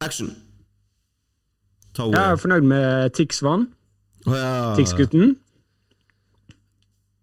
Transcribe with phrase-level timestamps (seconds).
[0.00, 0.30] Action!
[1.92, 3.66] Ta Jeg er fornøyd med Tix Vann.
[4.26, 4.74] Oh, ja.
[4.78, 5.34] Tix-gutten.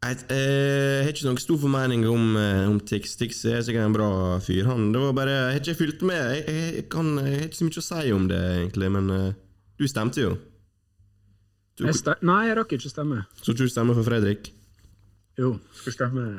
[0.08, 3.16] Jeg eh, har ikke noen stor formening om, eh, om Tix.
[3.18, 4.10] Tix er sikkert en bra
[4.46, 4.68] fyr.
[4.70, 6.22] Han, det var bare, Jeg har ikke fulgt med.
[6.36, 9.10] Jeg, jeg, jeg, kan, jeg har ikke så mye å si om det, egentlig, men
[9.10, 9.26] uh,
[9.82, 10.36] du stemte jo.
[11.78, 13.24] Du, Jeg sta- Nei, jeg rakk ikke stemme.
[13.42, 14.52] så tror du stemmer for Fredrik?
[15.38, 16.30] Jo, skal stemme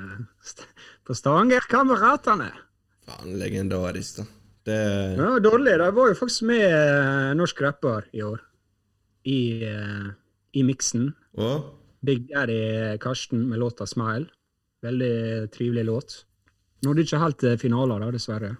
[0.43, 0.64] st
[1.07, 2.52] på Stavanger-kameratene.
[3.09, 4.30] Faen, legendarisk, da.
[4.69, 5.75] Det var dårlig.
[5.80, 8.40] De var jo faktisk med eh, norsk rapper i år.
[9.29, 10.07] I, eh,
[10.57, 11.11] i miksen.
[11.40, 14.31] Og Big Daddy Karsten med låta 'Smile'.
[14.82, 16.25] Veldig trivelig låt.
[16.86, 18.57] Nådde ikke helt til finalen, da, dessverre.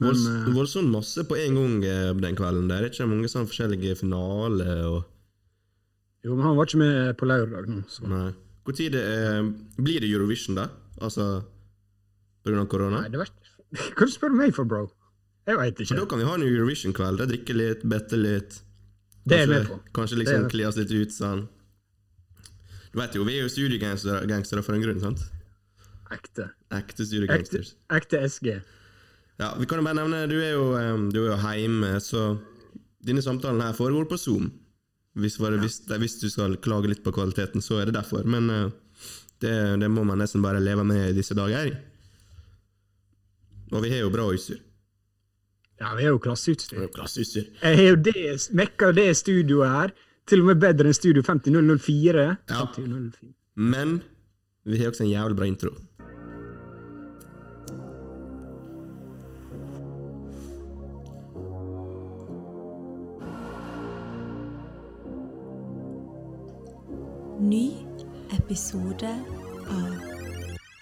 [0.00, 2.68] Men det eh, sånn masse på en gang eh, den kvelden.
[2.68, 2.80] der.
[2.80, 5.02] Det er ikke mange sånne forskjellige finaler og
[6.20, 7.82] jo, men han var ikke med på lørdag nå.
[7.88, 8.04] Så.
[8.08, 8.30] Nei.
[8.64, 9.46] Hvor tid er,
[9.80, 10.66] blir det Eurovision, da?
[11.00, 11.40] Altså
[12.44, 13.04] på grunn av korona?
[13.04, 13.30] Nei, det var
[13.96, 14.84] Hva du spør meg for, bro?
[15.48, 15.96] Jeg veit ikke.
[15.96, 17.18] da kan vi ha en Eurovision-kveld.
[17.22, 18.60] der Drikke litt, bette litt.
[19.24, 19.80] Det er jeg med på.
[19.96, 21.46] Kanskje liksom kle oss litt ut sånn.
[22.90, 25.22] Du vet jo, vi er jo studiegangstere for en grunn, sant?
[26.10, 26.48] Ekte.
[26.70, 27.74] Ekte Ekte, studiegangsters.
[27.94, 28.48] ekte SG.
[29.40, 30.64] Ja, vi kan jo bare nevne, du er jo,
[31.14, 32.34] du er jo hjemme, så
[33.06, 34.50] denne samtalen her foregår på Zoom.
[35.18, 38.26] Hvis, bare, hvis, hvis du skal klage litt på kvaliteten, så er det derfor.
[38.28, 38.66] Men eh,
[39.42, 41.72] det, det må man nesten bare leve med i disse dager.
[43.70, 44.60] Og vi har jo bra utstyr.
[45.80, 47.42] Ja, vi er jo Vi har jo Klasseutstyr.
[47.62, 49.92] Jeg har jo det, mekka det studioet her.
[50.28, 52.36] Til og med bedre enn Studio 50004.
[52.50, 52.66] Ja.
[52.76, 53.32] 5004.
[53.56, 54.02] Men
[54.64, 55.72] vi har også en jævlig bra intro.
[67.40, 67.72] Ny
[68.36, 69.16] episode
[69.70, 69.96] av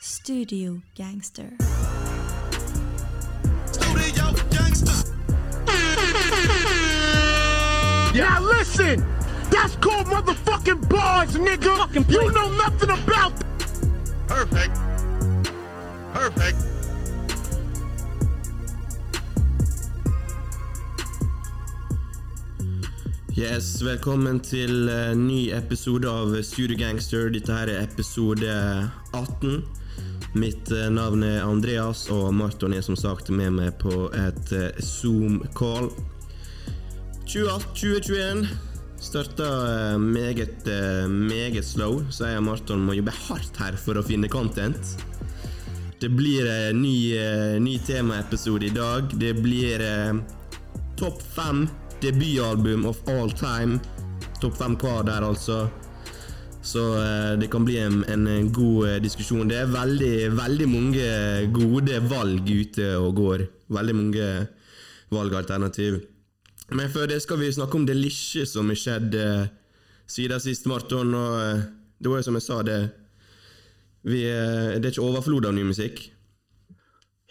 [0.02, 1.77] Studio Gangster.
[8.14, 9.04] Now listen!
[9.50, 12.10] That's called motherfucking bars, nigga!
[12.10, 13.32] You know nothing about
[14.26, 14.74] Perfect.
[16.14, 16.56] Perfect.
[23.36, 27.28] Yes, velkommen til uh, ny episode av Studio Gangster.
[27.30, 28.48] Dette her er episode
[29.12, 29.64] 18.
[30.34, 34.70] Mitt uh, navn er Andreas, og Marton er som sagt med meg på et uh,
[34.80, 35.92] Zoom-call.
[37.28, 38.46] 2021
[39.00, 39.44] starta
[39.92, 44.04] eh, meget, eh, meget slow, så jeg og Marton må jobbe hardt her for å
[44.04, 44.94] finne content.
[46.00, 49.12] Det blir en ny, eh, ny temaepisode i dag.
[49.12, 49.84] Det blir
[50.96, 51.66] topp fem
[52.00, 53.76] debutalbum of all time.
[54.40, 55.68] Topp fem hver der, altså.
[56.62, 56.80] Så
[57.38, 59.48] det kan bli en, en god diskusjon.
[59.48, 61.08] Det er veldig, veldig mange
[61.52, 63.48] gode valg ute og går.
[63.68, 64.28] Veldig mange
[65.12, 66.00] valgalternativ.
[66.70, 69.48] Men før det skal vi snakke om det lille som har skjedd eh,
[70.08, 71.14] siden sist, Marton.
[71.16, 71.66] Og eh,
[71.98, 72.78] det var jo som jeg sa, det
[74.08, 76.02] vi, eh, Det er ikke overflod av ny musikk.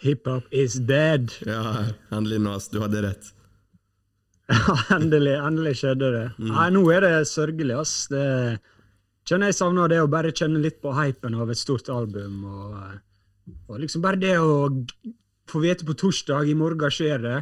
[0.02, 1.32] Hiphop is dead.
[1.46, 2.68] Ja, endelig, Nas.
[2.70, 3.32] Du hadde rett.
[4.48, 6.26] Ja, endelig, endelig skjedde det.
[6.40, 8.06] Nei, nå er det sørgelig, ass.
[8.08, 8.22] Det
[9.28, 12.38] kjenner jeg savner det å bare kjenne litt på hypen av et stort album.
[12.48, 14.70] Og, eh, og liksom bare det å
[15.48, 17.36] få vite på torsdag, i morgen skjer det,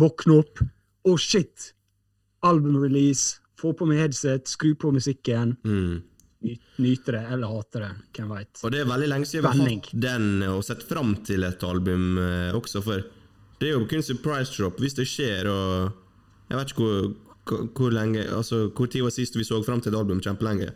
[0.00, 0.60] våkne opp,
[1.08, 1.72] å shit!
[2.42, 6.02] Albumrelease, få på meg headset, skru på musikken, Mm.
[6.80, 8.60] nyte det eller hate det, hvem veit.
[8.64, 11.62] Og det er veldig lenge siden vi har hatt den og sett fram til et
[11.68, 13.02] album eh, også, for
[13.60, 15.92] det er jo kun surprise drop hvis det skjer, og
[16.48, 17.10] jeg vet ikke hvor,
[17.44, 20.70] hvor, hvor lenge Altså, hvor tid var sist vi så fram til et album kjempelenge?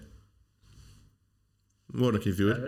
[1.95, 2.65] Var det ikke i fjor?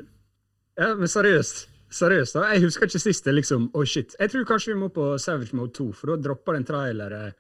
[0.81, 1.67] Ja, men seriøst.
[1.97, 4.17] Seriøst da, Jeg husker ikke sist det liksom Å, shit.
[4.19, 7.15] Jeg tror kanskje vi må på Savage Mode 2, for da dropper det en trailer
[7.21, 7.33] eh,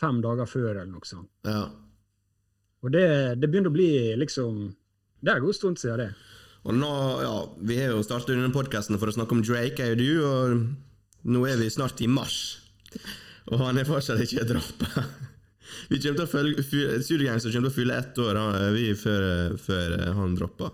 [0.00, 1.30] fem dager før, eller noe sånt.
[1.46, 1.66] Ja.
[2.84, 3.06] Og det,
[3.40, 3.90] det begynner å bli
[4.20, 4.58] liksom
[5.24, 6.10] Det er en god stund siden det.
[6.66, 6.90] Og nå,
[7.24, 7.36] ja,
[7.66, 11.30] Vi har jo startet denne podkasten for å snakke om Drake, er jo du, og
[11.32, 12.58] nå er vi snart i mars.
[13.50, 15.06] Og han er fortsatt ikke droppa.
[15.90, 16.62] Vi kommer til å følge
[17.02, 18.38] Studiogangster kommer til å fylle ett år
[18.74, 20.70] vi før, før han dropper.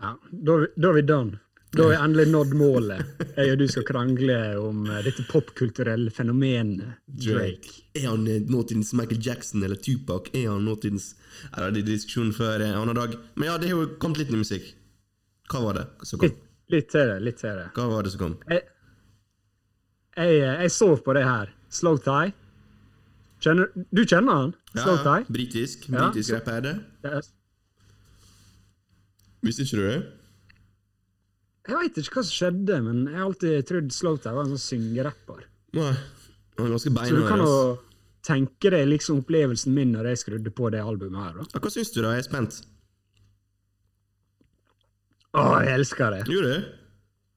[0.00, 1.40] Ja, da er vi done.
[1.74, 3.00] Da har vi endelig nådd målet.
[3.36, 7.72] Jeg og du skal krangle om eh, dette popkulturelle fenomenet Drake.
[7.98, 10.28] Er han eh, nåtidens Michael Jackson eller Tupac?
[10.34, 11.08] Er han nåtidens
[11.56, 13.16] Ja, Det er diskusjon før en annen dag.
[13.34, 14.70] Men ja, det har jo kommet litt ny musikk.
[15.50, 16.30] Hva var det som kom?
[16.30, 16.38] Litt,
[16.76, 17.18] litt til det.
[17.26, 17.66] litt til det.
[17.76, 18.36] Hva var det som kom?
[18.48, 18.62] Jeg,
[20.16, 21.50] jeg, jeg så på det her.
[21.74, 22.30] Slow Tie.
[23.44, 24.52] Kjenner, du kjenner han?
[24.76, 25.24] Ja, Slow ja?
[25.28, 25.88] Britisk.
[25.90, 26.06] Ja.
[26.06, 26.76] Britisk rapp er det.
[27.02, 27.32] Det er-
[29.44, 29.98] Visste ikke du det?
[31.64, 34.64] Jeg veit ikke hva som skjedde, men jeg har alltid trodd Slowtow var en sånn
[34.66, 35.44] syngerapper.
[35.78, 35.92] Nei.
[36.58, 37.54] Han er ganske Så du kan jo
[38.24, 41.32] tenke deg liksom opplevelsen min når jeg skrudde på det albumet her.
[41.40, 41.46] da.
[41.54, 42.12] Ja, hva syns du, da?
[42.14, 42.60] Jeg er spent.
[45.34, 46.20] Å, jeg elsker det!
[46.30, 46.66] Gjorde du?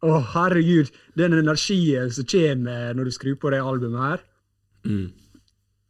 [0.05, 0.91] Å, herregud!
[1.17, 4.25] Den energien som kommer når du skrur på det albumet her.
[4.85, 5.07] Mm.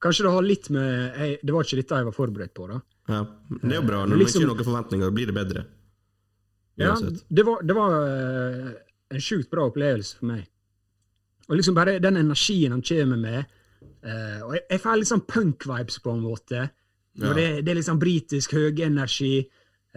[0.02, 2.78] Kanskje det har litt med jeg, Det var ikke dette jeg var forberedt på, da.
[3.10, 3.24] Ja.
[3.50, 4.06] Det er jo bra.
[4.06, 5.66] Når Når man liksom- ikke har noen forventninger, blir det bedre.
[6.78, 6.94] Ja,
[7.28, 8.72] det var, det var eh,
[9.14, 10.44] en sjukt bra opplevelse for meg.
[11.48, 13.56] Og liksom bare den energien han kommer med.
[14.04, 16.68] eh, og jeg, jeg får litt sånn punk-vibes på en måte.
[17.18, 17.34] Ja.
[17.34, 19.48] Det, det er liksom britisk høyenergi.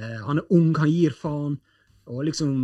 [0.00, 1.58] Uh, han er ung, han gir faen.
[2.10, 2.54] Og liksom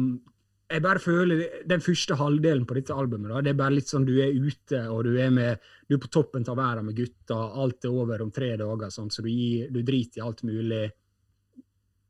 [0.66, 4.06] Jeg bare føler Den første halvdelen på dette albumet, da, det er bare litt sånn
[4.08, 7.36] du er ute, og du er med Du er på toppen av verden med gutta.
[7.36, 10.88] Alt er over om tre dager, sånn, så du, gir, du driter i alt mulig.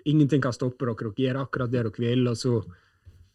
[0.07, 0.95] Ingenting kan stoppe dere.
[1.03, 2.59] Dere gjør akkurat det dere vil, og så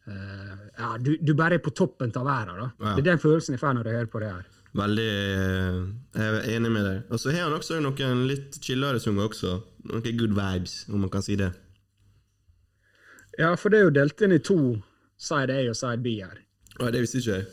[0.02, 2.68] Uh, Ja, du, du bare er på toppen av verden, da.
[2.82, 2.94] Ja.
[2.98, 4.48] Det er den følelsen jeg får når jeg hører på det her.
[4.80, 5.76] Veldig eh,
[6.16, 7.02] Jeg er enig med deg.
[7.12, 9.52] Og så har han også noen litt chillere sanger også.
[9.92, 11.52] Noen good vibes, om man kan si det.
[13.38, 14.58] Ja, for det er jo delt inn i to
[15.22, 16.42] side A og side B her.
[16.80, 17.48] Ja, det visste ikke jeg.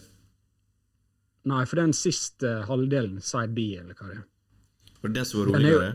[1.52, 4.26] Nei, for den siste halvdelen, side B, eller hva det er,
[5.02, 5.92] Og det som var er roligere?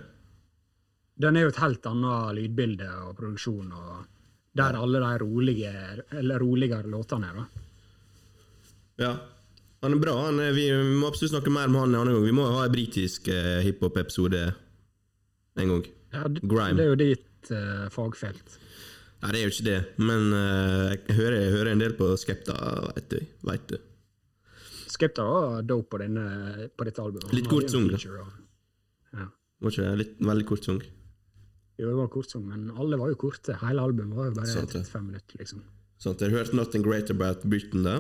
[1.16, 5.74] Den er jo et helt annet lydbilde og produksjon, og der alle de rolige,
[6.20, 7.64] eller roligere låtene er, da.
[9.04, 9.14] Ja.
[9.84, 10.14] Han er bra.
[10.30, 12.26] Han er, vi må absolutt snakke mer med han en annen gang.
[12.30, 14.44] Vi må ha en britisk eh, hiphop-episode
[15.60, 15.82] en gang.
[16.14, 16.78] Ja, det, Grime.
[16.78, 18.60] det er jo ditt eh, fagfelt.
[19.24, 22.14] Nei, det er jo ikke det, men eh, jeg, hører, jeg hører en del på
[22.22, 22.56] Skepta,
[22.94, 23.20] veit du.
[23.50, 23.78] Vet du.
[24.94, 27.34] Skepta var dope på, denne, på dette albumet.
[27.36, 28.00] Litt kort sung, da.
[29.18, 29.28] Ja.
[29.64, 30.84] Var ikke det litt, veldig kort sang?
[31.84, 33.58] Jo, det var kort sang, men alle var jo korte.
[33.60, 35.64] Hele albumet var jo bare Sant 35 minutter, liksom.
[36.00, 37.98] Sånn, jeg hørte Nothing Great About Britain da.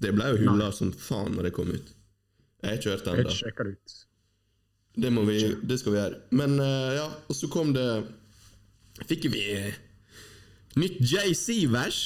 [0.00, 1.90] Det ble jo hulla som faen når det kom ut.
[2.60, 3.34] Jeg har ikke hørt Jeg den da.
[3.34, 3.96] sjekka det ut.
[5.00, 6.20] Det, må vi, det skal vi gjøre.
[6.38, 7.86] Men uh, ja, og så kom det
[9.08, 9.44] Fikk vi
[10.78, 12.00] nytt JC-vers.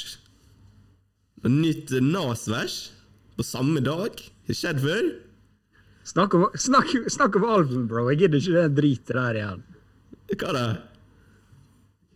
[1.45, 2.79] Og nytt Nas-vers
[3.37, 4.21] på samme dag.
[4.49, 5.09] Har skjedd før?
[6.05, 8.07] Snakk om, snakk, snakk om album, bro.
[8.13, 9.65] Jeg gidder ikke det dritet der igjen.
[10.35, 10.65] Hva da?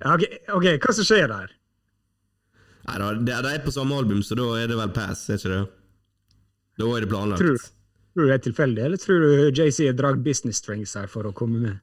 [0.02, 0.14] Ja,
[0.54, 1.54] ok, hva som skjer der?
[2.88, 5.40] Nei da, det de er på samme album, så da er det vel pass, er
[5.40, 5.64] ikke det?
[6.78, 7.42] Da er det planlagt.
[7.42, 7.58] Tror,
[8.14, 11.28] tror du det er tilfeldig, eller tror du JC har dratt business strings her for
[11.28, 11.82] å komme med?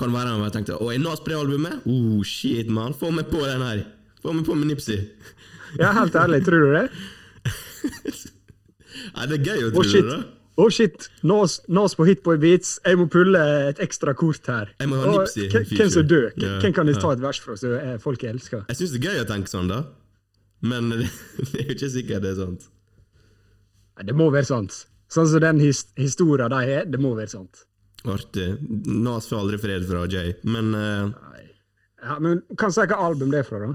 [0.00, 1.82] Kan være han tenkte Å, er Nas på det albumet?
[1.84, 2.94] Oh, shit, man.
[2.96, 3.82] Få meg på den her.
[4.24, 5.02] Få meg på med Nipsey.
[5.76, 6.86] Ja, helt ærlig, tror du det?
[9.14, 10.18] Nei, det er gøy å tro det, da.
[10.54, 11.08] Å, shit.
[11.26, 12.76] Nas, Nas på Hitboy Beats.
[12.86, 13.40] Jeg må pulle
[13.72, 14.70] et ekstra kort her.
[14.78, 16.28] Jeg må ha Nipsey hvem- som dør?
[16.36, 18.64] Hvem hvem kan jeg ta et vers fra som folk folk elsker?
[18.70, 19.80] Jeg syns det er gøy å tenke sånn, da.
[20.62, 21.08] Men det,
[21.50, 22.68] det er jo ikke sikkert det er sant.
[23.98, 24.84] Nei, det må være sant.
[25.10, 27.66] Sånn som den his historien de har, det må være sant.
[28.04, 28.46] Artig.
[28.86, 30.34] Nas får aldri fred fra Jay.
[30.44, 31.10] Men uh,
[32.04, 33.74] Ja, men kan si hva album det er fra, da?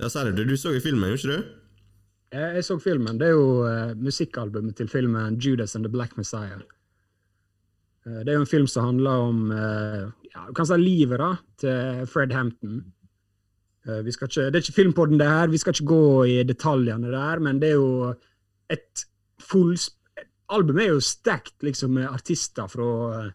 [0.00, 1.59] ja, Serr, du så jo filmen, gjorde ikke du?
[2.30, 3.18] Jeg, jeg så filmen.
[3.18, 6.62] Det er jo uh, musikkalbumet til filmen 'Judas and the Black Messiah'.
[8.06, 12.06] Uh, det er jo en film som handler om uh, ja, du livet da, til
[12.06, 12.84] Fred Hampton.
[13.88, 17.38] Uh, ikke, det er ikke filmpodden det her, vi skal ikke gå i detaljene der,
[17.38, 18.14] men det er jo
[18.70, 19.06] et
[19.40, 19.76] full...
[20.50, 23.26] Albumet er jo stacked liksom, med artister fra eh,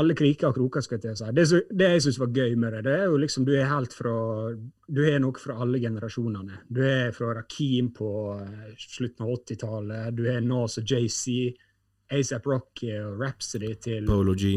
[0.00, 1.28] alle kriker og kroker, skal jeg si.
[1.36, 3.94] Det, det jeg syns var gøy med det, det er jo liksom du er helt
[3.94, 4.14] fra
[4.86, 6.64] Du er noe fra alle generasjonene.
[6.68, 11.54] Du er fra Rakeem på eh, slutten av 80-tallet, du er Nas og JC,
[12.14, 14.56] ASAP Rocky og Rhapsody til Polo G.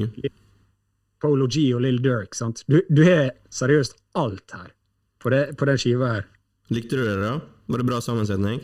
[1.22, 2.36] Polo G og Lill Durk.
[2.38, 2.64] sant?
[2.68, 4.74] Du, du har seriøst alt her
[5.22, 6.28] på, det, på den skiva her.
[6.74, 7.38] Likte du det, da?
[7.68, 8.60] Var det bra sammensetning?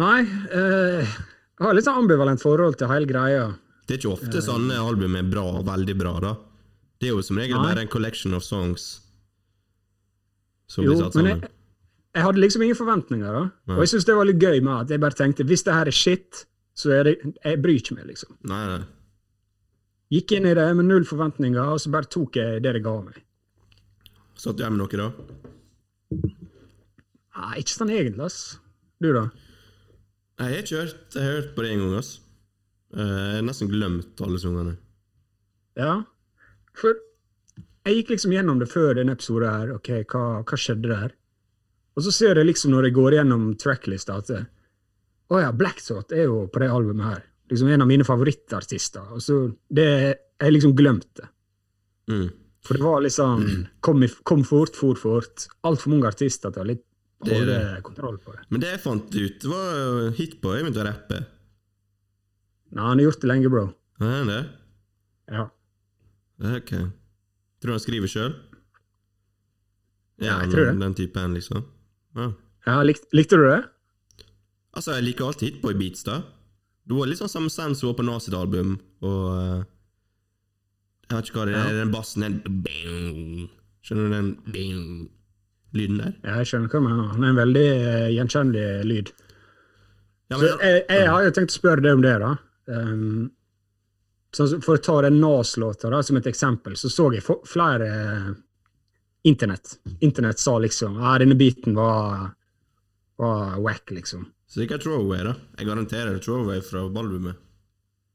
[0.00, 3.50] Nei, eh, jeg har litt sånn ambivalent forhold til hele greia.
[3.86, 6.32] Det er ikke ofte sånne album er bra, veldig bra, da.
[7.02, 9.00] Det er jo som regel bare en collection of songs
[10.70, 11.40] som Jo, blir satt men sammen.
[11.42, 11.50] jeg,
[12.14, 13.32] jeg hadde liksom ingen forventninger.
[13.34, 13.42] da.
[13.66, 13.74] Nei.
[13.76, 15.90] Og jeg syns det var litt gøy med at jeg bare tenkte hvis det her
[15.90, 16.44] er shit,
[16.78, 18.36] så er det Jeg bryr ikke meg, liksom.
[18.48, 18.84] Nei, nei.
[20.12, 22.94] Gikk inn i det med null forventninger, og så bare tok jeg det det ga
[23.02, 23.18] meg.
[24.38, 25.10] Satt du hjemme med noe, da?
[27.36, 28.38] Nei, ikke sånn egentlig, ass.
[29.02, 29.26] Du, da?
[30.38, 32.12] Nei, Jeg har ikke hørt Jeg har hørt på det en gang, ass.
[32.92, 34.76] Eh, Jeg har nesten glemt alle sangene.
[35.78, 36.02] Ja?
[36.76, 36.96] For
[37.86, 39.74] jeg gikk liksom gjennom det før denne episoden her.
[39.76, 41.14] Ok, hva, hva skjedde der?
[41.96, 46.12] Og så ser jeg liksom når jeg går gjennom tracklista at å oh ja, Blackthought
[46.12, 47.24] er jo på det albumet her.
[47.50, 49.10] Liksom en av mine favorittartister.
[49.16, 49.88] Og så det
[50.42, 51.28] Jeg liksom glemte det.
[52.12, 52.30] Mm.
[52.62, 53.44] For det var sånn
[53.80, 55.46] Kom, i, kom fort, for fort.
[55.66, 56.76] Altfor mange artister til å
[57.28, 58.42] holde kontroll på det.
[58.50, 61.20] Men det jeg fant ut, var Hitboy begynte å rappe.
[62.72, 63.66] Nei, han har gjort det lenge, bro.
[64.00, 64.42] Er han det?
[65.32, 65.44] Ja.
[66.56, 66.70] Ok.
[67.60, 68.32] Tror du han skriver sjøl?
[70.22, 70.78] Ja, jeg tror det.
[70.80, 71.66] Den typen, liksom?
[72.16, 72.30] Ja.
[72.66, 73.60] ja lik, likte du det?
[74.72, 76.22] Altså, jeg liker alltid Hitboy-beats, da.
[76.88, 79.58] Det var litt sånn samme sens som på Nas sitt album, og uh,
[81.10, 83.50] Jeg vet ikke hva det er, den bassen den.
[83.84, 84.86] Skjønner du den bing,
[85.76, 86.14] lyden der?
[86.24, 87.12] Ja, jeg skjønner hva du mener.
[87.12, 89.12] Han er en veldig uh, gjenkjennelig lyd.
[90.32, 92.32] Ja, Så men, jeg, jeg har jo tenkt å spørre deg om det, da.
[92.66, 93.30] Um,
[94.32, 98.30] for å ta den Nas-låta som et eksempel, så så jeg flere eh,
[99.28, 99.76] Internett.
[100.00, 102.32] Internett sa liksom ja, denne beaten var,
[103.20, 104.24] var wack, liksom.
[104.50, 105.34] sikkert Throwaway, da.
[105.58, 107.36] Jeg garanterer Throwaway fra albumet.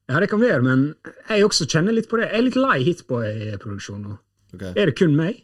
[0.07, 0.83] Ja, det kan være, men
[1.29, 2.29] jeg også kjenner litt på det.
[2.31, 4.17] Jeg er litt lei Hitboy-produksjon nå.
[4.55, 4.71] Okay.
[4.73, 5.41] Er det kun meg?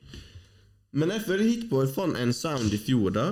[0.96, 3.26] Men jeg føler Hitboy fant en sound i fjor, da.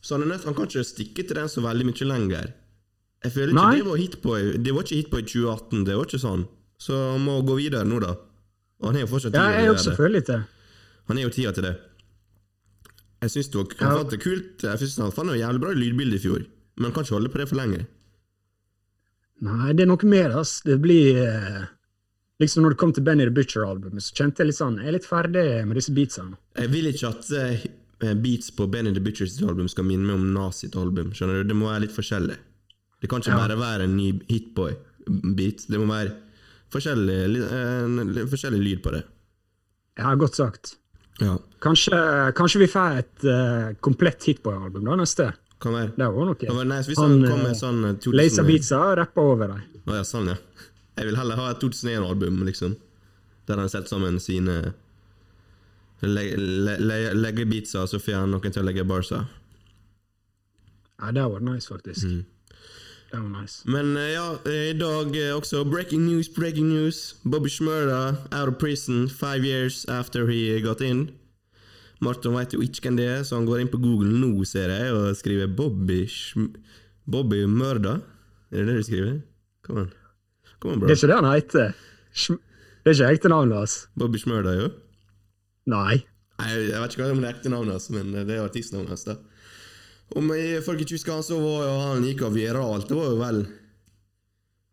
[0.00, 2.52] Så han, nødt, han kan ikke stikke til den så veldig mye lenger.
[3.24, 3.76] Jeg føler ikke Nei.
[3.80, 6.44] det var Hitboy Det var ikke Hitboy 2018, det var ikke sånn.
[6.78, 8.12] Så han må gå videre nå, da.
[8.78, 10.26] Og han er jo fortsatt Ja, tid til gjøre det.
[10.28, 10.40] det.
[11.08, 11.74] Han er jo tida til det.
[13.22, 13.96] Jeg syns det var han Ja.
[13.98, 14.62] fant det kult.
[14.62, 16.44] Jeg synes han fant noe jævlig bra lydbilde i fjor,
[16.76, 17.86] men han kan ikke holde på det for lenge.
[19.40, 20.60] Nei, det er noe mer, ass.
[20.66, 21.66] Det blir eh,
[22.40, 24.92] Liksom når det kom til Benny the Butcher-albumet, så kjente jeg litt sånn Jeg er
[24.94, 26.36] litt ferdig med disse beatsene.
[26.54, 30.28] Jeg vil ikke at eh, beats på Benny the Butchers album skal minne meg om
[30.36, 31.10] Nas sitt album.
[31.10, 31.48] Skjønner du?
[31.50, 32.36] Det må være litt forskjellig.
[33.00, 33.36] Det kan ikke Ja.
[33.46, 35.66] bare være en ny Hitboy-beat.
[35.70, 36.14] Det må være
[36.70, 37.48] forskjellig, li-
[38.20, 39.04] eh, forskjellig lyd på det.
[39.98, 40.76] Ja, godt sagt.
[41.20, 41.98] Ja, Kanskje,
[42.34, 45.32] kanskje vi får et uh, komplett Hitboy-album da neste?
[45.60, 45.90] kan være.
[45.96, 46.56] Det var Det noe.
[46.56, 49.48] var nice hvis Han, han, kom med eh, sånn eh, 2000 Laser Beatsa rapper over
[49.48, 49.62] dem.
[49.88, 50.36] Å ja, sånn, ja.
[50.96, 52.76] Jeg vil heller ha et 2001-album, liksom.
[53.46, 54.72] Der han setter sammen sine
[56.02, 59.24] le- le- le- Legger beatsa, så får han noen til å legge barsa.
[61.00, 62.04] Ja, det var nice, faktisk.
[62.04, 62.24] Mm.
[63.08, 63.62] Det var nice.
[63.64, 67.16] Men uh, ja, eh, i dag uh, også breaking news, breaking news.
[67.24, 71.10] Bobby Shmurda out of prison five years after he got in.
[72.00, 74.70] Martin vet jo ikke hvem det er, så han går inn på Google nå, ser
[74.70, 76.52] jeg, og skriver Bobby Shm
[77.08, 77.96] Bobby Mørda.
[78.52, 79.16] Er det det du skriver?
[79.64, 79.88] Kom an.
[80.60, 80.90] Kom an, bro.
[80.90, 81.72] Det er ikke det han heter.
[82.84, 83.78] Det er ikke ekte navnet hans.
[83.96, 84.68] Bobby Shmurda, jo.
[85.72, 86.02] Nei.
[86.38, 89.06] Nei, Jeg vet ikke hva det er ekte navnet hans, men det er artistnavnet hans.
[89.08, 89.16] da.
[90.16, 90.30] Om
[90.64, 92.88] folk ikke husker han, så var jo han gikk av viralt.
[92.88, 93.42] Det var jo vel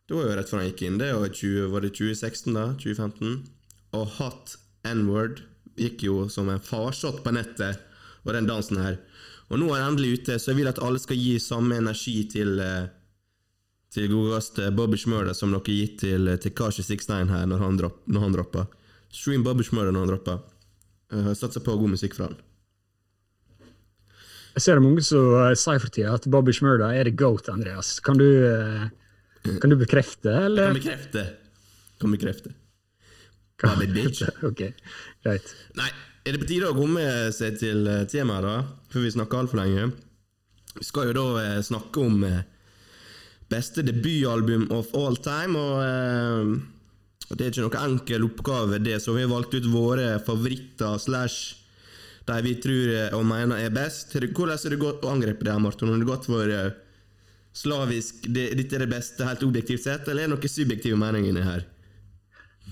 [0.05, 0.99] Det var jo rett før han gikk inn.
[1.01, 2.65] Det var, 20, var det 2016, da?
[2.79, 3.39] 2015?
[3.97, 5.41] Og Hot N-word
[5.81, 7.81] gikk jo som en farsott på nettet,
[8.23, 8.99] og den dansen her.
[9.49, 12.19] Og nå er han endelig ute, så jeg vil at alle skal gi samme energi
[12.31, 12.85] til eh,
[13.95, 18.01] til godeste Bobby Shmurda som dere gitt til eh, Tekashi 69 her når han, dropp,
[18.11, 18.67] når han dropper.
[19.13, 20.43] Stream Bobby Shmurda når han dropper.
[21.13, 22.39] Uh, Satser på god musikk fra han.
[24.55, 27.49] Jeg ser det mange som uh, sier for tida at Bobby Schmurda er the goat,
[27.51, 27.97] Andreas.
[27.99, 28.85] Kan du, eh,
[29.59, 31.25] kan du bekrefte, Jeg kan bekrefte.
[31.99, 32.55] Kan bekrefte.
[33.57, 34.23] Kan bitch.
[34.43, 34.61] ok,
[35.23, 35.53] greit.
[35.79, 35.91] Nei,
[36.25, 38.55] er det på tide å komme seg til eh, temaet, da?
[38.91, 39.89] Før vi snakker altfor lenge.
[40.75, 42.41] Vi skal jo da eh, snakke om eh,
[43.51, 49.15] beste debutalbum of all time, og eh, det er ikke noe enkel oppgave, det, så
[49.15, 51.64] vi har valgt ut våre favoritter slash
[52.25, 54.15] de vi tror eh, og mener er best.
[54.15, 55.91] Hvordan har det gått å angripe det, her, Martin?
[55.93, 56.69] Har det gått for eh,
[57.55, 61.31] slavisk det, Dette er det beste helt objektivt sett, eller er det noen subjektive meninger
[61.31, 61.65] inni her?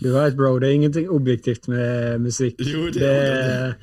[0.02, 2.58] Du vet, bro, det er ingenting objektivt med musikk.
[2.66, 3.76] Jo, det er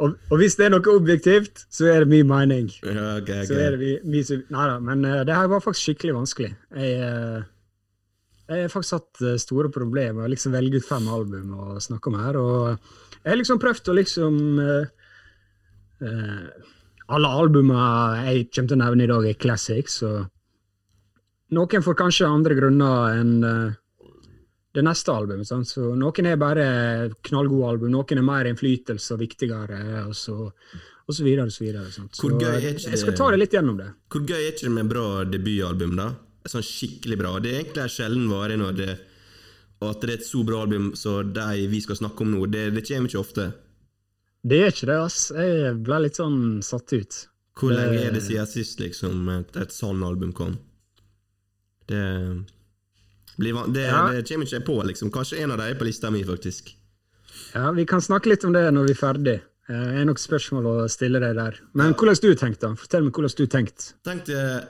[0.00, 2.70] og, og hvis det er noe objektivt, så er det min mening.
[2.80, 3.48] Ja, okay, okay.
[3.50, 6.54] Så er det vi, vi Nei da, men uh, det her var faktisk skikkelig vanskelig.
[6.72, 7.42] Jeg, uh,
[8.48, 12.10] jeg har faktisk hatt store problemer med å liksom velge ut fem album å snakke
[12.10, 12.38] om her.
[12.40, 14.84] Og jeg har liksom prøvd å liksom uh,
[16.04, 16.68] uh,
[17.10, 19.98] Alle albumene jeg kommer til å nevne i dag, er classics.
[20.06, 23.74] Og noen får kanskje andre grunner enn uh,
[24.70, 25.48] det neste albumet.
[25.48, 25.68] Sant?
[25.68, 26.64] Så noen er bare
[27.26, 31.66] knallgode album, noen er mer innflytelse og viktigere, og så, og så videre og så
[31.66, 31.90] videre.
[31.92, 32.14] Sant?
[32.14, 33.90] Så jeg skal ta det litt gjennom det.
[34.12, 36.12] Hvor gøy er ikke det med bra debutalbum, da?
[36.48, 37.36] Sånn skikkelig bra.
[37.42, 38.92] Det er egentlig en sjelden vare når det
[39.80, 42.46] Og at det er et så bra album som de vi skal snakke om nå,
[42.52, 43.46] det, det kommer ikke ofte.
[44.44, 45.18] Det er ikke det, ass.
[45.36, 47.16] Jeg ble litt sånn satt ut.
[47.60, 50.58] Hvor Det- lenge er det siden sist liksom et, et sånn album kom?
[51.88, 52.44] Det
[53.38, 54.12] blir det, Ja.
[54.12, 55.10] det kommer ikke jeg på, liksom.
[55.10, 56.74] Kanskje en av dem er på lista mi, faktisk.
[57.54, 59.40] Ja, Vi kan snakke litt om det når vi er ferdig.
[59.70, 61.58] Det er nok spørsmål å stille deg der.
[61.74, 62.74] Men hvordan du tenkt da?
[62.74, 63.92] Fortell meg hvordan du tenkt.
[64.04, 64.66] tenkte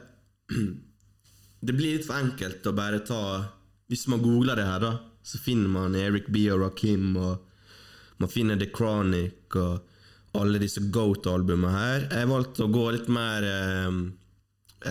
[1.64, 3.48] Det blir litt for enkelt å bare ta
[3.90, 4.92] Hvis man googler det her, da,
[5.26, 6.44] så finner man Eric B.
[6.54, 12.04] og Rakim, og man finner The Chronic og alle disse Goat-albumene her.
[12.06, 13.96] Jeg valgte å gå litt mer eh,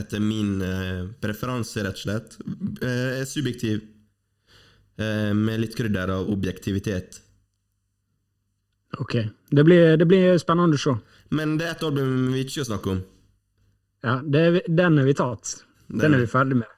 [0.01, 2.36] etter min eh, preferanse, rett og slett.
[2.84, 3.86] Eh, subjektiv,
[5.00, 7.22] eh, med litt krydder av objektivitet.
[9.00, 9.15] Ok.
[9.50, 10.98] Det blir, det blir spennende å se.
[11.36, 13.01] Men det er et album vi ikke skal snakke om.
[14.03, 15.56] Ja, det, den har vi tatt.
[15.88, 16.75] Den er vi ferdig med.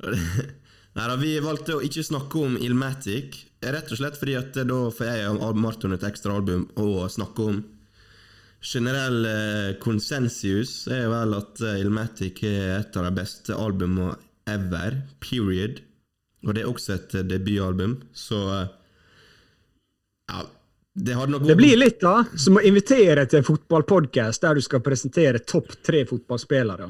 [0.98, 4.78] Nei da, Vi valgte å ikke snakke om Ilmatic, rett og slett fordi at da
[4.94, 7.60] får jeg og Marton et ekstra album å snakke om.
[8.60, 14.18] Generell eh, konsensus er vel at eh, Ilmatic er et av de beste albumene
[14.50, 15.80] ever, period.
[16.44, 18.68] Og det er også et eh, debutalbum, så eh,
[20.30, 20.44] Ja,
[21.00, 21.16] det
[21.46, 25.78] Det blir litt da, som å invitere til en fotballpodkast der du skal presentere topp
[25.86, 26.88] tre fotballspillere,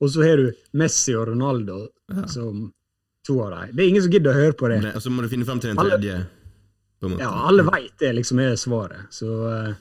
[0.00, 1.84] og så har du Messi og Ronaldo
[2.32, 2.70] som
[3.26, 3.76] to av dem.
[3.76, 4.80] Det er ingen som gidder å høre på det.
[4.82, 6.18] Nei, Og så må du finne fram til den Alle- tredje.
[7.02, 7.22] På en måte.
[7.24, 9.08] Ja, alle veit det liksom er svaret.
[9.10, 9.72] Så uh,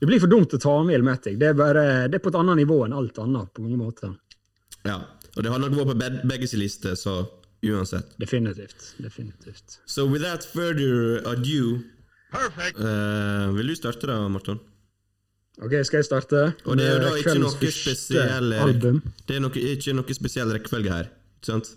[0.00, 1.34] det blir for dumt å ta med Ilmatic.
[1.40, 4.14] Det er, bare, det er på et annet nivå enn alt annet, på mange måter.
[4.88, 5.00] Ja,
[5.36, 7.18] Og det har nok vært på begge sin liste, så
[7.62, 8.14] uansett.
[8.18, 8.94] Definitivt.
[9.02, 9.76] Definitivt.
[9.86, 11.82] So without further ado
[12.32, 12.78] Perfect.
[12.80, 14.58] eh, Vil du starte da, Marton?
[15.60, 16.54] Ok, skal jeg starte?
[16.64, 19.02] Og det er jo da ikke noe spesiell album.
[19.26, 21.08] Det er noe, ikke noe spesiell rekkefølge her,
[21.42, 21.70] ikke sant?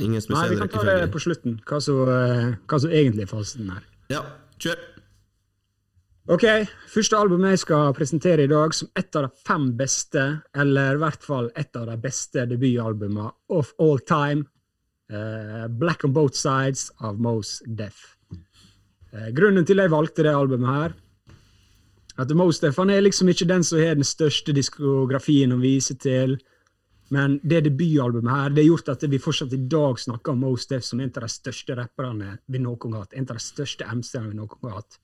[0.00, 3.30] Ingen Nei, vi kan ta det på slutten, hva som, eh, hva som egentlig er
[3.30, 3.84] fasiten her.
[4.10, 4.24] Ja,
[4.58, 4.80] kjør!
[6.30, 6.44] Ok,
[6.86, 10.22] første albumet jeg skal presentere i dag som et av de fem beste,
[10.54, 14.44] eller i hvert fall et av de beste debutalbumene of all time,
[15.10, 18.14] uh, Black on Both Sides av Mose Deaf.
[19.10, 20.94] Uh, grunnen til jeg valgte det albumet her,
[22.20, 25.96] at Mos Def han er liksom ikke den som har den største diskografien å vise
[25.98, 26.36] til,
[27.10, 30.68] men det debutalbumet her, det har gjort at vi fortsatt i dag snakker om Mos
[30.70, 33.42] Def som en av de største rapperne vi noen gang har hatt, en av de
[33.42, 34.98] største MC-ene vi noen gang har hatt.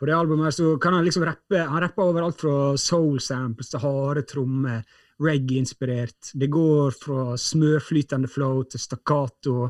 [0.00, 3.70] På det albumet her så kan han liksom rappe Han rapper overalt fra soul samples
[3.70, 4.80] til harde trommer,
[5.22, 6.32] reggae-inspirert.
[6.34, 9.68] Det går fra smørflytende flow til stakkato.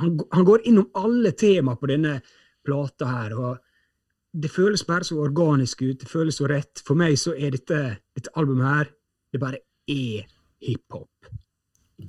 [0.00, 2.18] Han, han går innom alle tema på denne
[2.66, 6.00] plata her, og det føles bare så organisk ut.
[6.00, 6.82] Det føles så rett.
[6.84, 7.84] For meg så er dette,
[8.16, 8.92] dette albumet her
[9.32, 10.24] Det bare er
[10.64, 11.30] hiphop.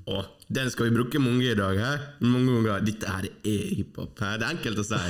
[0.09, 0.21] Å,
[0.53, 1.91] den skal vi bruke mange i dag, hæ?
[2.25, 2.85] Mange ganger.
[2.85, 4.19] Dette her er hiphop.
[4.21, 4.35] hæ?
[4.37, 5.01] Det er enkelt å si.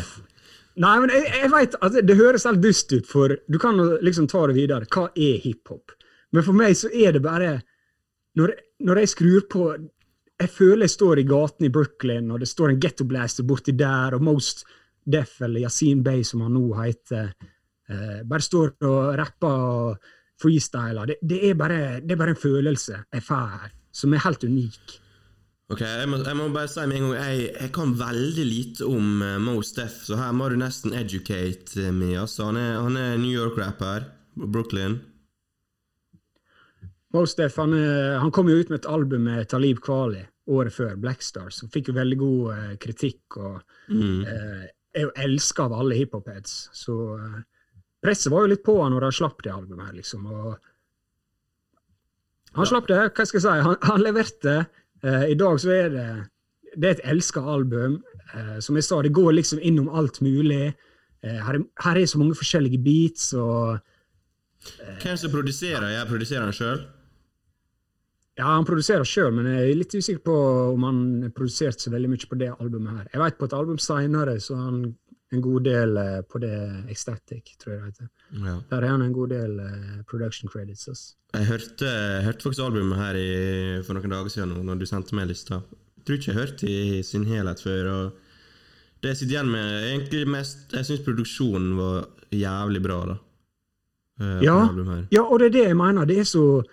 [0.79, 4.29] Nei, men jeg, jeg vet at det høres helt dust ut, for du kan liksom
[4.31, 4.87] ta det videre.
[4.87, 5.95] Hva er hiphop?
[6.35, 7.55] Men for meg så er det bare
[8.37, 8.51] Når,
[8.85, 9.63] når jeg skrur på
[10.39, 13.73] Jeg føler jeg står i gaten i Brooklyn, og det står en ghetto blaster borti
[13.75, 14.63] der, og Most
[15.09, 17.31] Def, eller Yasin Bey, som han nå heter,
[17.89, 21.09] eh, bare står og rapper og freestyler.
[21.09, 24.43] Det, det, er bare, det er bare en følelse jeg får her, som er helt
[24.43, 24.97] unik.
[25.69, 28.87] Ok, jeg må, jeg må bare si med en gang jeg, jeg kan veldig lite
[28.89, 32.15] om uh, Mos Def, så her må du nesten educate meg.
[32.23, 32.47] Altså.
[32.49, 34.07] Han, er, han er New York-rapper.
[34.39, 34.97] Brooklyn.
[37.13, 40.73] Mos Def han, eh, han kom jo ut med et album med Talib Kvali året
[40.73, 43.37] før, Blackstars, og fikk jo veldig god uh, kritikk.
[43.37, 44.21] og Mm.
[44.21, 46.69] uh, er jo elska av alle hiphop-heads.
[46.73, 47.39] Så eh,
[48.03, 50.27] presset var jo litt på han når han slapp det albumet her, liksom.
[52.57, 54.55] Han slapp det, hva skal jeg si, han, han leverte.
[55.03, 56.09] Eh, I dag så er det
[56.79, 57.99] det er et elska album.
[58.33, 60.73] Eh, som jeg sa, det går liksom innom alt mulig.
[61.23, 63.79] Eh, her, er, her er så mange forskjellige beats, og
[64.59, 65.85] Hvem er som produserer?
[65.93, 66.81] Jeg produserer han sjøl?
[68.39, 70.35] Ja, han produserer sjøl, men jeg er litt usikker på
[70.73, 70.99] om han
[71.35, 73.07] produserte så veldig mye på det albumet her.
[73.13, 74.81] Jeg vet på et album seinere så han
[75.31, 76.53] en god del eh, på det
[76.89, 78.07] Ecstatic, tror jeg det heter.
[78.45, 78.55] Ja.
[78.71, 80.87] Der er han en god del eh, production credits.
[80.89, 81.13] Også.
[81.37, 83.27] Jeg hørte, jeg hørte faktisk albumet her i,
[83.85, 85.61] for noen dager siden, nå, når du sendte meg lista.
[85.99, 87.89] Jeg tror ikke jeg hørte i sin helhet før.
[87.93, 88.11] og
[89.03, 92.99] Det jeg sitter igjen med, egentlig mest Jeg syns produksjonen var jævlig bra.
[93.13, 93.17] da.
[94.21, 94.57] eh, Ja.
[95.11, 96.05] Ja, og det er det jeg mener.
[96.05, 96.63] Det er så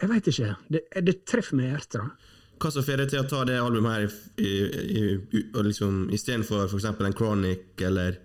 [0.00, 0.54] Jeg veit ikke.
[0.72, 2.00] Det, det treffer meg i hjertet.
[2.00, 2.08] da.
[2.58, 4.04] Hva som får deg til å ta det albumet her
[4.42, 5.02] i, i,
[5.38, 6.88] i, liksom, istedenfor f.eks.
[6.90, 8.18] en Chronic eller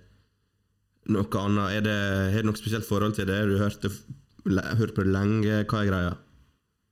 [1.13, 1.77] noe annet?
[1.77, 1.97] Er det,
[2.33, 3.39] har du noe spesielt forhold til det?
[3.43, 5.63] Har Du hørt, det, hørt på det lenge?
[5.69, 6.13] Hva er greia?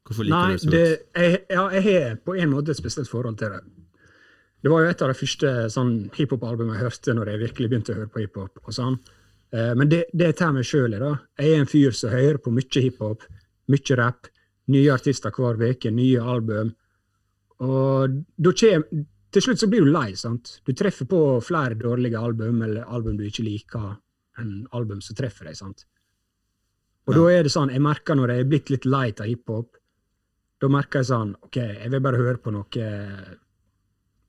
[0.07, 1.21] Hvorfor liker Nei, du det så godt?
[1.23, 3.61] jeg, ja, jeg har på en måte et spesielt forhold til det.
[4.61, 7.93] Det var jo et av de første sånn, hiphop-albumene jeg hørte når jeg virkelig begynte
[7.95, 8.61] å høre på hiphop.
[8.61, 8.99] og sånn.
[9.55, 11.15] Eh, men det, det tar meg sjøl i, da.
[11.39, 13.25] Jeg er en fyr som hører på mye hiphop,
[13.73, 14.29] mye rap,
[14.71, 16.75] nye artister hver uke, nye album.
[17.61, 18.85] Og da kjem,
[19.31, 20.13] til slutt så blir du lei.
[20.19, 20.57] sant?
[20.65, 23.93] Du treffer på flere dårlige album, eller album du ikke liker,
[24.41, 25.57] enn album som treffer deg.
[25.59, 25.85] sant?
[27.09, 29.77] Og da er det sånn, jeg merker når jeg er blitt litt lei av hiphop,
[30.61, 32.89] da merker jeg sånn OK, jeg vil bare høre på noe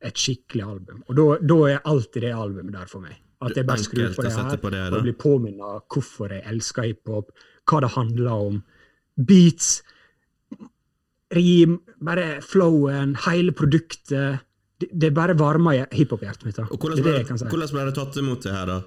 [0.03, 1.03] Et skikkelig album.
[1.07, 1.15] Og
[1.47, 3.21] da, er alltid det albumet der for meg.
[3.43, 6.89] At jeg bare skrur på det her på det, og blir påminnet hvorfor jeg elsker
[6.89, 7.31] hiphop,
[7.71, 8.57] hva det handler om.
[9.15, 9.83] Beats,
[11.33, 14.43] rim, bare flowen, hele produktet.
[14.83, 16.57] Det, det bare varmer hiphop-hjertet mitt.
[16.59, 16.65] da.
[16.67, 17.51] Og Det hvordan er det ble, jeg si.
[17.53, 18.79] hvordan ble det tatt imot det her, da?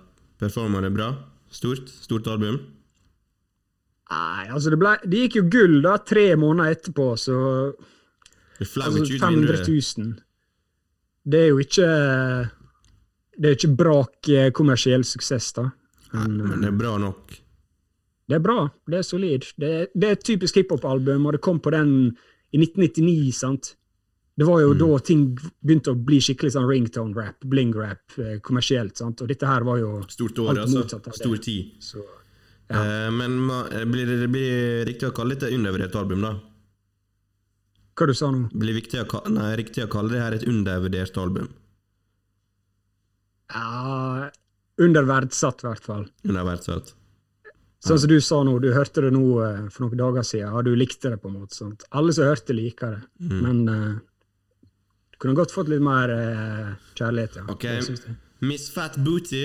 [0.42, 1.10] Performa det bra?
[1.56, 1.88] Stort?
[2.04, 2.58] Stort album?
[4.12, 7.38] Nei, altså det, ble, det gikk jo gull da, tre måneder etterpå, så
[8.60, 10.12] Det altså, ikke ut 500 000.
[11.26, 11.88] Det er jo ikke
[13.36, 15.66] Det er jo ikke brak eh, kommersiell suksess, da.
[16.14, 17.34] Men, Men det er bra nok.
[18.30, 18.70] Det er bra.
[18.88, 19.44] Det er solid.
[19.60, 21.92] Det det er et typisk hiphop-album, og det kom på den
[22.56, 23.76] i 1999, sant?
[24.38, 24.80] Det var jo Mm.
[24.80, 25.22] da ting
[25.64, 29.22] begynte å bli skikkelig sånn ringtone-rap, bling-rap, eh, kommersielt, sant?
[29.22, 31.14] Og dette her var jo Stort år, alt altså.
[31.16, 31.72] Stor tid.
[31.80, 32.04] Så,
[32.68, 36.32] Eh, men ma- blir det, blir riktig å kalle dette et undervurdert album, da?
[37.96, 38.50] hva du sa nå?
[38.52, 41.48] Blir viktig å, kalle, nei, riktig å kalle det her et undervurdert album?
[43.54, 44.32] Ja,
[44.82, 46.08] underverdsatt, i hvert fall.
[46.26, 46.94] Underverdsatt.
[47.86, 50.66] Sånn som du sa nå, du hørte det nå eh, for noen dager siden, og
[50.66, 51.54] du likte det på en måte.
[51.58, 51.86] Sant?
[51.94, 53.02] Alle som hørte, liker det.
[53.22, 53.36] Mm.
[53.46, 53.92] Men uh,
[55.14, 57.46] du kunne godt fått litt mer uh, kjærlighet, ja.
[57.54, 57.68] Ok.
[58.46, 59.44] Miss Fat Booty.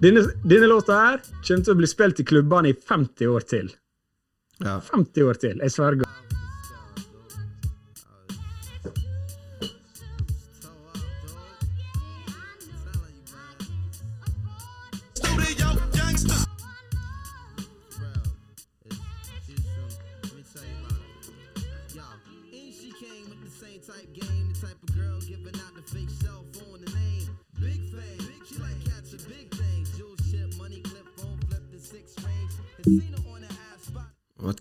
[0.00, 3.70] Denne, denne låta her kommer til å bli spilt i klubbene i 50 år til.
[4.60, 4.80] Ja.
[4.90, 6.19] 50 år til, jeg sverger.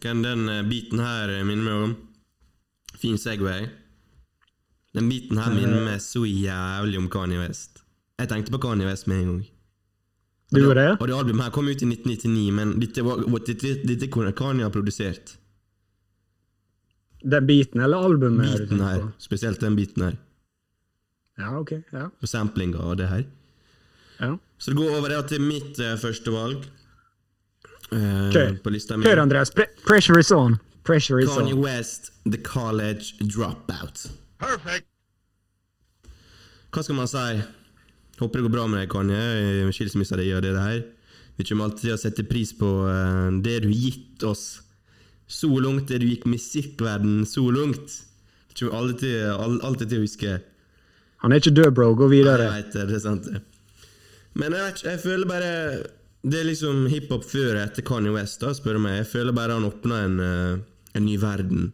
[0.04, 1.94] Hvem den eh, biten her eh, minner meg om?
[3.00, 3.68] Fin Segway.
[4.98, 7.84] Den biten her minner meg så jævlig om Kanye West.
[8.20, 9.44] Jeg tenkte på Kanye West med en gang.
[10.50, 10.96] Du gjorde det?
[10.98, 14.66] Og det albumet her kom ut i 1999, men dette, var, dette, dette kunne Kanye
[14.66, 15.36] ha produsert.
[17.22, 18.56] Den biten, eller albumet?
[18.64, 19.06] Biten her.
[19.22, 20.18] Spesielt den biten her.
[21.40, 21.76] Ja, ok.
[21.94, 22.08] Ja.
[22.10, 23.26] Og samplinga og det her.
[24.20, 24.38] ja.
[24.60, 26.66] Så det går over det til mitt eh, første valg.
[27.92, 28.62] Eh, Ok.
[28.64, 29.06] På lista mi.
[29.08, 29.52] Hør, Andreas.
[29.52, 30.60] Pre pressure is on.
[30.84, 31.62] Pressure is Kanye on.
[31.64, 34.08] West, The College Dropout.
[34.40, 34.88] Perfect.
[36.74, 37.42] Hva skal man si?
[38.20, 39.70] Håper det går bra med deg, Kanye.
[39.74, 40.82] Skilsmissa di og det der.
[41.40, 44.44] Vi kommer alltid til å sette pris på eh, det du har gitt oss
[45.30, 48.00] så langt, det du gikk musikkverden så langt.
[48.50, 50.34] Det kommer vi alltid, all- alltid til å huske.
[51.24, 51.94] Han er ikke død, bro.
[52.00, 52.50] Gå videre.
[52.50, 53.30] Jeg vet det, det er sant.
[54.40, 55.54] Men jeg, vet ikke, jeg føler bare
[56.22, 58.98] Det er liksom hiphop før og etter Kanye West, da, spør du meg.
[59.00, 60.58] Jeg føler bare han åpna en, eh,
[60.98, 61.70] en ny verden.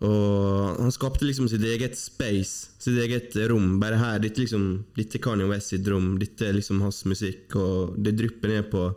[0.00, 3.78] Og han skapte liksom sitt eget space, sitt eget rom.
[3.78, 7.54] Bare her, dette liksom Dette er Kanye West sitt rom, dette er liksom hans musikk,
[7.54, 8.88] og det drypper ned på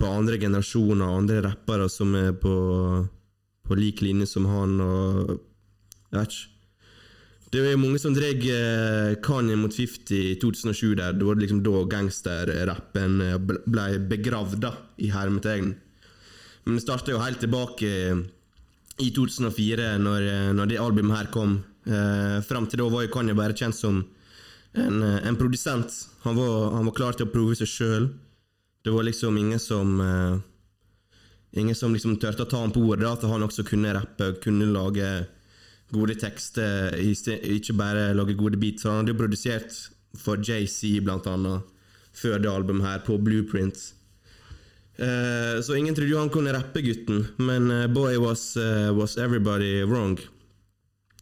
[0.00, 2.54] på andre generasjoner, andre rappere som er på,
[3.66, 5.36] på lik linje som han, og
[6.10, 6.49] Jeg vet ikke.
[7.50, 10.94] Det er mange som dreg eh, Kanye mot 50 i 2007.
[11.00, 14.68] der Det var liksom da gangsterrappen eh, ble- begravd,
[15.02, 15.72] i hermetegn.
[16.64, 17.90] Men det starta jo helt tilbake
[19.00, 21.56] i 2004, når, eh, når det albumet her kom.
[21.86, 24.04] Eh, Fram til da var jo Kanye bare kjent som
[24.74, 25.90] en, eh, en produsent.
[26.22, 28.10] Han var, han var klar til å prove seg sjøl.
[28.84, 30.38] Det var liksom ingen som eh,
[31.58, 34.68] Ingen som liksom turte å ta ham på ordet, at han også kunne rappe, kunne
[34.70, 35.26] lage
[35.92, 38.86] gode tekster, ikke bare lage gode beats.
[38.88, 39.76] Han hadde jo produsert
[40.18, 41.66] for JC, blant annet,
[42.16, 43.78] før det albumet her, på Blueprint.
[45.00, 49.16] Uh, så ingen trodde jo han kunne rappe, gutten, men uh, boy was, uh, was
[49.16, 50.18] everybody wrong.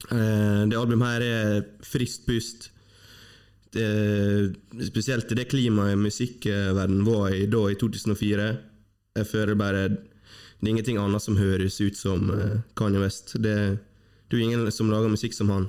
[0.07, 2.71] Eh, det albumet her er friskt pust.
[4.89, 8.47] Spesielt i det klimaet musikkverdenen var i da, i 2004.
[9.19, 9.89] Jeg føler bare
[10.59, 13.37] Det er ingenting annet som høres ut som eh, Kanye West.
[13.39, 13.79] Det,
[14.29, 15.69] det er jo ingen som lager musikk som han.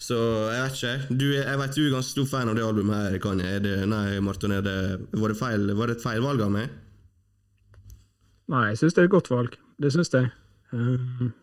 [0.00, 0.16] Så
[0.48, 1.16] jeg vet ikke.
[1.20, 3.58] Du, jeg vet du er ganske stor fan av det albumet her, Kanye.
[3.60, 4.76] Det, nei, Marton, det,
[5.12, 6.70] var, det feil, var det et feil valg av meg?
[8.50, 9.58] Nei, jeg syns det er et godt valg.
[9.80, 10.30] Det syns jeg.
[10.72, 11.34] Um,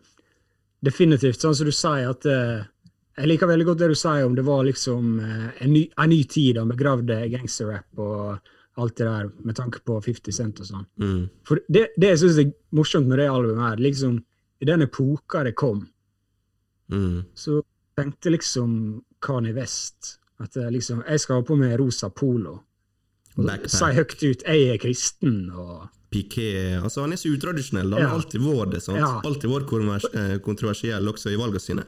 [0.84, 1.38] definitivt.
[1.38, 2.66] Sånn som du sier at uh,
[3.18, 6.10] Jeg liker veldig godt det du sier om det var liksom uh, en, ny, en
[6.10, 10.58] ny tid da, med gravde gangsterrap og alt det der, med tanke på 50 Cent
[10.62, 10.86] og sånn.
[11.02, 11.22] Mm.
[11.46, 14.18] For det, det jeg syns er morsomt med det albumet, her, liksom
[14.60, 15.88] i den epoka det kom,
[16.90, 17.24] Mm.
[17.34, 17.62] så
[17.96, 22.62] tenkte liksom Kani West at liksom, jeg skal ha på meg rosa polo.
[23.36, 27.92] Og si høyt ut 'jeg er kristen', og Piqué altså Han er så utradisjonell.
[27.92, 28.14] Han har Ja.
[28.14, 28.82] alltid vært det.
[28.82, 28.96] sant?
[28.98, 29.20] Ja.
[29.22, 31.84] Alltid vært kontroversiell også i valgene sine.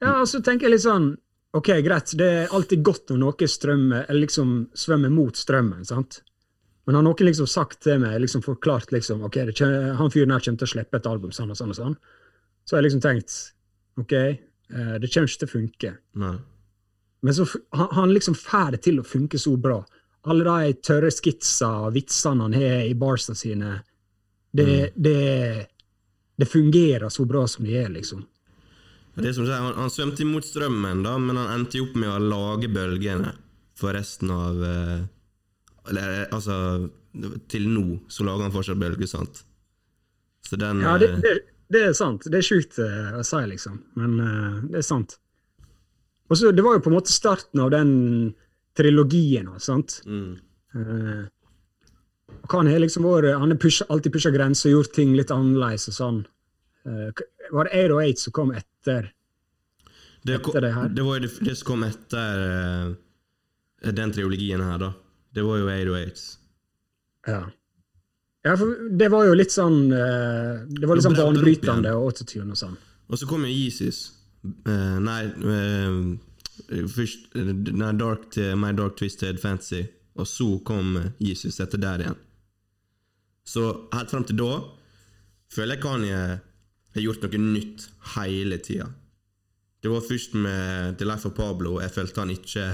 [0.00, 1.16] Ja, og så tenker jeg litt sånn
[1.54, 6.20] Ok, greit, det er alltid godt når noe strømmer, eller liksom svømmer mot strømmen, sant?
[6.88, 10.40] Men har noen liksom sagt til meg, liksom forklart liksom, ok, kjem, han fyren her
[10.40, 11.96] kommer til å slippe et album sånn og sånn, og sånn,
[12.64, 13.34] så har jeg liksom tenkt
[14.00, 15.90] ok, eh, det kommer ikke til å funke.
[16.22, 16.30] Nei.
[17.28, 17.44] Men så
[17.76, 19.82] han, han liksom får det til å funke så bra.
[20.32, 23.74] Alle de tørre skitsa, vitsene han har i barsa sine,
[24.56, 25.68] det, det,
[26.40, 28.24] det fungerer så bra som det er, liksom.
[29.18, 31.90] Det er som du sier, han, han svømte imot strømmen, da, men han endte jo
[31.90, 33.36] opp med å lage bølgene
[33.76, 35.06] for resten av eh,
[35.88, 36.54] Eller altså
[37.48, 39.42] Til nå så lager han fortsatt bølger, sant?
[40.46, 41.32] Så den Ja, det, eh, det,
[41.74, 42.24] det er sant.
[42.28, 43.80] Det er sjukt eh, å si, liksom.
[43.98, 45.16] Men eh, det er sant.
[46.28, 48.34] Og så, Det var jo på en måte starten av den
[48.78, 49.48] trilogien.
[49.60, 50.00] sant?
[50.06, 50.36] mm.
[50.76, 51.26] Eh,
[52.52, 55.88] han har liksom vært, han har pusha, alltid pusha grenser og gjort ting litt annerledes.
[55.88, 56.18] og sånn.
[56.86, 59.10] Eh, var det 808 som kom etter?
[60.28, 60.88] det, ko- etter det her.
[60.92, 64.92] det var jo det, det som kom etter uh, den trilogien her, da.
[65.34, 66.26] Det var jo 808s.
[67.28, 67.40] Ja.
[68.46, 71.92] ja, for det var jo litt sånn eh, Det var litt sånn det opp banebrytende
[71.98, 72.78] og autotune og sånn.
[73.08, 74.06] Og så kom jo Jesus.
[74.68, 76.16] Uh, nei uh,
[76.68, 79.84] Først eh, nei, Dark til My Dark Twisted Fantasy,
[80.18, 82.18] og så kom eh, Jesus etter der igjen.
[83.46, 83.64] Så
[83.94, 84.50] helt fram til da
[85.54, 86.22] føler jeg Kanye
[86.96, 87.86] har gjort noe nytt
[88.16, 88.90] hele tida.
[89.80, 92.66] Det var først med The Life of Pablo jeg følte han ikke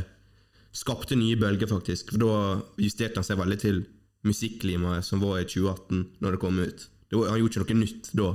[0.75, 2.13] skapte nye bølger, faktisk.
[2.15, 2.39] For da
[2.83, 3.85] justerte han seg veldig til
[4.25, 6.87] musikklimaet som var i 2018, når det kom ut.
[7.09, 8.31] Det var, han gjorde ikke noe nytt da.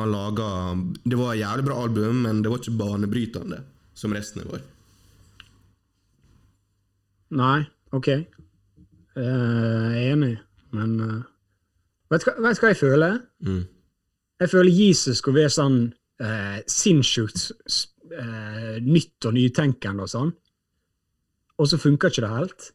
[0.00, 0.46] Han laga
[1.04, 3.60] Det var et jævlig bra album, men det var ikke banebrytende
[3.94, 4.64] som resten var.
[7.34, 7.60] Nei,
[7.94, 8.08] OK.
[8.10, 8.24] Eh,
[9.14, 10.34] Jeg er enig,
[10.74, 11.22] men uh,
[12.10, 13.20] vet, du hva, jeg føler?
[13.46, 13.62] Mm.
[14.42, 15.78] Jeg føler Jesus skulle være sånn
[16.22, 17.52] uh, sinnssykt
[18.14, 20.32] eh, nytt og nytenkende og sånn,
[21.58, 22.72] og så funker ikke det helt.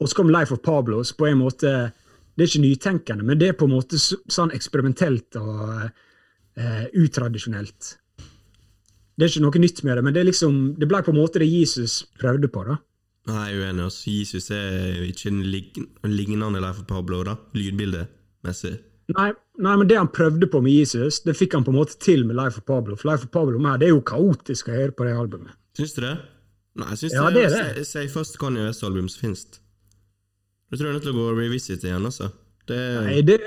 [0.00, 1.92] Og så kom Life of Pablo, så på en måte
[2.36, 7.94] Det er ikke nytenkende, men det er på en måte sånn eksperimentelt og uh, utradisjonelt.
[9.16, 11.20] Det er ikke noe nytt med det, men det er liksom Det ble på en
[11.22, 12.76] måte det Jesus prøvde på, da.
[13.26, 13.86] Nei, jeg er uenig.
[13.88, 14.12] Også.
[14.12, 15.72] Jesus er ikke en lig
[16.04, 17.38] lignende Life of Pablo, da.
[17.56, 18.76] Lydbildemessig.
[19.16, 19.30] Nei,
[19.62, 22.26] nei, men det han prøvde på med Jesus, det fikk han på en måte til
[22.26, 22.98] med Life of Pablo.
[22.98, 25.56] For Life of Pablo med, det er jo kaotisk å høre på det albumet.
[25.78, 26.16] Syns du det?
[26.76, 29.46] Nei, jeg syns Ja, det, det er er Si safeste Kanye West-album som finnes.
[30.70, 32.30] Jeg tror jeg er nødt til å gå og revisit igjen, altså.
[32.66, 33.38] Det Nei, det,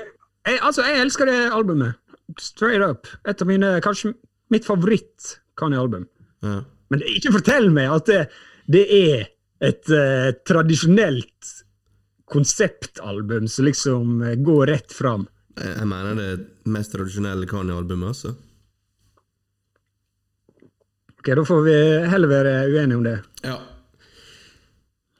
[0.48, 1.98] jeg, altså, jeg elsker det albumet.
[2.40, 3.10] Straight up.
[3.28, 4.14] Et av mine, kanskje
[4.50, 6.06] mitt favoritt Kanye-album.
[6.46, 6.60] ja.
[6.90, 8.22] Men ikke fortell meg at det,
[8.66, 9.20] det er
[9.62, 11.50] et uh, tradisjonelt
[12.30, 15.28] konseptalbum som liksom eh, går rett fram.
[15.58, 18.34] Jeg, jeg mener det er det mest tradisjonelle Kanye-albumet, altså.
[21.20, 21.74] Ok, Da får vi
[22.08, 23.18] heller være uenige om det.
[23.44, 23.56] Ja.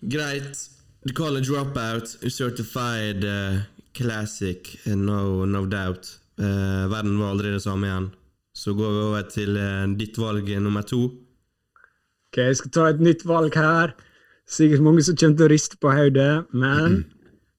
[0.01, 0.69] Greit.
[1.07, 3.61] The college dropout, certified uh,
[3.95, 6.19] classic, uh, no, no doubt.
[6.39, 8.11] Uh, verden var aldri det samme igjen.
[8.55, 11.05] Så går vi over til uh, ditt valg nummer to.
[12.31, 13.95] Ok, Jeg skal ta et nytt valg her.
[14.49, 17.05] Sikkert mange som kommer til å riste på hodet, men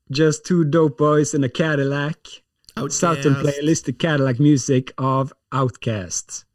[0.09, 2.41] Just Two Dope Boys in a Cadillac.
[2.89, 6.45] Southern Playlist to Cadillac Music av Outcast.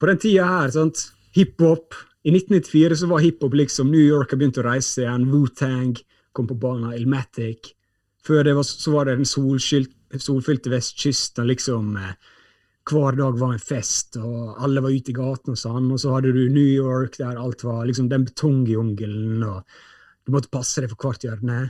[0.00, 4.40] På den tida her, sant, hiphop I 1994 så var hiphop liksom New York har
[4.40, 5.94] begynt å reise igjen, Wu-Tang
[6.36, 7.72] kom på banen, Ilmatic.
[8.26, 12.12] Før det var, så var det den solfylte vestkysten, liksom eh,
[12.90, 15.88] hver dag var en fest, og alle var ute i gaten og sånn.
[15.94, 19.62] Og så hadde du New York, der alt var liksom den betongjungelen, og
[20.24, 21.60] du måtte passe deg for hvert hjørne.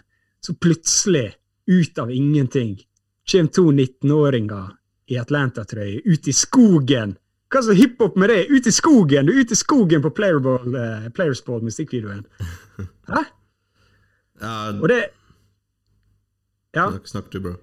[0.40, 1.28] Så plutselig,
[1.70, 2.78] ut av ingenting,
[3.30, 4.70] kommer to 19-åringer
[5.12, 7.14] i Atlanta-trøye ut i skogen.
[7.50, 8.44] Hva så hiphop med det?
[8.50, 9.26] Ut i skogen!
[9.26, 12.22] Du er ute i skogen på Playerball, uh, Players Ball-musikkvideoen.
[13.10, 13.24] Hæ?
[14.40, 15.00] Ja, Og det
[16.76, 16.84] Ja.
[17.04, 17.56] snakk du, bro.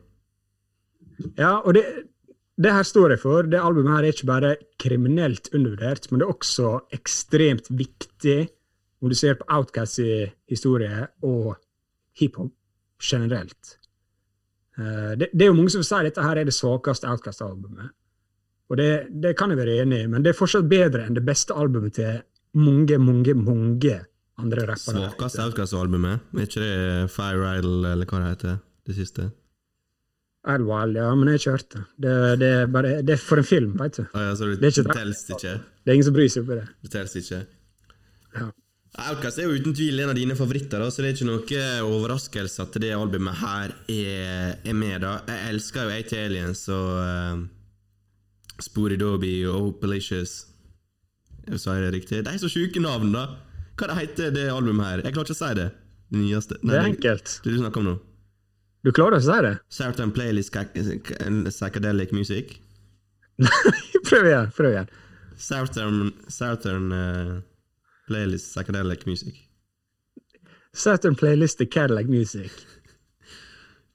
[1.38, 1.86] Ja, og det,
[2.62, 3.48] det her står jeg for.
[3.48, 8.50] Det albumet her er ikke bare kriminelt undervurdert, men det er også ekstremt viktig
[9.02, 10.00] om du ser på Outcasts
[10.50, 11.56] historie og
[12.20, 12.52] hiphop
[13.02, 13.78] generelt.
[14.78, 17.94] Uh, det, det er jo mange som sier dette her er det svakeste Outcast-albumet.
[18.68, 18.90] Og det,
[19.24, 21.96] det kan jeg være enig i, men det er fortsatt bedre enn det beste albumet
[21.96, 22.22] til
[22.60, 23.98] mange, mange, mange
[24.38, 25.08] andre rappere.
[25.08, 26.26] Svakeste Outcast-albumet.
[26.36, 28.58] Er ikke det Fire Idol, eller hva det heter?
[28.88, 29.30] Det siste?
[30.48, 31.82] Idlewild, ja, men jeg hørt det.
[32.04, 32.12] Det,
[32.48, 34.06] er bare, det er for en film, veit du.
[34.14, 35.56] Ah, ja, så det, Det er ikke det ikke?
[35.84, 36.68] Det er ingen som bryr seg på det.
[36.84, 37.42] Det telles ikke?
[38.38, 38.48] Ja.
[39.08, 41.66] Outcast er jo uten tvil en av dine favoritter, da, så det er ikke noe
[41.86, 45.02] overraskelse at det albumet her er, er med.
[45.04, 45.18] da.
[45.28, 47.44] Jeg elsker jo Eight Aliens og
[48.98, 50.48] Dobby og Hopelicious.
[51.56, 52.26] Sa jeg det riktig?
[52.26, 53.28] De er så sjuke navn, da!
[53.78, 55.02] Hva det heter det albumet her?
[55.06, 55.68] Jeg klarer ikke å si det.
[56.10, 56.58] Det nyeste.
[56.64, 57.40] Det er enkelt.
[57.44, 57.98] Det du snakker om nå.
[58.84, 59.56] Du klarer å si det?
[59.70, 62.58] Southern Playlist Psychedelic Music.
[64.10, 64.50] prøv igjen.
[64.58, 64.90] prøv igjen.
[65.38, 67.36] Southern, Southern uh,
[68.08, 69.48] Playlist Psychedelic Music.
[70.78, 72.52] Southern playlist Cadillac Music.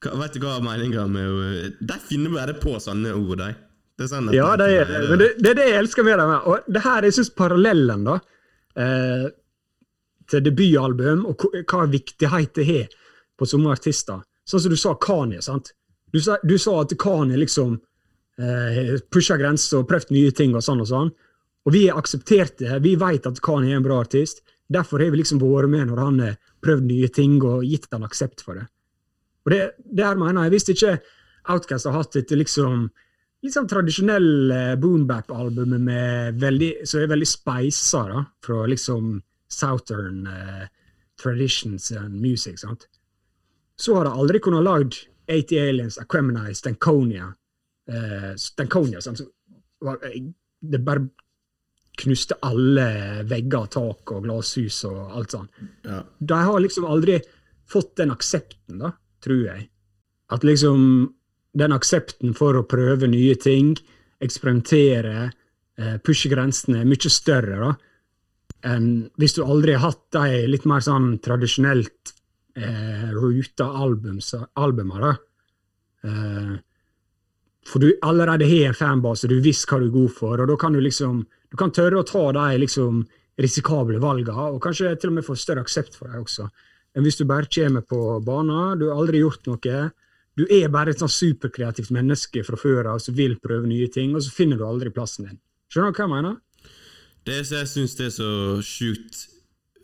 [0.03, 3.53] Hva, vet du hva meninga med De finner bare på sånne ord, de.
[3.99, 6.33] Det er sånn Ja, det er, men det, det er det jeg elsker med dem.
[6.49, 8.19] Og det her, jeg syns parallellen da,
[8.77, 9.27] eh,
[10.33, 11.37] til debutalbum, og
[11.69, 12.89] hva- viktighet det har
[13.39, 14.23] på sånne artister.
[14.49, 15.43] Sånn som du sa Kanye.
[15.43, 15.73] sant?
[16.13, 17.77] Du sa, du sa at Kanye liksom
[18.39, 21.13] eh, pusha grenser og prøvd nye ting og sånn og sånn.
[21.67, 22.81] Og vi har akseptert det.
[22.83, 24.41] Vi vet at Kanye er en bra artist.
[24.73, 28.03] Derfor har vi liksom vært med når han har prøvd nye ting og gitt han
[28.09, 28.67] aksept for det.
[29.45, 29.61] Og det,
[30.01, 31.01] her mener jeg, Hvis ikke
[31.51, 32.91] Outcast har hatt et liksom
[33.43, 39.17] litt sånn tradisjonell eh, boombap-album som er veldig speisa da, fra liksom
[39.53, 40.65] Southern uh,
[41.21, 42.59] traditions and music.
[42.59, 42.87] sant?
[43.77, 44.95] Så har de aldri kunnet lagd
[45.29, 47.27] 80 Aliens, Aquemini, Stankonia
[47.91, 49.19] uh, Stankonia, sant?
[49.19, 49.29] Så
[49.85, 50.23] var, eh,
[50.61, 51.09] Det bare
[51.99, 55.51] knuste alle vegger, tak og glasshus og alt sånt.
[55.85, 56.05] Ja.
[56.19, 57.19] de har liksom aldri
[57.69, 59.69] fått den aksepten, da, tror jeg.
[60.31, 61.13] At liksom
[61.53, 63.75] den aksepten for å prøve nye ting,
[64.23, 65.31] eksperimentere,
[65.79, 67.73] eh, pushe grensene, er mye større da,
[68.73, 68.89] enn
[69.19, 72.15] hvis du aldri har hatt de litt mer sånn tradisjonelt
[72.57, 75.09] eh, ruta albumer.
[76.05, 76.55] Eh,
[77.67, 80.57] for du allerede har en fanbase, du visst hva du er god for, og da
[80.59, 83.03] kan du liksom du kan tørre å ta de liksom
[83.43, 86.47] risikable valgene, og kanskje til og med få større aksept for dem også.
[86.97, 89.83] Enn hvis du bare kommer på banen, du har aldri gjort noe,
[90.39, 94.15] du er bare et sånn superkreativt menneske fra før av som vil prøve nye ting,
[94.17, 95.41] og så finner du aldri plassen din.
[95.69, 96.39] Skjønner du hva jeg mener?
[97.29, 98.31] Det som jeg syns er så
[98.67, 99.21] sjukt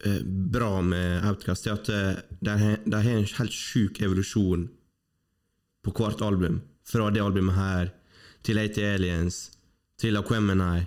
[0.04, 4.66] eh, bra med Outcast, er at eh, de har en helt sjuk evolusjon
[5.84, 6.62] på hvert album.
[6.88, 7.92] Fra det albumet her
[8.46, 9.38] til 80 Aliens,
[10.00, 10.86] til Aquemini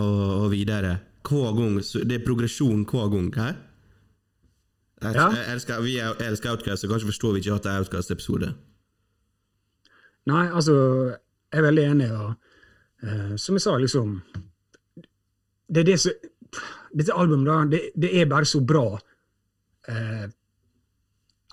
[0.00, 0.96] og, og videre.
[1.24, 1.78] Hver gang.
[1.80, 3.30] Det er progresjon hver gang.
[3.36, 3.52] Hæ?
[5.02, 5.28] Jeg, Ja.
[5.30, 8.54] jeg, elsker, vi er- elsker Outcast, så kanskje forstår vi ikke at det er Outcast-episode.
[10.26, 10.74] Nei, altså,
[11.52, 12.34] jeg er veldig enig, og
[13.04, 14.22] uh, som jeg sa, liksom
[15.74, 16.12] Det er det som
[16.94, 18.98] Dette albumet, da, det, det er bare så bra.
[19.88, 20.26] Uh,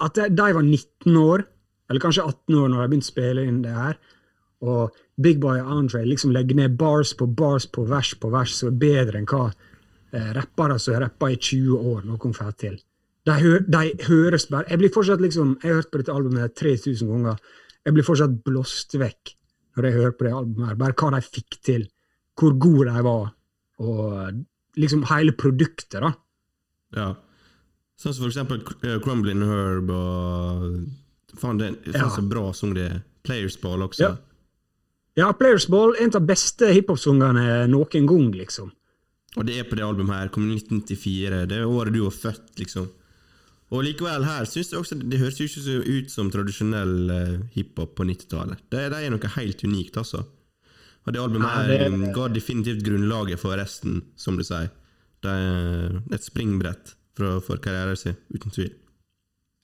[0.06, 1.44] at de var 19 år,
[1.90, 3.98] eller kanskje 18 år, når de begynte å spille inn det her,
[4.62, 8.54] og Big Boy og Andre liksom legger ned bars på bars på vers på vers
[8.60, 12.52] som er bedre enn hva eh, rappere som har rappa i 20 år, noen får
[12.62, 12.78] til.
[13.26, 16.56] De, hø de høres bare Jeg blir fortsatt liksom Jeg har hørt på dette albumet
[16.58, 17.36] 3000 ganger.
[17.86, 19.36] Jeg blir fortsatt blåst vekk
[19.78, 20.68] når jeg hører på det albumet.
[20.72, 20.76] her.
[20.76, 21.86] Bare hva de fikk til,
[22.36, 23.30] hvor gode de var,
[23.80, 24.42] og
[24.76, 26.10] liksom hele produktet, da.
[26.98, 27.06] Ja.
[28.02, 32.10] Sånn som for eksempel eh, Crumbling Herb og Faen, det er Ja.
[32.10, 33.00] så bra sang det er.
[33.24, 34.02] Players Ball også.
[34.02, 34.18] Ja.
[35.16, 38.72] Ja, Players Ball er en av de beste hiphop-sangene noen gang, liksom.
[39.38, 40.28] Og det er på det albumet her.
[40.34, 41.46] Kom 1994.
[41.48, 42.90] Det er året du var født, liksom.
[43.72, 47.96] Og likevel her synes jeg også det høres jo ikke ut som tradisjonell uh, hiphop
[47.96, 48.60] på 90-tallet.
[48.68, 50.26] Det, det er noe helt unikt, altså.
[51.06, 54.70] Og det albumet her ja, mm, ga definitivt grunnlaget for resten, som du sier.
[55.24, 58.74] Det er et springbrett for, for karrieren sin, uten tvil.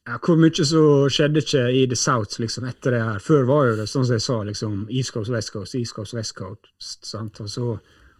[0.07, 3.19] Ja, hvor mye så skjedde ikke i The South liksom, etter det her.
[3.19, 6.15] Før var jo det sånn som jeg sa, liksom, East Coast, West Coast, East Coast,
[6.15, 7.03] West Coast.
[7.03, 7.41] Sant?
[7.43, 7.73] Og så,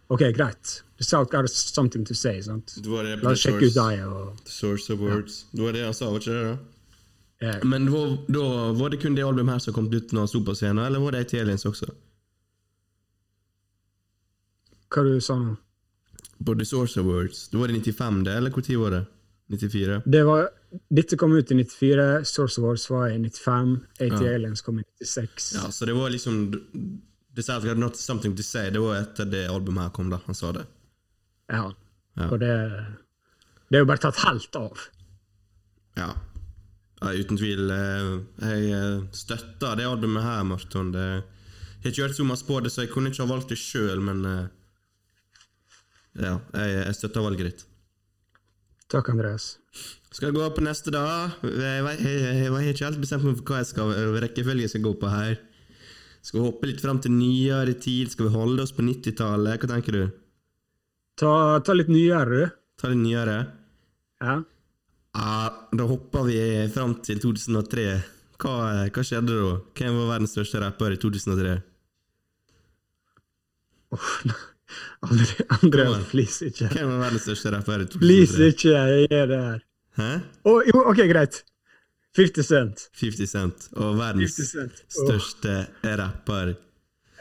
[0.08, 0.82] ok, greit.
[0.98, 2.40] The South got something to say.
[2.42, 2.74] sant?
[2.82, 4.02] Det var det La oss sjekke ut deg.
[4.06, 4.34] og...
[4.44, 5.44] The Source of Words.
[5.52, 6.44] Det var det han sa, var ikke det?
[6.48, 6.58] da?
[7.40, 7.64] Yeah.
[7.64, 8.00] Men da,
[8.34, 8.44] da
[8.74, 10.98] var det kun det albumet her som kom ut når han sto på scenen, eller
[10.98, 11.86] var det et aliens også?
[14.88, 15.54] Hva du sa nå?
[16.44, 17.44] På The Source of Words.
[17.52, 19.04] Da var det 95, det, eller når var det?
[19.54, 20.00] 94?
[20.04, 20.48] Det var,
[20.92, 24.34] dette kom ut i 94, Source of Wars var i 95, AT Ja.
[24.34, 25.52] Aliens kom i 96.
[25.54, 26.42] Ja, så det var liksom
[27.46, 30.18] South Got Not Something To Say, det var etter det albumet her kom, da.
[30.26, 30.64] Han sa det.
[31.52, 31.64] Ja.
[32.18, 32.26] Ja.
[32.32, 32.50] Og det,
[33.68, 34.80] det er jo bare tatt helt av.
[35.98, 36.08] Ja.
[37.02, 37.70] ja uten tvil.
[37.70, 38.12] eh,
[38.42, 40.92] Jeg eh, støtter det albumet her, Marton.
[40.94, 41.06] Det,
[41.78, 43.58] jeg har ikke hørt så masse på det, så jeg kunne ikke ha valgt det
[43.62, 44.46] sjøl, men eh,
[46.18, 47.64] Ja, jeg, jeg støtter valget ditt.
[48.90, 49.58] Takk, Andreas.
[50.10, 51.02] Skal jeg gå på neste, da?
[51.44, 53.92] Jeg, jeg, jeg, jeg har ikke helt bestemt meg for hva jeg skal,
[54.24, 55.36] rekkefølge jeg skal gå på her.
[56.22, 58.10] Skal vi hoppe litt fram til nyere tid?
[58.12, 59.62] Skal vi holde oss på 90-tallet?
[59.62, 60.04] Hva tenker du?
[61.18, 61.32] Ta,
[61.64, 62.56] ta litt nyere, du.
[62.78, 63.38] Ta litt nyere?
[64.22, 64.36] Ja.
[65.18, 65.38] Ja,
[65.74, 66.38] da hopper vi
[66.74, 67.86] fram til 2003.
[68.38, 68.54] Hva,
[68.94, 69.54] hva skjedde da?
[69.78, 71.56] Hvem var verdens største rapper i 2003?
[73.88, 74.34] Andre,
[75.00, 76.04] André, Andreas, an.
[76.10, 76.68] please ikke.
[76.74, 78.02] Hvem var verdens største rapper i 2003?
[78.04, 78.74] Please ikke
[79.08, 79.62] gjør det her.
[79.98, 80.10] Hæ?
[80.46, 81.40] Oh, jo, ok, greit.
[82.16, 82.88] 50 Cent.
[83.00, 83.68] 50 Cent.
[83.76, 84.82] Og verdens Cent.
[84.88, 86.54] Største rapper.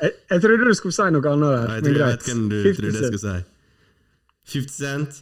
[0.02, 2.44] Jeg, jeg trodde du skulle si noe annet der, Jeg men tror jeg vet hvem
[2.52, 3.54] du 50 trodde jeg skulle si.
[4.58, 5.22] 50 Cent,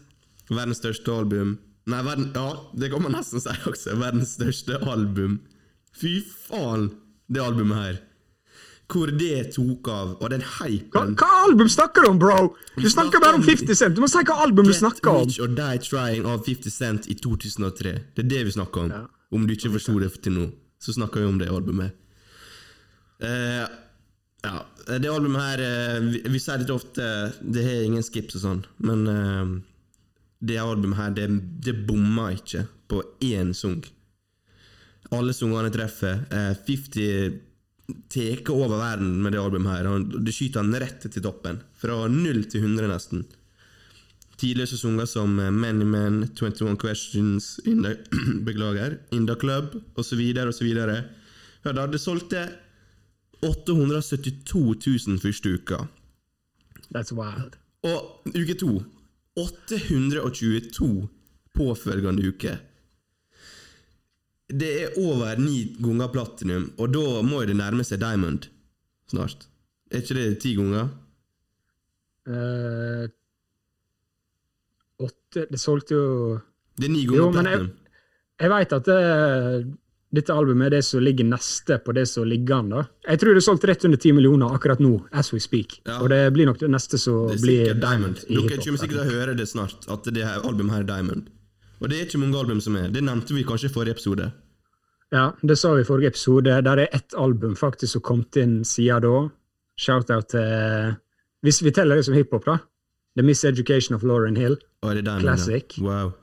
[0.52, 1.56] verdens største album.
[1.88, 2.48] Nei, verden, ja,
[2.82, 3.96] det kan man nesten si også.
[4.02, 5.40] Verdens største album.
[5.96, 6.90] Fy faen,
[7.32, 8.02] det albumet her.
[8.92, 12.52] Hvor det tok av, og den Hva, hypen hva album snakker du om, bro?
[12.78, 13.96] Du snakker bare om om- 50 Cent.
[13.98, 15.24] Du må si hva album du snakker om.
[15.24, 17.96] Get Rich or Die Trying av 50 Cent i 2003.
[18.14, 19.08] Det er det vi snakker om.
[19.34, 20.50] Om du ikke forsto det til nå,
[20.82, 21.96] så snakker vi om det albumet.
[23.24, 23.66] Uh,
[24.46, 24.58] ja,
[25.00, 27.06] det albumet her uh, vi, vi sier litt ofte
[27.40, 29.54] Det har ingen skips og sånn, men uh,
[30.46, 31.28] det albumet her, det,
[31.66, 33.82] det bomma ikke på én sang.
[35.16, 36.26] Alle sangene treffer.
[36.34, 37.40] Eh, 50
[38.10, 39.90] tar over verden med det albumet her.
[40.26, 41.62] Det skyter han rett til toppen.
[41.78, 43.26] Fra 0 til 100, nesten.
[44.38, 47.96] Tidligere sanger som eh, Many Men, 21 Questions, in the,
[48.48, 50.22] beklager, In The Club osv.
[50.48, 50.68] osv.
[51.66, 52.50] Ja, da, det solgte
[53.42, 54.76] 872
[55.08, 55.86] 000 første uka.
[56.94, 57.56] That's wild.
[57.86, 58.84] Og uke to
[59.36, 61.08] 822
[61.56, 62.58] påfølgende uke.
[64.50, 68.46] Det er over ni ganger platinum, og da må det nærme seg Diamond
[69.10, 69.48] snart.
[69.92, 70.92] Er ikke det ti ganger?
[72.30, 73.06] Eh,
[75.02, 76.42] åtte Det solgte jo
[76.78, 77.72] Det er ni ganger jeg- platinum.
[78.40, 79.76] Jeg veit at det,
[80.16, 82.70] dette albumet er det som ligger neste på det som ligger an.
[82.70, 82.84] da.
[83.08, 85.80] Jeg tror det er solgt rett under 10 millioner akkurat nå, as we speak.
[85.86, 86.00] Ja.
[86.02, 88.16] Og det blir nok det neste som blir sikkert Diamond.
[88.28, 91.30] Dere kommer sikkert til å høre det snart, at det her albumet her er Diamond.
[91.82, 92.88] Og det er ikke mange album som er.
[92.90, 94.32] Det nevnte vi kanskje i forrige episode.
[95.14, 96.62] Ja, det sa vi i forrige episode.
[96.64, 99.30] Der er ett album faktisk som kom inn siden da.
[99.78, 100.96] Shout-out til
[101.44, 102.58] Hvis vi teller det som hiphop, da.
[103.16, 104.58] The Miseducation of Lauren Hill.
[104.82, 105.78] Oh, det den, Classic.
[105.78, 105.84] Ja.
[105.84, 106.14] Wow.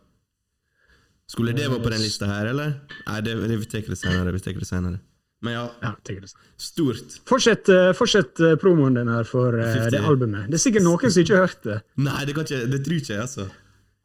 [1.32, 2.74] Skulle det være på den lista her, eller?
[3.06, 4.34] Nei, det, det vi tar det senere.
[4.34, 4.98] Vi tar det senere.
[5.42, 6.34] Men ja, Ja, det.
[6.56, 7.16] stort.
[7.26, 10.46] Fortsett, eh, fortsett eh, promoen din her for uh, det albumet.
[10.52, 11.78] Det er sikkert noen som ikke har hørt det.
[11.96, 13.48] Nei, det, kan ikke, det tror ikke jeg, altså.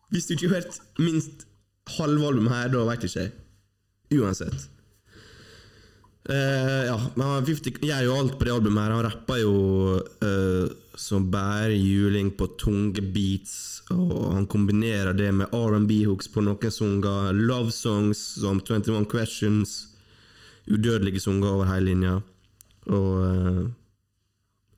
[0.09, 1.45] Hvis du ikke har hørt minst
[1.99, 3.35] halve albumet her, da veit ikke jeg.
[4.17, 4.65] Uansett.
[6.29, 8.95] Eh, ja, men han 50 gjør jo alt på det albumet her.
[8.97, 9.53] Han rapper jo
[10.27, 10.67] uh,
[10.99, 13.53] som bare juling på tunge beats,
[13.93, 19.77] og han kombinerer det med R&B-hooks på noen sanger, love songs som 21 Questions,
[20.67, 22.17] udødelige sanger over hele linja,
[22.91, 23.63] og uh,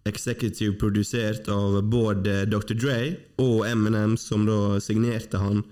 [0.10, 2.78] executive produsert av både Dr.
[2.78, 3.00] Dre
[3.42, 5.64] og Eminem, som da signerte han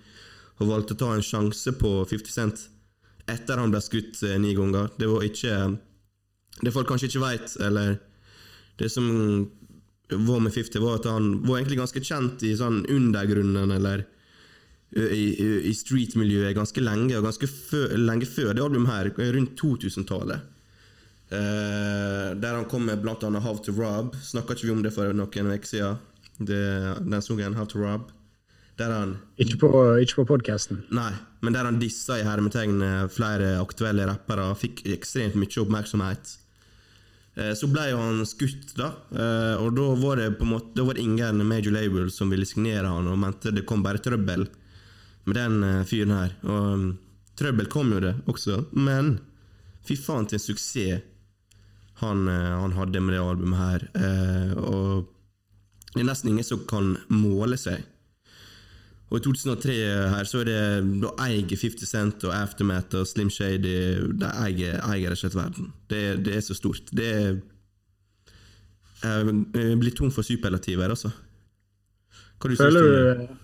[0.57, 2.65] og valgte å ta en sjanse på 50 Cent
[3.27, 4.89] etter han ble skutt eh, ni ganger.
[4.97, 5.57] Det var ikke
[6.63, 7.99] Det folk kanskje ikke veit, eller
[8.79, 9.05] det som
[10.09, 14.05] var med 50, var at han var egentlig ganske kjent i sånn undergrunnen, eller
[14.95, 15.03] i,
[15.35, 20.39] i- i street-miljøet ganske lenge, og ganske fø, lenge før det albumet her, rundt 2000-tallet.
[21.27, 24.13] Uh, der han kom med blant annet How to Rob.
[24.23, 25.97] Snakka ikke vi om det for noen uker siden?
[26.39, 28.07] Den sangen, How to Rob.
[28.77, 29.69] Der han Ikke på,
[30.01, 30.83] ikke på podkasten.
[30.93, 31.09] Nei,
[31.41, 36.35] men der han dissa i hermetegn eh, flere aktuelle rappere, fikk ekstremt mye oppmerksomhet.
[37.37, 40.77] Eh, Så ble jo han skutt, da, eh, og da var det på en måte
[40.77, 44.01] Da var det ingen major label som ville signere han, og mente det kom bare
[44.03, 44.45] trøbbel
[45.25, 46.37] med den fyren her.
[46.45, 46.87] Og um,
[47.35, 49.17] trøbbel kom jo det også, men
[49.83, 51.01] fy faen til en suksess
[51.97, 53.85] han, han hadde med det albumet her.
[54.61, 55.07] Og
[55.95, 57.81] det er nesten ingen som kan måle seg.
[59.07, 59.75] Og i 2003
[60.11, 60.61] her så er det
[61.03, 63.75] Da eier 50 Cent og Aftermath og Slim Shady
[64.19, 65.71] De eier, eier rett og slett verden.
[65.87, 66.91] Det, det er så stort.
[66.91, 67.37] Det er
[69.03, 71.13] Jeg blir tom for superlativer, altså.
[72.41, 73.37] Hva du Føler du du,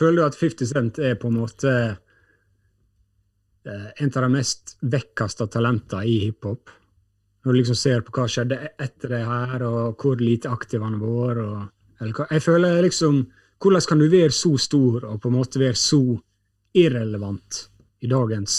[0.00, 1.70] føler du at 50 Cent er på en måte
[3.68, 6.72] eh, en av de mest vekkaste talentene i hiphop?
[7.44, 10.96] Når du liksom ser på hva skjedde etter det her, og hvor lite aktiv han
[10.96, 11.70] har vært.
[12.32, 13.26] Jeg føler liksom
[13.62, 16.00] Hvordan kan du være så stor og på en måte være så
[16.74, 17.68] irrelevant
[18.04, 18.56] i dagens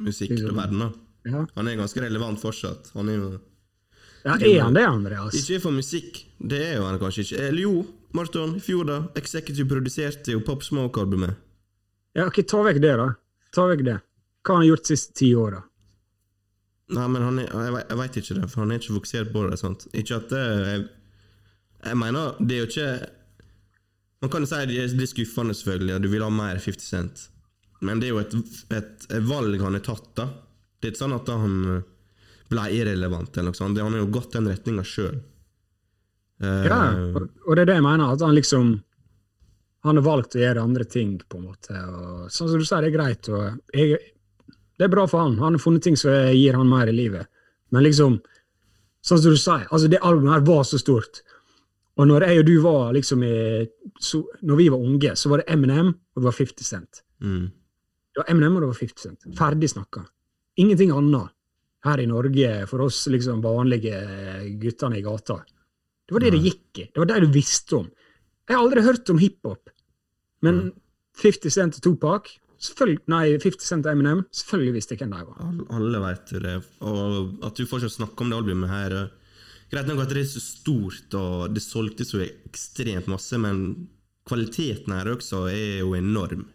[0.00, 0.90] Musikk til verden, da.
[1.28, 2.92] Ja, Han er ganske relevant fortsatt.
[2.96, 3.30] Han er jo
[4.24, 5.34] ja er han det, Andreas?
[5.36, 7.40] Ikke for musikk, det er jo han kanskje ikke.
[7.48, 7.74] Eller jo,
[8.16, 8.96] Marton, i fjor, da.
[9.16, 11.36] Executive produserte jo Pop Smoke-albumet.
[12.16, 13.06] Ja, ok, Ta vekk det, da.
[13.52, 13.98] Ta vekk det.
[14.44, 15.60] Hva har han gjort de siste ti åra?
[16.90, 19.32] Nei, men han er, jeg, vet- jeg veit ikke det, for han er ikke fokusert
[19.32, 19.58] på det.
[19.60, 19.86] sant?
[19.94, 20.84] Ikke at det jeg,
[21.84, 22.88] jeg mener, det er jo ikke
[24.20, 26.84] Man kan jo si det det er skuffende, selvfølgelig, og du vil ha mer 50
[26.84, 27.26] Cent.
[27.80, 28.34] Men det er jo et,
[28.76, 30.28] et, et valg han har tatt, da.
[30.80, 31.56] Det er ikke sånn at han
[32.50, 33.80] ble irrelevant, eller noe sånt.
[33.80, 35.18] Han har jo gått den retninga sjøl.
[36.40, 36.78] Ja,
[37.20, 38.14] og, det er det jeg mener.
[38.14, 38.78] At han liksom
[39.84, 41.76] han har valgt å gjøre andre ting, på en måte.
[41.76, 43.30] Og, sånn som du sier, det er greit.
[43.76, 44.00] Jeg,
[44.76, 45.38] det er bra for han.
[45.40, 47.30] Han har funnet ting som gir han mer i livet.
[47.72, 48.18] Men liksom,
[49.04, 51.22] sånn som du sier, altså det albumet her var så stort.
[52.00, 53.34] Og når jeg og du var liksom i,
[54.00, 57.02] så, når vi var unge, så var det Eminem og det var 50 Cent.
[57.20, 57.50] Mm.
[58.10, 59.28] Det var Eminem og det var 50 Cent.
[59.36, 60.04] Ferdig snakka.
[60.60, 61.34] Ingenting annet
[61.84, 64.00] her i Norge for oss liksom vanlige
[64.60, 65.40] guttene i gata.
[66.08, 66.86] Det var det det gikk i.
[66.88, 67.90] Det var det du visste om.
[68.48, 69.70] Jeg har aldri hørt om hiphop.
[70.42, 70.70] Men
[71.20, 72.36] 50 Cent og Tupac
[73.08, 75.52] Nei, 50 Cent og Eminem, selvfølgelig visste jeg hvem de var.
[75.78, 76.56] Alle, veit det.
[76.84, 78.96] Og at du fortsatt snakker om det albumet her
[79.70, 83.88] Greit nok at det er så stort, og det solgte så ekstremt masse, men
[84.26, 86.48] kvaliteten her også er jo enorm.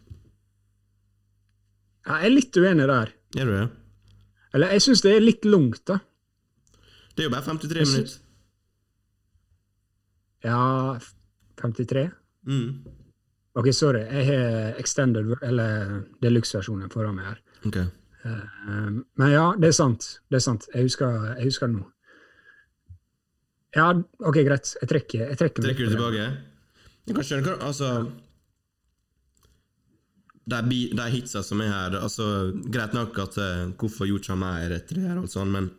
[2.05, 3.13] Jeg er litt uenig der.
[3.39, 3.63] Er du det?
[4.55, 5.97] Eller jeg syns det er litt langt, da.
[7.15, 7.95] Det er jo bare 53 synes...
[7.95, 8.21] minutter.
[10.45, 10.99] Ja
[11.57, 12.09] 53?
[12.45, 12.83] Mm.
[13.55, 14.03] Ok, sorry.
[14.03, 17.39] Jeg har extended, eller deluxe-versjonen foran meg her.
[17.65, 17.77] Ok.
[17.79, 20.07] Eh, Men ja, det er sant.
[20.29, 20.67] Det er sant.
[20.73, 21.87] Jeg husker, jeg husker det nå.
[23.75, 23.89] Ja,
[24.23, 24.75] ok, greit.
[24.79, 26.27] Jeg trekker, jeg trekker Trekker du tilbake?
[27.05, 27.89] Jeg kan skjønne hva Altså
[30.45, 30.61] De,
[30.95, 32.27] de hitsa som er her altså,
[32.71, 35.73] Greit nok at uh, hvorfor gjorde ikke mer etter det her, og sånn, men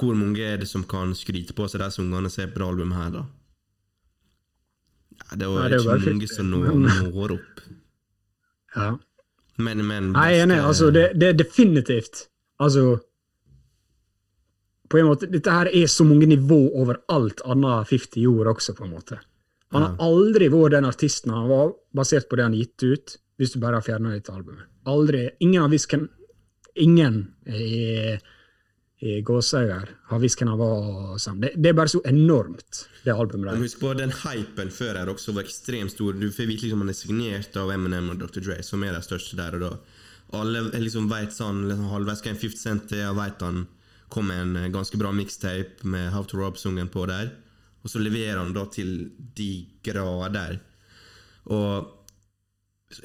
[0.00, 2.68] hvor mange er det som kan skryte på seg de sangene som er på det
[2.70, 3.24] albumet her, da?
[5.20, 6.70] Ja, det er jo Nei, det ikke bare mange som når,
[7.12, 7.60] når opp.
[8.76, 8.88] Ja.
[9.60, 10.56] Men, men Jeg er enig.
[10.64, 12.22] Altså, det, det er definitivt
[12.60, 13.00] Altså
[14.90, 18.74] På en måte, Dette her er så mange nivå over alt annet 50 gjorde også,
[18.74, 19.20] på en måte.
[19.70, 23.54] Han har aldri vært den artisten han var, basert på det han gitt ut, hvis
[23.54, 24.66] du bare har fjerna dette albumet.
[24.90, 25.28] Aldri.
[25.44, 26.08] Ingen har visst hvem
[26.80, 27.16] Ingen
[27.50, 28.14] i,
[29.02, 30.84] i gåseøyer har visst hvem han var.
[31.18, 31.40] sammen sånn.
[31.42, 33.62] Det, det er bare så enormt, det albumet der.
[33.62, 36.14] husk på, den hypen før her også var ekstremt stor.
[36.18, 38.38] Du får vite liksom han er signert av Eminem og Dr.
[38.46, 39.72] Dre, som er de største der og da.
[40.38, 43.64] Alle liksom vet sånn liksom, halvveis hvem en 50 Cent er, og vet han
[44.10, 47.32] kom en eh, ganske bra mixtape med How to Rob-sungen på der.
[47.80, 49.50] Og så leverer han da til de
[49.86, 50.58] grader.
[51.50, 51.96] Og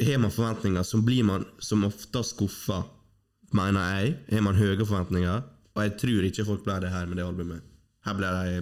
[0.02, 2.82] har man forventninger, så blir man som oftest skuffa,
[3.56, 4.18] mener jeg.
[4.34, 5.46] Har man høye forventninger,
[5.76, 7.64] og jeg tror ikke folk ble det her med det albumet.
[8.06, 8.62] Her ble de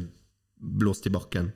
[0.79, 1.51] blåst i bakken.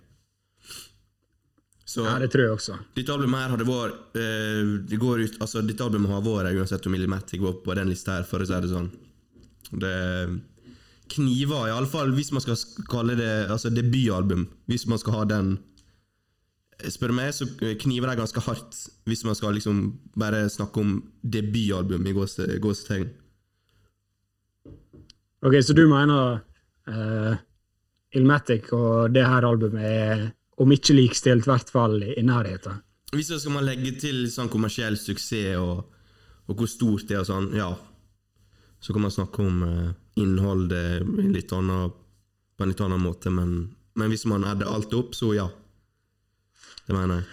[1.88, 2.78] Så Ja, det tror jeg også.
[2.96, 6.86] dette albumet her hadde vært eh, det går ut, altså Dette albumet har vært uansett
[6.86, 8.90] om Millimatic var på den lista her, for å si det sånn.
[9.72, 9.94] Det
[11.14, 12.58] kniver iallfall, hvis man skal
[12.92, 14.48] kalle det altså debutalbum.
[14.68, 15.58] Hvis man skal ha den
[16.78, 17.48] Spør du meg, så
[17.82, 18.76] kniver de ganske hardt
[19.10, 19.80] hvis man skal liksom
[20.14, 20.92] bare snakke om
[21.26, 23.08] debutalbum i gåse- gåsetegn.
[25.42, 26.38] Ok, så du mener
[26.90, 27.34] uh,
[28.14, 30.24] Ilmatic og det her albumet er
[30.58, 32.80] om ikke likestilt, i hvert fall i nærheten?
[33.14, 35.86] Hvis så skal man legge til sånn kommersiell suksess og,
[36.48, 37.70] og hvor stort det er og sånn, ja.
[38.80, 39.90] Så kan man snakke om eh,
[40.22, 41.96] innholdet litt annet,
[42.58, 43.58] på en litt annen måte, men,
[43.98, 45.48] men hvis man adder alt opp, så ja.
[46.88, 47.28] Det mener jeg.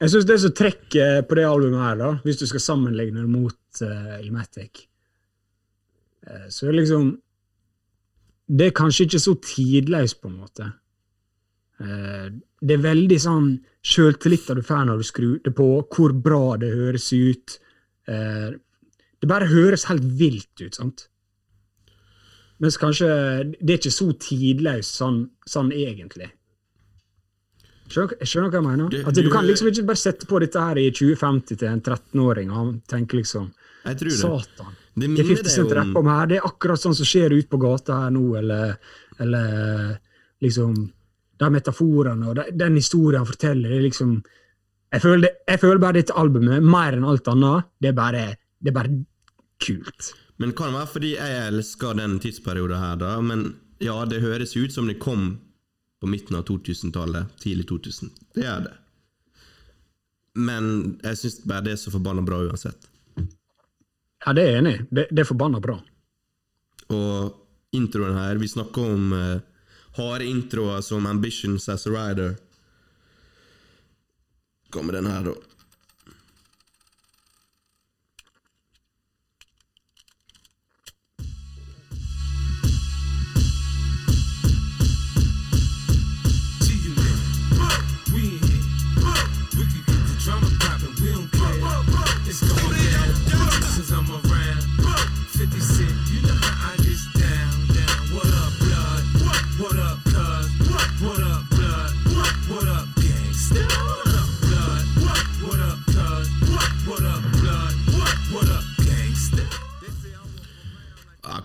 [0.00, 3.30] Jeg syns det som trekker på det albumet her, da, hvis du skal sammenligne det
[3.32, 4.84] mot uh, Ilmatic,
[6.26, 7.14] eh, så er liksom
[8.46, 10.68] Det er kanskje ikke så tidløst, på en måte.
[11.82, 12.28] Eh,
[12.62, 13.48] det er veldig sånn
[13.82, 17.56] sjøltillit du får når du skrur det på, hvor bra det høres ut.
[19.22, 21.06] Det bare høres helt vilt ut, sant?
[22.60, 23.06] Mens kanskje
[23.60, 26.30] det er ikke så tidløst sånn, sånn egentlig.
[27.86, 28.88] Skjønner, skjønner hva jeg mener?
[28.90, 31.68] Du, altså, du du- kan liksom ikke bare sette på dette her i 2050 til
[31.68, 33.52] en 13-åring, og han tenker liksom
[33.86, 34.18] Jeg tror det.
[34.18, 34.72] Satan.
[34.96, 37.48] Det Det 50 deg Cent rapper om her, det er akkurat sånn som skjer ute
[37.52, 38.78] på gata her nå, eller,
[39.20, 39.98] eller
[40.42, 40.74] liksom
[41.38, 44.22] De metaforene og de, den historien han forteller, det er liksom
[44.92, 48.22] jeg føler, det, jeg føler bare dette albumet, mer enn alt annet, det er bare,
[48.58, 49.02] det er bare
[49.62, 50.12] kult.
[50.36, 53.14] Men det kan være fordi jeg elsker den tidsperioden her, da.
[53.24, 53.48] Men
[53.82, 55.38] ja, det høres ut som det kom
[56.00, 57.32] på midten av 2000-tallet.
[57.40, 58.12] Tidlig 2000.
[58.34, 58.74] Det gjør det.
[60.36, 60.66] Men
[61.00, 62.88] jeg syns bare det er så forbanna bra uansett.
[64.26, 64.80] Ja, det er jeg enig i.
[64.90, 65.78] Det, det er forbanna bra.
[66.92, 69.38] Og introen her Vi snakker om uh,
[69.96, 72.36] harde introer som Ambitions as a Rider.
[74.70, 75.55] Kommer den her, da.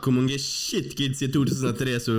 [0.03, 2.15] Hvor mange shitkids i 2003 som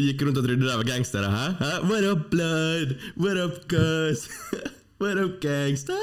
[0.00, 1.28] gikk rundt og trodde de var gangstere?
[1.32, 1.44] Hæ?
[1.60, 1.70] Hæ?
[1.90, 2.96] What up, blood?
[3.16, 4.26] What up, guys?
[5.02, 5.98] What up, gangster?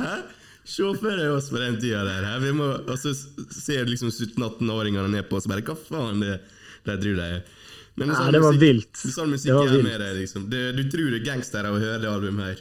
[0.00, 0.14] Hæ?
[0.70, 2.24] Se for deg oss på den tida der.
[2.28, 2.36] Hæ?
[2.44, 3.14] Vi må, og så
[3.50, 6.36] ser liksom 17-18-åringene ned på oss og bare Hva faen det
[6.86, 7.40] de tror de er?
[7.98, 9.00] Men sånn Nei, det var musikk- vilt.
[9.12, 9.84] Sånn musikk Det var vilt.
[9.90, 10.44] med deg, liksom.
[10.52, 12.60] Det, du tror det er gangstere å høre det albumet her.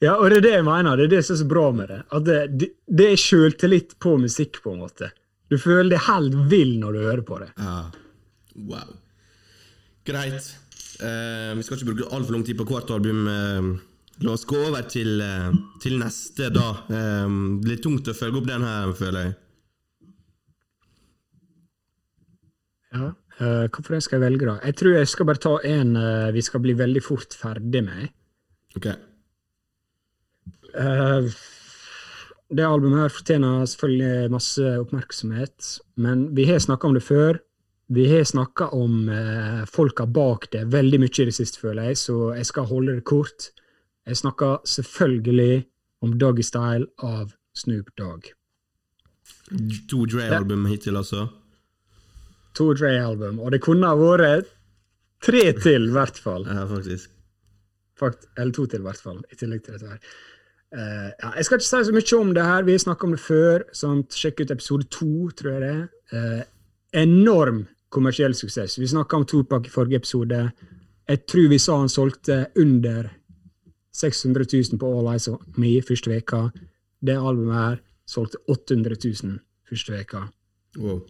[0.00, 0.96] Ja, og det er det jeg mener.
[0.96, 1.98] Det er det som er så bra med det.
[2.16, 5.10] At det, det, det er sjøltillit på musikk, på en måte.
[5.50, 7.50] Du føler deg helt vill når du hører på det.
[7.58, 7.90] Ja.
[8.70, 8.96] Wow.
[10.06, 10.50] Greit.
[11.00, 13.26] Uh, vi skal ikke bruke altfor lang tid på hvert album.
[13.26, 15.50] Uh, la oss gå over til, uh,
[15.82, 16.68] til neste, da.
[16.90, 19.36] Det blir tungt å følge opp den her, føler jeg.
[22.94, 23.12] Ja.
[23.40, 24.58] Uh, jeg skal jeg velge, da?
[24.68, 25.94] Jeg tror jeg skal bare ta en
[26.36, 28.10] vi skal bli veldig fort ferdig med.
[28.76, 28.92] Ok.
[30.74, 31.30] Eh,
[32.50, 35.70] det albumet her fortjener selvfølgelig masse oppmerksomhet,
[36.02, 37.38] men vi har snakka om det før.
[37.90, 41.98] Vi har snakka om eh, folka bak det veldig mye i det siste, føler jeg,
[42.02, 43.50] så jeg skal holde det kort.
[44.06, 45.64] Jeg snakker selvfølgelig
[46.06, 48.30] om Doggy Style av Snoop Dogg.
[49.90, 51.26] To Dre-album hittil, altså.
[52.58, 54.50] To Dre-album, og det kunne ha vært
[55.22, 56.46] tre til, i hvert fall.
[56.46, 57.10] Ja, faktisk.
[57.98, 59.18] Fakt, eller to til, i hvert fall.
[59.30, 60.14] I tillegg til dette her.
[60.70, 62.66] Eh, ja, jeg skal ikke si så mye om det her.
[62.66, 63.66] Vi har snakka om det før.
[63.76, 64.16] Sant?
[64.16, 65.86] Sjekk ut episode to, tror jeg det er.
[66.10, 66.42] Uh,
[67.02, 68.78] enorm kommersiell suksess.
[68.78, 70.42] Vi snakka om Topak i forrige episode.
[71.10, 73.10] Jeg tror vi sa han solgte under
[73.92, 76.48] 600 000 på All Eyes on Me første veka.
[77.02, 79.38] Det albumet her solgte 800 000
[79.70, 80.26] første veka.
[80.78, 81.02] Wow.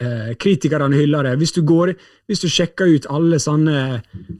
[0.00, 1.34] Eh, kritikerne hyller det.
[1.36, 1.92] Hvis du, går,
[2.24, 3.80] hvis du sjekker ut alle sånne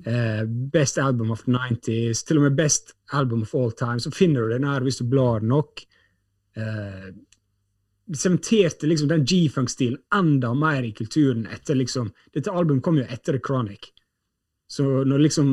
[0.08, 4.12] eh, Best Album of the 90s, til og med Best Album of All Time, så
[4.14, 5.82] finner du den her hvis du blar nok.
[6.56, 7.10] Eh,
[8.16, 13.36] sementerte liksom den G-funk-stilen enda mer i kulturen etter liksom Dette albumet kom jo etter
[13.36, 13.92] The Chronic.
[14.70, 15.52] Så når liksom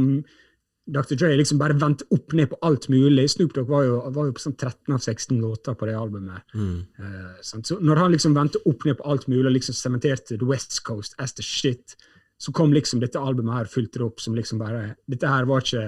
[0.87, 1.17] Dr.
[1.19, 4.35] Dre liksom bare vendte opp ned på alt mulig Snoop Dogg var jo, var jo
[4.37, 6.45] på sånn 13 av 16 låter på det albumet.
[6.55, 6.77] Mm.
[6.99, 10.47] Uh, så når han liksom vendte opp ned på alt mulig og liksom sementerte The
[10.47, 11.97] West Coast as the shit,
[12.39, 15.85] så kom liksom dette albumet her fullt opp som liksom bare Dette her var ikke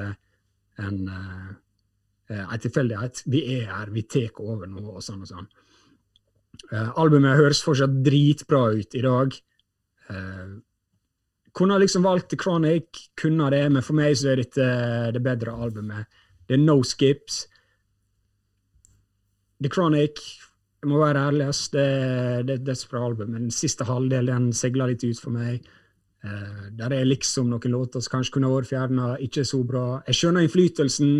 [0.84, 1.50] en uh,
[2.30, 3.24] en tilfeldighet.
[3.26, 5.47] Vi er her, vi tar over nå, og sånn og sånn.
[6.70, 9.38] Uh, albumet høres fortsatt dritbra ut i dag.
[10.10, 10.45] Eh,
[11.60, 14.68] kunne liksom valgt The Chronic, kunne det, men for meg så er dette
[15.16, 16.07] det bedre albumet.
[16.47, 17.43] Det er no skips.
[19.60, 20.22] The Chronic,
[20.80, 21.84] jeg må være ærlig, det,
[22.47, 25.68] det er et dødsbra album, men den siste halvdelen seiler litt ut for meg.
[26.24, 29.86] Uh, der er liksom noen låter som kanskje kunne vært fjerna, ikke så bra.
[30.07, 31.12] Jeg skjønner innflytelsen.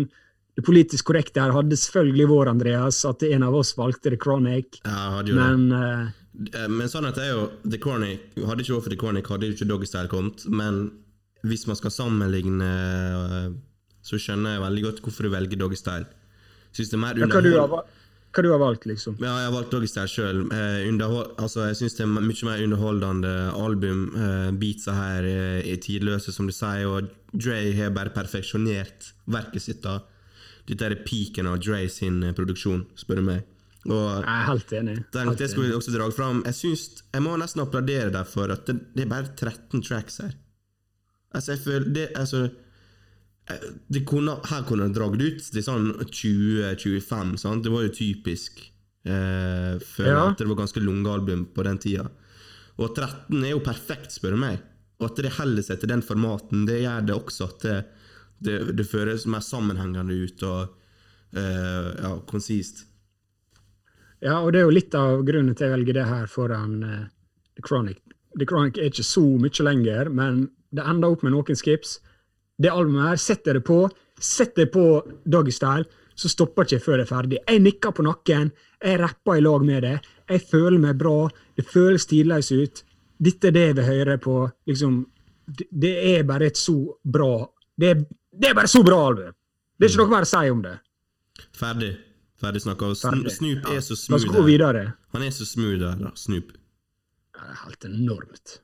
[0.56, 4.80] Det politisk korrekte her hadde selvfølgelig vært, Andreas, at en av oss valgte The Chronic,
[4.88, 8.98] Ja, men eh, Eh, Men sannheten er jo The Cornic, Hadde ikke vært for The
[9.00, 10.44] Cornic, hadde jo ikke Doggystyle kommet.
[10.46, 10.84] Men
[11.46, 13.48] hvis man skal sammenligne, eh,
[14.04, 16.06] så skjønner jeg veldig godt hvorfor du velger Doggystyle.
[16.70, 17.88] Syns det er mer underhold...
[18.30, 19.16] hva du har valgt, liksom?
[19.18, 20.44] Ja, jeg har valgt Doggystyle sjøl.
[20.54, 20.86] Eh,
[21.42, 24.04] altså, jeg syns det er mye mer underholdende album.
[24.14, 29.66] Eh, beatsa her eh, er tidløse, som du sier, og Dre har bare perfeksjonert verket
[29.66, 29.82] sitt.
[29.82, 30.00] da.
[30.68, 33.48] Dette er peaken av Dre sin eh, produksjon, spør du meg.
[33.88, 34.96] Og Jeg er helt enig.
[35.12, 36.42] den, Helt det skulle jeg også dra fram.
[36.44, 40.18] Jeg synes, jeg må nesten applaudere deg for at det, det er bare 13 tracks
[40.20, 40.34] her.
[41.32, 42.50] Altså, jeg føler det, altså,
[43.90, 47.64] det kunne, Her kunne det dratt ut til sånn 20-25, sant?
[47.64, 48.60] Det var jo typisk.
[49.04, 50.26] Eh, føler Ja.
[50.30, 52.04] at det var ganske lange album på den tida.
[52.78, 54.60] Og 13 er jo perfekt, spør du meg.
[55.00, 57.78] Og at det holder seg til den formaten, det gjør det også at det,
[58.44, 60.74] det, det føles mer sammenhengende ut og
[61.32, 62.84] eh, ja, konsist.
[64.20, 67.04] Ja, og det er jo litt av grunnen til jeg velger det her foran uh,
[67.56, 68.00] The Chronic.
[68.38, 70.42] The Chronic er ikke så mye lenger, men
[70.76, 71.98] det ender opp med noen skips.
[72.60, 73.86] Det albumet her, setter det på,
[74.20, 74.84] setter det på
[75.24, 75.88] Doggystyle,
[76.20, 77.40] så stopper ikke jeg før det er ferdig.
[77.48, 78.52] Jeg nikker på nakken,
[78.84, 79.96] jeg rapper i lag med det,
[80.28, 82.84] jeg føler meg bra, det føles tidløs ut.
[83.20, 84.36] Dette er det jeg vil høre på.
[84.68, 85.00] Liksom,
[85.48, 87.32] det, det er bare et så bra
[87.80, 88.04] Det er,
[88.36, 89.32] det er bare så bra album!
[89.80, 90.74] Det er ikke noe mer å si om det.
[91.56, 91.94] Ferdig.
[92.40, 92.94] Ferdig snakka.
[92.96, 94.32] Snoop er så La oss smooth.
[94.32, 94.84] gå videre.
[95.12, 96.12] Han er så smooth der, da.
[96.16, 96.52] Snoop.
[97.36, 98.60] Ja, det er helt enormt.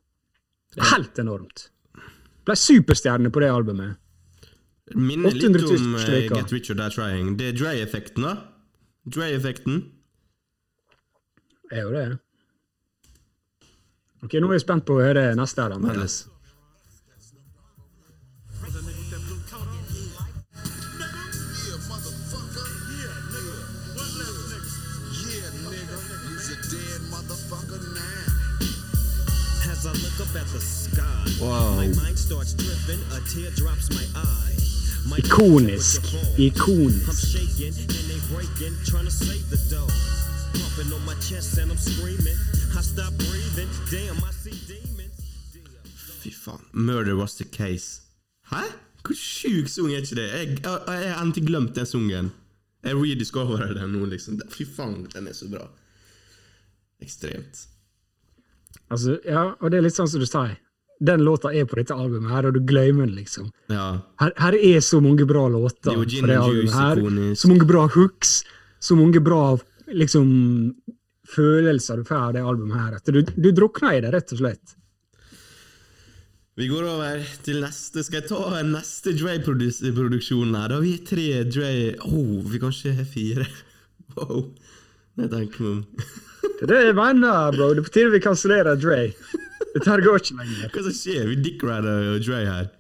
[0.73, 1.69] Det er helt enormt.
[2.47, 3.97] Ble superstjerne på det albumet.
[4.95, 6.05] Minner litt om uh.
[6.31, 7.35] Get Richard Die Trying.
[7.41, 8.37] Det er Dre-effekten, da.
[9.11, 9.83] Dre-effekten.
[11.73, 12.07] Er jo det.
[14.23, 15.75] Ok, Nå er jeg spent på å høre neste her.
[15.77, 16.21] Andreas.
[44.25, 45.21] I see demons.
[46.23, 46.61] Fy faen.
[46.73, 48.01] Murder was the case.
[48.51, 48.65] Hæ?
[49.05, 50.29] Hvor sjuk sang er ikke det?
[50.33, 52.33] Jeg, jeg, jeg har endelig glemt den sangen.
[52.83, 54.41] Jeg rediscoverer den nå, liksom.
[54.51, 55.69] Fy faen, den er så bra.
[57.01, 57.69] Ekstremt.
[58.91, 60.57] Altså, ja, og det er litt sånn som du sier.
[60.99, 63.51] Den låta er på dette albumet, her, og du glemmer den, liksom.
[63.69, 63.99] Ja.
[64.23, 66.73] Her, her er så mange bra låter er jo på det albumet.
[66.73, 67.35] Her.
[67.37, 68.39] Så mange bra hooks,
[68.81, 69.43] så mange bra
[69.93, 70.31] liksom,
[71.29, 72.97] følelser du får av det albumet her.
[72.97, 74.77] At du, du drukner i det, rett og slett.
[76.57, 78.01] Vi går over til neste.
[78.07, 80.71] Skal jeg ta neste Dre-produksjon her?
[80.71, 81.73] Da har vi tre Dre
[82.09, 83.49] oh, vi kanskje har fire.
[84.17, 84.47] Wow.
[85.21, 85.81] Jeg tenker meg om.
[86.57, 87.67] Det er det jeg mener, bro.
[87.77, 89.11] Det betyr vi kansellerer Dre.
[89.77, 90.71] Dette her går ikke lenger.
[90.73, 91.27] Hva som skjer?
[91.31, 92.71] Vi dickrider Dre her.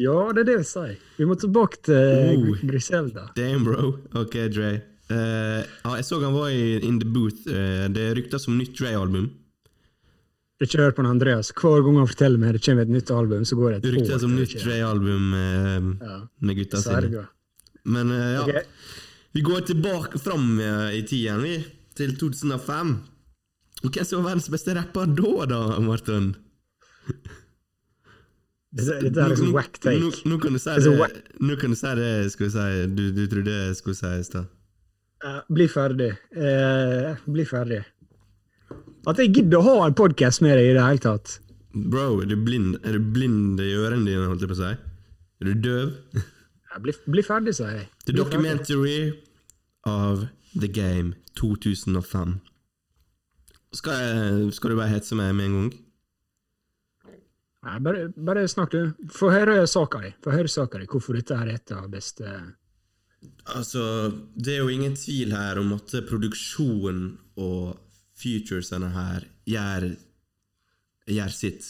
[0.00, 0.94] Ja, det er det vi sier.
[1.18, 2.62] Vi må tilbake til Oh.
[2.64, 3.26] Griselda.
[3.36, 3.92] Damn, bro.
[4.16, 4.70] Ok, Dre.
[5.12, 7.44] Uh, ja, jeg så han var i In The Booth.
[7.44, 9.28] Uh, det ryktes om nytt Dre-album.
[10.62, 11.50] Ikke hør på Andreas.
[11.58, 14.24] Hver gang han forteller meg det kommer et nytt album, så går det et ryktes
[14.24, 14.56] om nytt.
[14.62, 16.18] Dre-album uh, Ja.
[16.40, 17.26] med gutta sine.
[17.84, 18.62] Men eh, ja, okay.
[19.34, 21.56] vi går tilbake fram eh, i tiden, vi.
[21.98, 22.92] Til 2005.
[23.82, 26.32] Hvem som var verdens beste rapper da, da, Martin?
[28.72, 29.98] Dette, er liksom Nå- whack take.
[30.00, 30.92] Nå, nå kan du si Det
[31.44, 34.22] nå kan du si det skal vi si, du, du trodde jeg skulle si i
[34.24, 34.46] stad.
[35.22, 36.12] Uh, bli ferdig.
[36.34, 37.82] Uh, bli ferdig.
[39.06, 41.36] At jeg gidder å ha en podkast med deg i det hele tatt.
[41.74, 44.72] Bro, er du blind, er du blind i ørene dine, holdt jeg på å si?
[45.42, 45.92] Er du døv?
[46.72, 47.82] Ja, bli, bli ferdig, sier jeg.
[48.06, 48.22] The Bli ferdig.
[48.22, 49.00] Documentary
[49.84, 50.22] of
[50.56, 52.38] The Game 2005.
[53.72, 55.72] Skal, jeg, skal du bare hetse meg med en gang?
[57.62, 59.06] Nei, bare, bare snakk, du.
[59.14, 60.10] Få høre saka di.
[60.24, 60.88] Få høre saka di.
[60.90, 62.26] Hvorfor dette her er et av beste
[63.54, 67.04] Altså, det er jo ingen tvil her om at produksjonen
[67.38, 67.76] og
[68.18, 69.88] futuresene her gjør,
[71.06, 71.68] gjør sitt.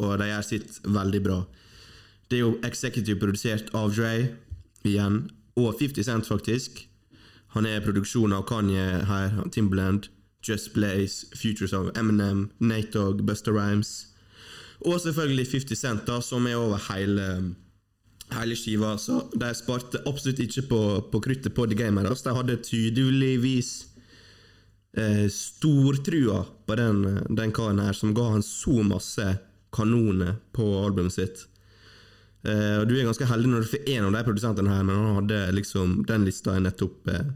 [0.00, 1.38] Og de gjør sitt veldig bra.
[2.28, 4.12] Det er jo executive produsert av Dre,
[4.84, 5.24] igjen,
[5.56, 6.84] og 50 Cent, faktisk.
[7.56, 10.08] Han er produksjon av Kanye her, Timberland,
[10.42, 14.08] Just Blaze, Futures of Eminem, Nate Dogg, Buster Rhymes.
[14.80, 17.54] Og selvfølgelig 50 Cent, da, som er over hele
[18.32, 20.82] hele skiva, så de sparte absolutt ikke på,
[21.12, 22.08] på kruttet på The Gamer.
[22.08, 23.72] Altså, de hadde tydeligvis
[24.96, 29.26] eh, stortrua på den, den karen her, som ga han så masse
[29.72, 31.46] kanoner på albumet sitt.
[32.44, 34.98] Eh, og Du er ganske heldig når du får en av de produsentene her, men
[34.98, 37.30] han hadde liksom den lista jeg nettopp eh,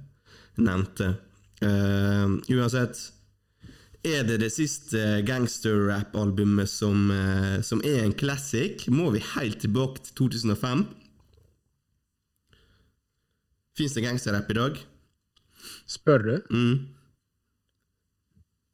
[0.57, 1.15] nevnte.
[1.65, 2.99] Eh, uansett
[4.07, 8.87] er det det siste gangsterrap-albumet som, uh, som er en classic?
[8.93, 10.85] Må vi helt tilbake til 2005?
[13.77, 14.79] Fins det gangsterrap i dag?
[15.91, 16.37] Spør du?
[16.55, 16.77] Mm.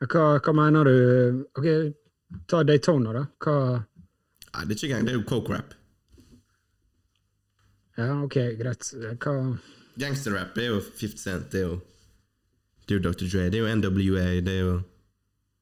[0.04, 1.46] Hva, hva mener du?
[1.56, 1.68] Ok,
[2.50, 3.24] ta Daytona, da.
[3.42, 3.56] Hva
[4.52, 5.70] Nei, det er ikke gang, det er jo coke-rap.
[7.96, 8.90] Ja, ok, greit.
[9.22, 9.32] Hva
[10.00, 11.78] Gangsterrap er jo 50 Cent, det er jo
[12.86, 13.26] Det er jo Dr.
[13.26, 14.78] Dre, det er jo NWA, det er jo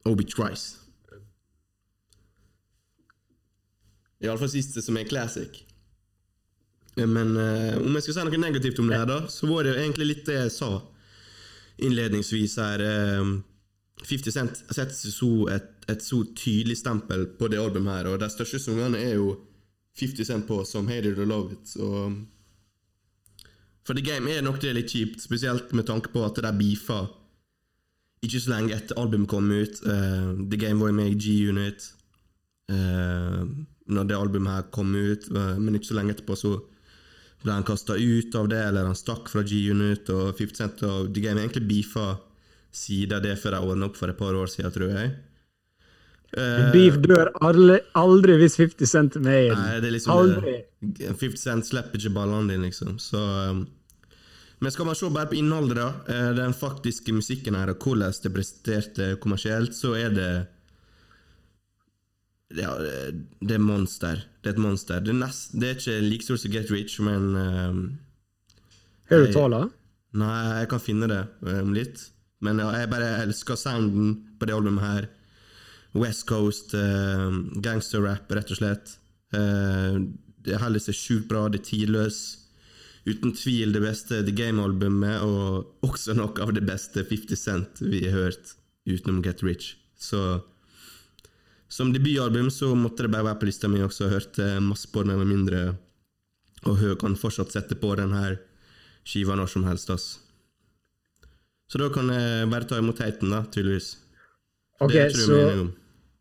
[0.09, 0.79] Obi Trice.
[4.21, 5.63] Iallfall siste som er classic.
[6.97, 9.75] Men eh, om jeg skal si noe negativt om det her, da, så var det
[9.75, 10.73] jo egentlig litt det jeg sa
[11.81, 12.85] innledningsvis her.
[12.85, 13.31] eh,
[14.01, 18.29] 50 Cent setter så et, et så tydelig stempel på det albumet her, og de
[18.33, 19.35] største sangene er jo
[20.01, 21.75] 50 Cent på, som Hated or Love It.
[21.81, 22.17] Og
[23.91, 27.01] for The Game er nok det litt kjipt, spesielt med tanke på at de beefa
[28.23, 29.81] ikke så lenge etter albumet kom ut.
[29.83, 31.87] Uh, The Game var jo med i G-Unit
[32.71, 33.43] uh,
[33.91, 36.53] når det albumet her kom ut, uh, men ikke så lenge etterpå så
[37.43, 41.11] ble han kasta ut av det, eller han stakk fra G-Unit, og 50 Cent og
[41.11, 42.13] The Game egentlig beefa
[42.71, 45.17] siden av det før de ordna opp for et par år siden, tror jeg.
[46.31, 49.83] Uh, Beef dør aldri, aldri hvis 50 Cent er med i den.
[49.83, 50.57] Det liksom Aldri.
[50.79, 53.01] det- 50 Cent slipper ikke ballene dine, liksom.
[53.03, 53.19] Så
[53.51, 53.65] um,
[54.61, 58.13] Men skal man se bare på innholdet, da, eh, den faktiske musikken her, og hvordan
[58.23, 60.33] det presterte kommersielt, så er det
[62.51, 62.75] Ja,
[63.41, 64.25] det er monster.
[64.43, 64.99] Det er et monster.
[65.01, 67.99] Det er, nest, det er ikke like stort som Get Rich, men um,
[69.09, 69.71] Har du tallene?
[70.19, 72.11] Nei, jeg kan finne det om om litt.
[72.43, 75.07] Men ja, jeg bare elsker sounden på det albumet her.
[75.95, 77.31] West Coast, uh,
[77.63, 78.99] gangsterrap, rett og slett.
[79.31, 80.11] Uh,
[80.43, 82.21] det holder seg sjukt bra, det er tidløs.
[83.09, 88.03] Uten tvil det beste The Game-albumet, og også noe av det beste 50 Cent vi
[88.07, 88.55] har hørt
[88.89, 89.75] utenom Get Rich.
[89.97, 90.43] Så
[91.71, 94.05] som debutalbum så måtte det bare være på lista mi også.
[94.09, 95.61] Jeg hørte masse på den eller mindre,
[96.67, 98.37] og hø- kan fortsatt sette på den her
[99.07, 99.91] skiva når som helst.
[99.91, 100.19] ass.
[101.71, 103.93] Så da kan jeg bare ta imot heiten, da, tydeligvis.
[104.83, 105.71] Ok, så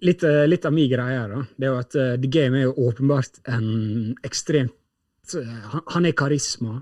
[0.06, 2.60] litt, eh, litt av min greie her, da, det er jo at uh, The Game
[2.60, 4.76] er jo åpenbart en ekstremt
[5.38, 6.80] eh, han, han er karisma.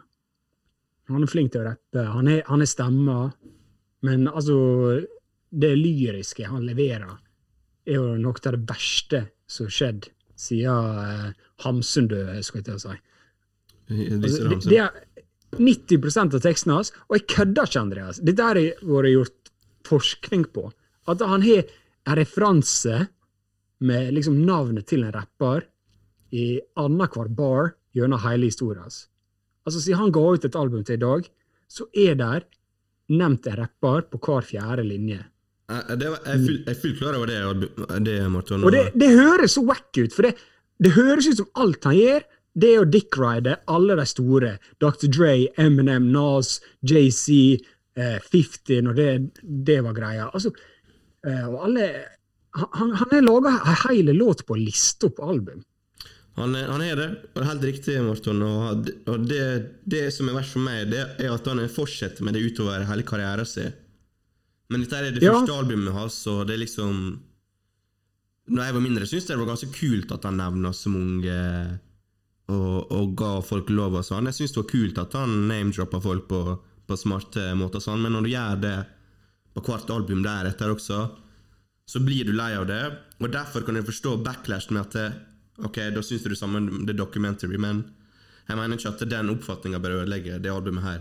[1.12, 2.04] Han er flink til å rappe.
[2.14, 3.20] Han er, han er stemma.
[4.06, 4.58] Men altså
[5.50, 7.18] Det lyriske han leverer,
[7.88, 11.30] er jo noe av det verste som har skjedd siden eh,
[11.64, 12.98] Hamsun døde, skulle jeg til å si.
[13.88, 14.92] Altså, det, det er
[15.56, 18.20] 90% av teksten hans, og jeg kødder ikke, Andreas.
[18.20, 19.52] Dette har det vært gjort
[19.88, 20.68] forskning på.
[21.08, 23.08] At han har en referanse
[23.88, 25.64] med liksom navnet til en rapper
[26.36, 29.08] i annenhver bar gjennom hele historien hans.
[29.68, 31.28] Altså, siden han ga ut et album til i dag,
[31.68, 32.46] så er der
[33.12, 35.20] nevnt en rapper på hver fjerde linje.
[35.72, 38.64] Eh, det var, jeg er full- jeg er fullt klar over det, albu- det Martin.
[38.64, 40.36] Og det, det høres så wack ut, for det,
[40.84, 42.28] det høres ut som alt han gjør,
[42.58, 44.54] det er å dickride alle de store.
[44.82, 45.10] Dr.
[45.14, 47.60] Dre, Eminem, Nas, JC,
[48.00, 49.10] eh, 50, når det,
[49.44, 50.30] det var greia.
[50.34, 50.54] Altså,
[51.28, 51.90] eh, og alle
[52.58, 55.60] Han, han har laga ei hel låt på lista på album.
[56.38, 58.42] Han, han er det, og det er helt riktig, Morten.
[58.46, 59.42] Og, og det,
[59.90, 63.06] det som er verst for meg, det er at han fortsetter med det utover hele
[63.08, 63.72] karrieren sin.
[64.70, 65.34] Men dette er det Ja.
[65.34, 67.00] første albumet hans, og det er liksom
[68.48, 71.34] Når jeg var mindre, syntes jeg det var ganske kult at han nevna så mange
[72.48, 74.30] og, og ga folk lov og sånn.
[74.30, 76.40] Jeg syns det var kult at han name-droppa folk på,
[76.88, 78.76] på smarte måter, sånn, men når du gjør det
[79.58, 81.00] på hvert album deretter også,
[81.92, 82.80] så blir du lei av det.
[83.20, 85.08] Og derfor kan jeg forstå backlashen med at det,
[85.66, 87.84] Ok, da syns du det samme om The documentary, men
[88.48, 91.00] jeg mener ikke at den oppfatninga bør ødelegge det albumet her.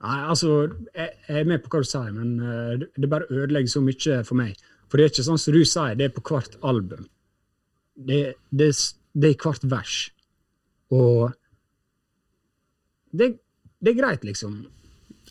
[0.00, 0.54] Nei, altså,
[0.96, 3.82] jeg, jeg er med på hva du sier, men uh, det- det bare ødelegger så
[3.84, 4.56] mye for meg.
[4.88, 7.04] For det er ikke sånn som du sier, det er på hvert album.
[8.00, 8.70] Det, det,
[9.12, 9.98] det er i hvert vers.
[10.90, 11.34] Og
[13.12, 13.28] det,
[13.84, 14.56] det er greit, liksom.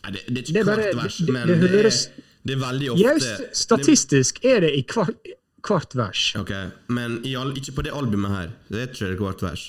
[0.04, 2.08] Nei, det, det er ikke Det er hvert vers, det- det- men det det, høres-
[2.46, 5.18] det er veldig ofte Ja, statistisk er det i hvert,
[5.66, 6.24] hvert vers.
[6.40, 6.52] Ok,
[6.88, 8.52] Men i all, ikke på det albumet her.
[8.68, 9.66] Det er ikke hvert vers.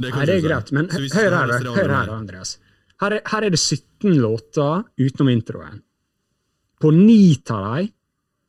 [0.00, 2.58] Det Nei, det er greit, men hør her, her, hør albumet her, Andreas.
[3.00, 5.80] Her er, her er det 17 låter utenom introen.
[6.80, 7.90] På ni av de,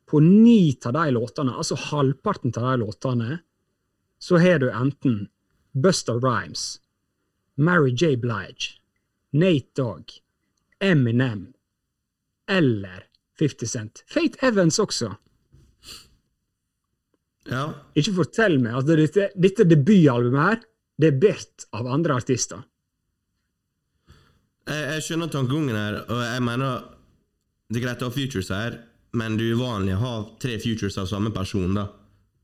[0.08, 3.38] på ni av de låtene, altså halvparten av de låtene,
[4.22, 5.26] så har du enten
[5.72, 6.80] Buster Rhymes,
[7.56, 8.16] Mary J.
[8.20, 8.78] Blige,
[9.32, 10.12] Nate Dogg,
[10.80, 11.52] Eminem
[12.48, 13.04] eller
[13.38, 14.04] 50 Cent.
[14.06, 15.14] Fate Evans også.
[17.50, 20.60] Ja, Ikke fortell meg at dette, dette debutalbumet her,
[21.00, 22.62] det er bedt av andre artister.
[24.68, 26.84] jeg, jeg skjønner tankegangen her, og jeg mener
[27.72, 28.76] det er greit å ha futures her,
[29.18, 31.88] men det er uvanlig å ha tre futures av samme person, da,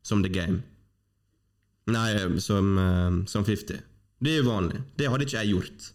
[0.03, 0.63] som The Game.
[1.89, 3.79] Nei, som, eh, som 50.
[4.21, 4.83] Det er uvanlig.
[4.99, 5.87] Det hadde ikke jeg gjort.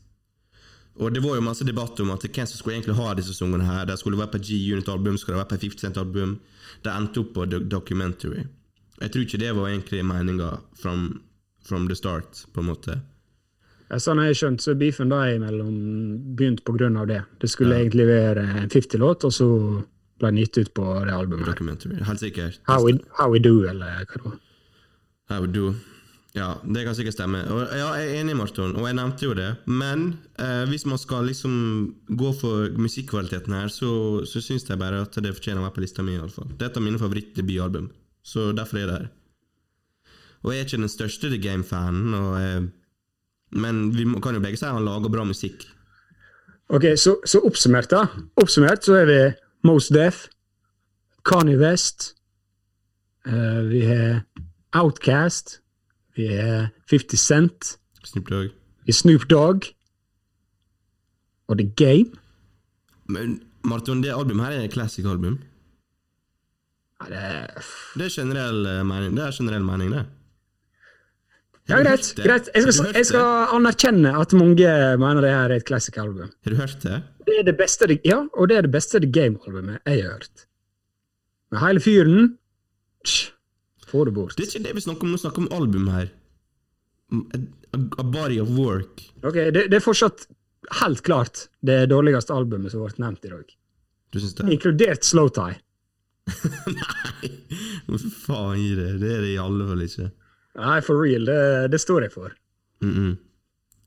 [1.01, 3.65] Og det var jo masse debatt om at hvem som skulle egentlig ha disse sangene
[3.65, 3.85] her.
[3.89, 6.35] Det skulle være på G-Unit-album, skulle det være på 50 Cent-album.
[6.85, 8.45] Det endte opp på Documentary.
[9.01, 11.07] Jeg tror ikke det var egentlig meninga from,
[11.65, 12.99] from the start, på en måte.
[13.89, 15.73] Ja, Sånn jeg skjønt, så er beefen da imellom
[16.37, 17.21] begynt på grunn av det.
[17.41, 19.47] Det skulle egentlig være en 50-låt, og så
[20.21, 21.49] ble den gitt ut på det albumet.
[21.49, 21.99] Documentary.
[22.07, 22.61] Helt sikkert.
[22.69, 24.37] How we, how we Do, eller hva det var.
[25.31, 25.73] How we do.
[26.33, 27.43] Ja, det kan sikkert stemme.
[27.53, 29.51] Og, ja, jeg er enig, Marton, og jeg nevnte jo det.
[29.69, 30.07] Men
[30.41, 31.53] eh, hvis man skal liksom
[32.09, 33.91] gå for musikkvaliteten her, så,
[34.25, 36.15] så syns jeg bare at det fortjener å være på lista mi.
[36.17, 36.49] i alle fall.
[36.57, 37.91] Det er et av mine favorittdebutalbum,
[38.24, 39.07] så derfor er det her.
[40.43, 42.63] Og jeg er ikke den største The Game-fanen, eh,
[43.51, 45.63] men vi kan jo begge si at han lager bra musikk.
[46.69, 48.05] Ok, så, så oppsummert, da.
[48.39, 49.19] Oppsummert så er vi
[49.63, 50.17] Most Death,
[51.26, 52.15] Kanye West,
[53.28, 54.24] uh, vi har
[54.74, 55.61] Outcast,
[56.15, 58.49] vi har 50 Cent, Snoop Dogg.
[58.84, 59.69] vi har Snoop Dogg
[61.47, 62.11] og The Game.
[63.07, 65.39] Men Marton, det albumet her er et classic-album.
[67.09, 67.63] Det er
[67.97, 69.25] Det er generell eh, mening, det.
[69.27, 70.05] er generell mening, det.
[71.69, 72.09] Ja, greit.
[72.19, 72.49] greit.
[72.53, 76.31] Jeg skal, jeg skal anerkjenne at mange mener det her er et classic album.
[76.43, 76.97] Har du hørt det?
[77.23, 80.43] Det er det beste, ja, og det er det beste The Game-albumet jeg har hørt.
[81.53, 82.33] Med hele fyren
[83.05, 83.31] tsk,
[83.93, 84.33] Få det bort.
[84.33, 86.07] Det er ikke det vi snakker om, vi snakker om album her.
[87.13, 89.03] A, a body of work.
[89.21, 90.25] Ok, det, det er fortsatt
[90.79, 93.53] helt klart det dårligste albumet som ble nevnt i dag.
[94.09, 94.47] Du syns det?
[94.55, 95.59] Inkludert Slowtie.
[96.28, 97.30] Nei!
[98.24, 98.89] Faen gir det?
[99.01, 100.09] Det er det i alle fall ikke.
[100.59, 101.26] Nei, for real.
[101.28, 101.39] Det,
[101.74, 102.36] det står jeg for.
[102.84, 103.15] Mm -mm.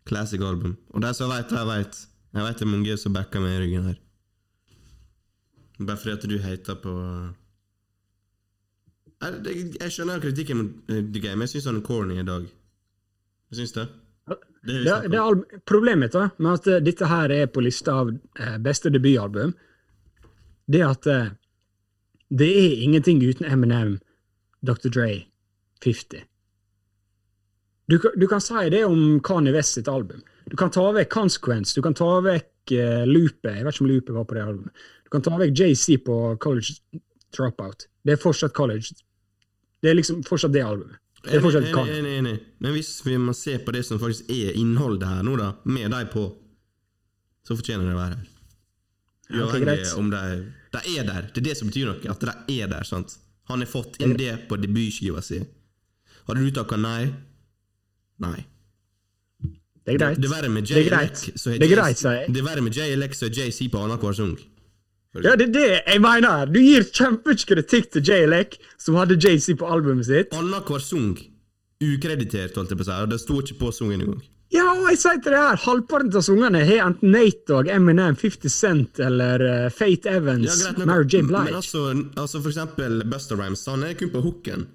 [0.06, 0.76] Classic album.
[0.90, 2.06] Og de som veit, de veit.
[2.34, 3.96] Jeg veit det er mange som backer meg i ryggen her.
[5.86, 6.92] Bare fordi at du hater på
[9.22, 11.40] Jeg, det- jeg skjønner kritikken mot eh, The Game.
[11.42, 12.42] Jeg syns han er corny i dag.
[13.50, 13.88] Jeg syns det.
[14.66, 18.08] Det Det, det problemet da, med at eh, dette her er på lista av
[18.38, 19.54] eh, beste debutalbum,
[20.68, 21.28] det er at eh,
[22.30, 23.98] det er ingenting uten Eminem,
[24.66, 24.88] Dr.
[24.90, 25.24] Dre,
[25.84, 26.24] 50.
[27.88, 30.22] Du, kan- du kan si det om Kanye West sitt album.
[30.50, 33.90] Du kan ta vekk Consequence, du kan ta vekk uh, Loopet, jeg vet ikke om
[33.90, 34.86] Loopet var på det albumet.
[35.06, 36.74] Du kan ta vekk JC på College
[37.36, 37.86] Dropout.
[38.06, 38.94] Det er fortsatt College.
[39.82, 40.98] Det er liksom fortsatt det albumet.
[41.26, 41.98] Det er fortsatt Kanye.
[42.00, 42.54] enig, enig, enig.
[42.62, 45.90] Men hvis vi må se på det som faktisk er innholdet her nå, da, med
[45.94, 46.26] de på,
[47.46, 48.32] så fortjener det å være her.
[49.30, 49.92] Uavhengig greit.
[49.98, 50.24] om de,
[50.72, 51.30] de er der.
[51.34, 52.84] Det er det som betyr noe, at de er der.
[52.84, 53.16] sant?
[53.50, 55.40] Han har fått inn det på debutskiva si.
[56.26, 57.12] Hadde du takka nei?
[58.22, 58.38] Nei.
[59.86, 60.18] Det er greit.
[60.18, 61.18] Det er verre med Det er greit.
[61.38, 64.36] Så er Det er er verre med Jay Elec og JC på annenhver sang.
[65.22, 66.44] Ja, det er det jeg mener!
[66.50, 70.34] Du gir kjempekritikk til J-Lek, som hadde JC på albumet sitt.
[70.36, 71.14] Annenhver sang.
[71.80, 72.96] Ukreditert, holdt jeg på å si.
[73.04, 74.20] Og det sto ikke på sangen engang.
[74.56, 78.16] Ja, og jeg sier til det her, halvparten av sangene har enten Nate Dogg, Eminem,
[78.16, 80.86] 50 Cent eller uh, Fate Evans, Ja, greit.
[80.88, 81.20] Mary J.
[81.24, 81.56] Men Blige.
[81.58, 81.82] altså,
[82.16, 84.66] altså for eksempel Buster Rhymes, han er kun på hooken.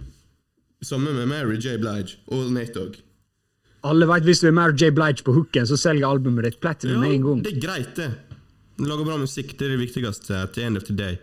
[0.85, 1.79] Sammen med Mary J.
[1.81, 2.99] Blige og Nate Dogg.
[3.89, 4.91] Alle vet hvis du er Mary J.
[4.93, 7.41] Blige på hooken, så selger albumet ditt platinum med en gang.
[7.47, 8.11] det er greit, det.
[8.81, 11.17] Lager bra musikk, det er det viktigste Til end of the day.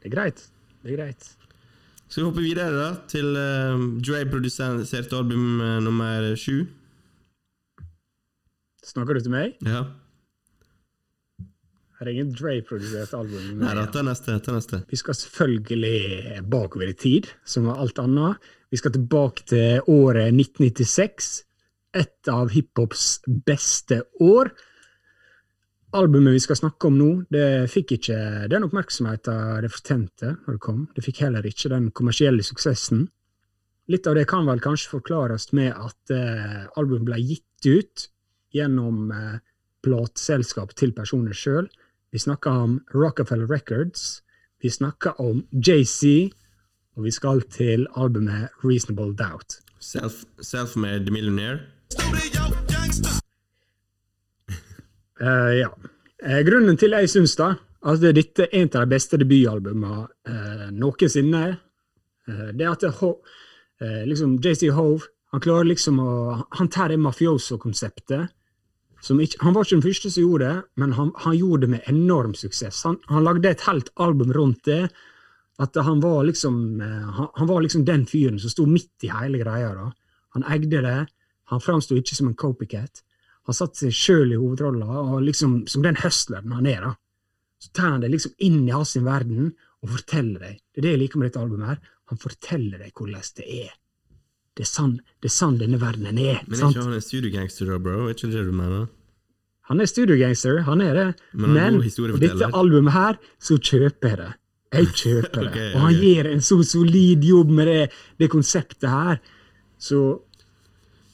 [0.00, 0.42] Det er greit.
[0.82, 1.30] Det er greit.
[2.08, 6.64] Skal vi hoppe videre da til uh, Dre produserte album uh, nummer sju?
[8.90, 9.58] Snakker du til meg?
[9.66, 9.84] Ja.
[12.00, 13.60] Her er ingen Dre-produsert album.
[13.60, 14.38] Nei da, ta neste.
[14.40, 14.80] ta neste.
[14.88, 18.50] Vi skal selvfølgelig bakover i tid, som med alt annet.
[18.72, 21.30] Vi skal tilbake til året 1996.
[22.00, 24.48] Et av hiphops beste år.
[25.98, 28.18] Albumet vi skal snakke om nå, det fikk ikke
[28.50, 30.84] den oppmerksomheten det fortjente når det kom.
[30.94, 33.08] Det fikk heller ikke den kommersielle suksessen.
[33.90, 38.06] Litt av det kan vel kanskje forklares med at eh, albumet ble gitt ut
[38.54, 39.38] gjennom eh,
[39.84, 41.68] plateselskap til personer sjøl.
[42.10, 44.22] Vi snakker om Rockefeller Records.
[44.60, 46.30] Vi snakker om JC,
[46.96, 49.60] og vi skal til albumet Reasonable Doubt.
[49.80, 51.60] Self, Self-made millionaire.
[55.20, 55.70] Uh, ja.
[56.20, 60.66] Eh, grunnen til jeg syns da, at dette er en av de beste debutalbumene uh,
[60.76, 61.44] noensinne,
[62.28, 63.14] eh, det er at det,
[63.80, 66.12] eh, liksom JC Hove han klarer liksom å
[66.58, 68.32] Han tar det mafioso-konseptet.
[69.00, 71.88] Ikke, Han var ikke den første som gjorde det, men han, han gjorde det med
[71.88, 72.82] enorm suksess.
[72.84, 74.90] Han, han lagde et helt album rundt det.
[75.60, 79.40] At han var liksom eh, han, var liksom den fyren som sto midt i hele
[79.42, 79.74] greia.
[79.76, 79.90] da.
[80.36, 80.98] Han eide det.
[81.52, 83.02] Han framsto ikke som en copycat.
[83.48, 86.84] Han satte seg sjøl i hovedrolla, liksom som den hustleren han er.
[86.86, 86.92] da.
[87.60, 90.60] Så tar han deg liksom inn i hans verden og forteller deg.
[90.70, 91.72] Det er det jeg liker med dette albumet.
[91.72, 91.96] her.
[92.12, 93.74] Han forteller deg hvordan det er.
[94.60, 94.90] Det er sann,
[95.24, 96.40] det er sann denne verdenen er.
[96.44, 96.74] Men er sant?
[96.76, 97.94] ikke han en studiogangster, da, bro?
[98.04, 98.82] Er ikke det du mener?
[99.70, 101.04] Han er studiogangster, han er det.
[101.32, 104.28] Men han er Men dette albumet her, så kjøper jeg det.
[104.74, 105.64] Jeg kjøper det.
[105.70, 106.04] Og han okay.
[106.10, 107.88] gjør en så solid jobb med det,
[108.20, 109.22] det konseptet her.
[109.80, 110.20] Så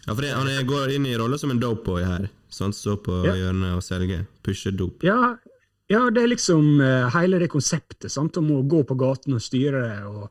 [0.08, 2.26] Ja, for det, Han er, går inn i rolla som en dopeboy her.
[2.50, 3.38] Så han står på Ja.
[3.44, 4.26] hjørnet og selger.
[4.42, 5.04] Pusher dop.
[5.04, 5.36] ja,
[5.88, 9.42] ja det er liksom uh, hele det konseptet sant, om å gå på gaten og
[9.42, 10.04] styre det.
[10.06, 10.30] og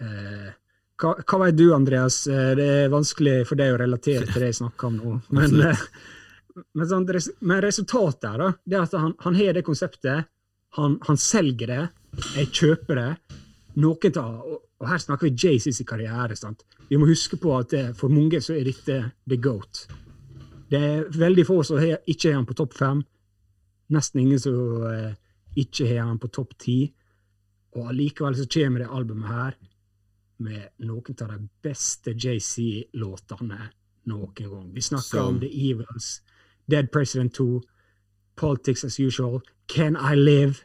[0.00, 0.52] eh,
[1.00, 2.26] hva, hva vet du, Andreas?
[2.30, 5.12] Eh, Det er vanskelig for deg å relatere til det jeg snakker om nå.
[5.36, 5.84] Men, eh,
[6.74, 7.06] men, sånn,
[7.46, 10.26] men resultatet er da, det er at han, han har det konseptet,
[10.76, 11.84] han, han selger det,
[12.36, 13.36] jeg kjøper det.
[13.80, 16.36] Noen tar, og, og her snakker vi Jay-Z's karriere.
[16.36, 16.64] sant?
[16.90, 18.98] Vi må huske på at det, for mange så er dette
[19.30, 19.84] the goat.
[20.70, 23.00] Det er veldig få som har- ikke har han på topp fem.
[23.94, 25.14] Nesten ingen som eh,
[25.58, 26.76] ikke har han på topp ti.
[27.78, 29.56] Og allikevel så kommer det albumet her
[30.40, 33.70] med noen av de beste JC-låtene
[34.10, 34.68] noen gang.
[34.74, 35.36] Vi snakker Som?
[35.36, 36.20] om The Evils,
[36.66, 37.60] Dead President 2,
[38.40, 40.64] Politics as Usual, Can I Live?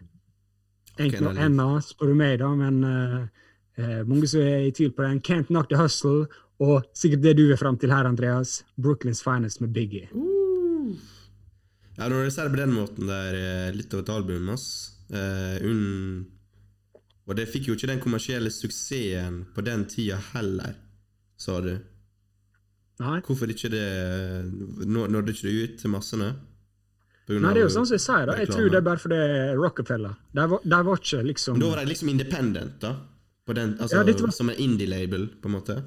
[0.95, 3.17] enkelt noe enda, spør du meg, da, men uh,
[3.79, 5.21] uh, mange som er i tvil på den.
[5.25, 6.25] Can't Knock The Hustle,
[6.63, 10.07] og sikkert det du er fram til her, Andreas, Brooklyns Finest med Biggie.
[11.95, 14.49] Ja, Når du ser det på den måten, det er eh, litt av et album,
[14.51, 14.67] ass.
[15.11, 15.59] Uh,
[17.27, 20.75] og det fikk jo ikke den kommersielle suksessen på den tida heller,
[21.37, 21.73] sa du.
[22.99, 23.19] Nei.
[23.27, 23.85] Hvorfor ikke det
[24.87, 26.29] nå- Nådde ikke det ut til massene?
[27.27, 28.25] Nei, det er jo sånn som jeg sier.
[28.29, 28.35] da.
[28.37, 29.17] Jeg tror det er bare fordi
[29.57, 30.13] Rockefeller.
[30.33, 32.95] De var, de var ikke liksom Da var de liksom independent, da?
[33.45, 35.83] På den, altså, Ja, var- Som en indie-label, på en måte?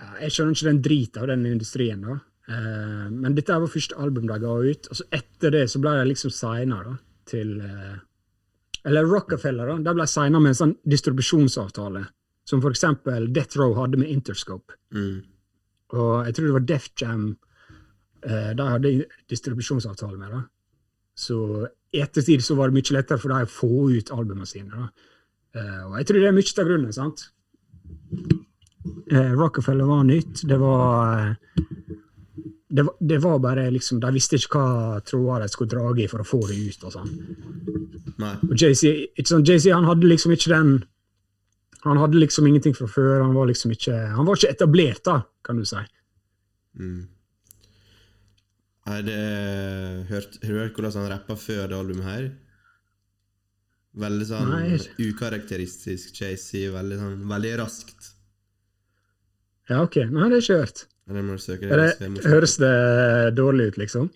[0.00, 2.20] ja, Jeg skjønner ikke den driten av den industrien, da.
[2.46, 4.88] Uh, men dette var første album de ga ut.
[4.90, 7.96] Og så etter det så ble de liksom signa til, eh,
[8.84, 12.04] eller Rockefeller, da, de ble signa med en sånn distribusjonsavtale,
[12.44, 14.76] som eksempel Death Row hadde med Interscope.
[14.92, 15.22] Mm.
[15.94, 17.24] Og jeg tror det var Def Jam
[18.26, 18.92] eh, de hadde
[19.30, 20.34] distribusjonsavtale med.
[20.34, 20.42] da.
[21.14, 21.38] Så
[21.94, 24.88] i ettertid så var det mye lettere for dem å få ut albumene sine.
[25.54, 26.96] Eh, og jeg tror det er mye av grunnen.
[26.96, 27.28] sant?
[29.10, 30.42] Eh, Rockefeller var nytt.
[30.48, 31.62] Det var eh,
[32.74, 36.24] det, det var bare liksom De visste ikke hva tråder de skulle dra i for
[36.24, 36.86] å få det ut.
[36.88, 37.10] og sånn.
[38.48, 39.46] Og Jay-Z sånn,
[39.76, 40.76] han hadde liksom ikke den
[41.84, 43.20] Han hadde liksom ingenting fra før.
[43.22, 45.82] Han var liksom ikke han var ikke etablert, da, kan du si.
[46.80, 47.02] Mm.
[48.88, 49.20] Nei, det
[50.10, 52.26] hørt, Har du hørt hvordan han rappa før det albumet her?
[53.94, 54.80] Veldig sånn Nei.
[54.98, 56.66] ukarakteristisk Jay-Z.
[56.74, 58.10] Veldig sånn, veldig raskt.
[59.70, 60.00] Ja, ok.
[60.10, 60.84] Nei, det har jeg ikke hørt.
[61.04, 62.74] Det Det, det, høres det
[63.36, 64.10] dårlig ut, liksom?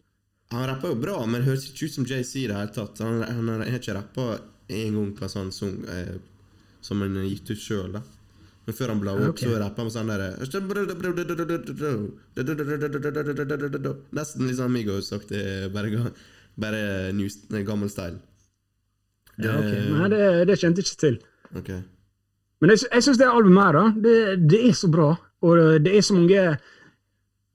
[0.50, 3.02] Han rapper jo bra, men det høres ikke ut som JC i det hele tatt.
[3.04, 6.14] Han, han har ikke rappa en gang på en sånn sang eh,
[6.80, 7.98] som han har gitt ut sjøl.
[8.68, 9.48] Men før han bla opp, okay.
[9.48, 10.30] så rapper han sånn derre
[14.16, 16.02] Nesten litt sånn Migos-aktig, bare,
[16.56, 16.82] bare
[17.16, 17.28] new,
[17.68, 18.18] gammel style.
[19.38, 19.72] Ja, ok.
[19.92, 21.20] Nei, det, det kjente jeg ikke til.
[21.60, 21.70] Ok.
[22.58, 24.18] Men jeg, jeg syns det albumet her, da, det,
[24.52, 25.12] det er så bra.
[25.44, 26.44] Og det er så mange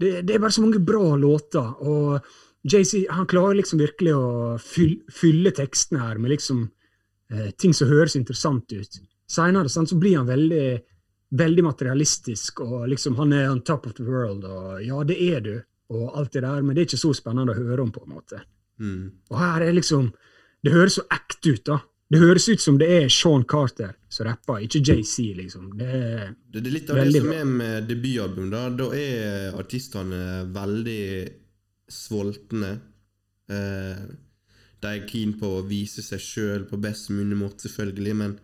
[0.03, 1.69] Det, det er bare så mange bra låter.
[1.87, 2.19] Og
[2.63, 6.63] JC han klarer liksom virkelig å fylle tekstene her med liksom
[7.31, 8.99] eh, ting som høres interessant ut.
[9.29, 10.67] Seinere så blir han veldig,
[11.39, 15.41] veldig materialistisk, og liksom han er on top of the world, og ja, det er
[15.43, 15.53] du,
[15.93, 18.13] og alt det der, men det er ikke så spennende å høre om, på en
[18.13, 18.43] måte.
[18.83, 19.09] Mm.
[19.31, 20.11] Og her er liksom
[20.63, 21.75] Det høres så ekte ut, da.
[22.11, 25.71] Det høres ut som det er Sean Carter som rapper, ikke JC, liksom.
[25.79, 28.49] Det er, Det, er litt av det som er med debutalbum.
[28.51, 31.07] Da Da er artistene veldig
[31.89, 32.73] sultne.
[33.49, 34.03] Eh,
[34.83, 38.37] de er keen på å vise seg sjøl på best mulig måte, selvfølgelig, men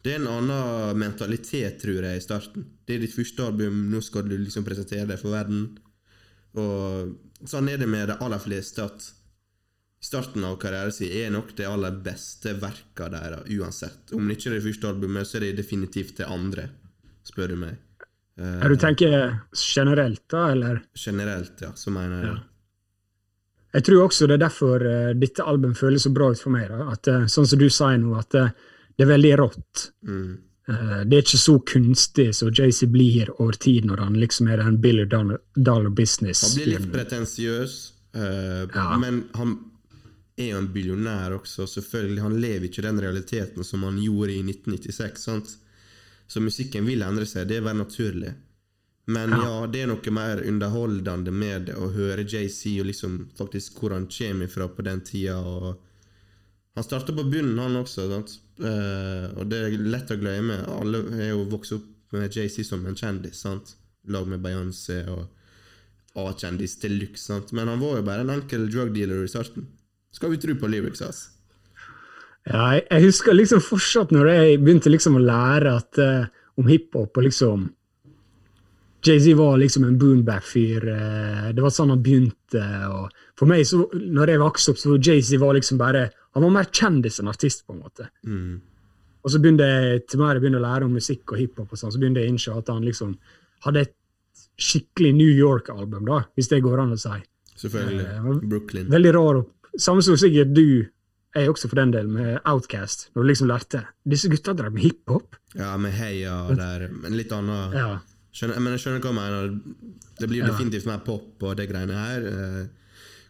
[0.00, 2.64] det er en annen mentalitet, tror jeg, i starten.
[2.86, 5.66] Det er ditt første album, nå skal du liksom presentere deg for verden.
[6.56, 9.10] Og sånn er det med de aller fleste, at
[10.00, 14.14] starten av karrieren sin er nok det aller beste verka deres, uansett.
[14.16, 16.66] Om det ikke er det første albumet, så er det definitivt det andre,
[17.28, 17.78] spør du meg.
[18.40, 20.80] Uh, du tenker generelt, da, eller?
[20.96, 22.46] generelt, ja, så mener jeg det.
[23.70, 26.70] Jeg tror også det er derfor uh, dette albumet føles så bra ut for meg.
[26.72, 26.86] Da.
[26.94, 29.90] At, uh, sånn som du sier nå, at det er veldig rått.
[30.08, 30.38] Mm.
[30.70, 34.76] Det er ikke så kunstig som JC blir over tid, når han liksom er den
[34.78, 36.44] Billy dollar, business.
[36.44, 37.72] Han blir litt pretensiøs,
[38.14, 38.84] Ja.
[39.00, 39.56] men han
[40.40, 42.22] er jo en billionær også, selvfølgelig.
[42.24, 45.26] Han lever ikke den realiteten som han gjorde i 1996.
[45.26, 45.56] sant?
[46.30, 48.34] Så musikken vil endre seg, det er veldig naturlig.
[49.10, 53.80] Men ja, det er noe mer underholdende med det å høre JC og liksom faktisk
[53.80, 55.40] hvor han kommer ifra på den tida.
[56.78, 58.06] Han starta på bunnen, han også.
[58.12, 58.36] sant?
[58.60, 60.60] Eh, og det er lett å glemme.
[60.76, 63.42] Alle er jo vokst opp med JC som en kjendis.
[63.42, 63.74] sant?
[64.06, 65.26] Lag med Beyoncé og
[66.20, 67.26] A-kjendis til luxe.
[67.26, 67.50] sant?
[67.56, 69.66] Men han var jo bare en enkel drug dealer i starten.
[70.14, 71.20] Skal vi tro på lyrics hans?
[72.48, 76.70] Ja, jeg, jeg husker liksom fortsatt når jeg begynte liksom å lære at, uh, om
[76.70, 77.68] hiphop og liksom
[79.00, 80.88] Jay-Z var liksom en boomback-fyr.
[80.88, 82.64] eh, det var sånn han begynte.
[83.38, 86.68] For meg, så, når jeg vokste opp, så var Jay-Z liksom bare Han var mer
[86.70, 88.04] kjendis enn artist, på en måte.
[88.22, 88.60] Mm.
[89.24, 91.80] Og så begynte jeg til mer jeg begynte å lære om musikk og hiphop, og
[91.80, 93.16] sånn, så begynte jeg å innse at han liksom
[93.64, 93.96] hadde et
[94.60, 97.16] skikkelig New York-album, da, hvis det går an å si.
[97.64, 98.04] Selvfølgelig.
[98.06, 98.86] Eh, Brooklyn.
[98.92, 99.50] Veldig rar opp.
[99.78, 100.86] Samme som sikkert du
[101.36, 104.82] er også for den del, med Outcast, når du liksom lærte Disse gutta drev med
[104.82, 105.36] hiphop.
[105.54, 107.98] Ja, med heia der, men litt annet Ja.
[108.34, 109.60] skjønner, Men jeg skjønner hva jeg mener.
[110.18, 110.46] Det blir Ja.
[110.50, 112.26] definitivt mer pop og det greiene her.
[112.26, 112.66] Eh,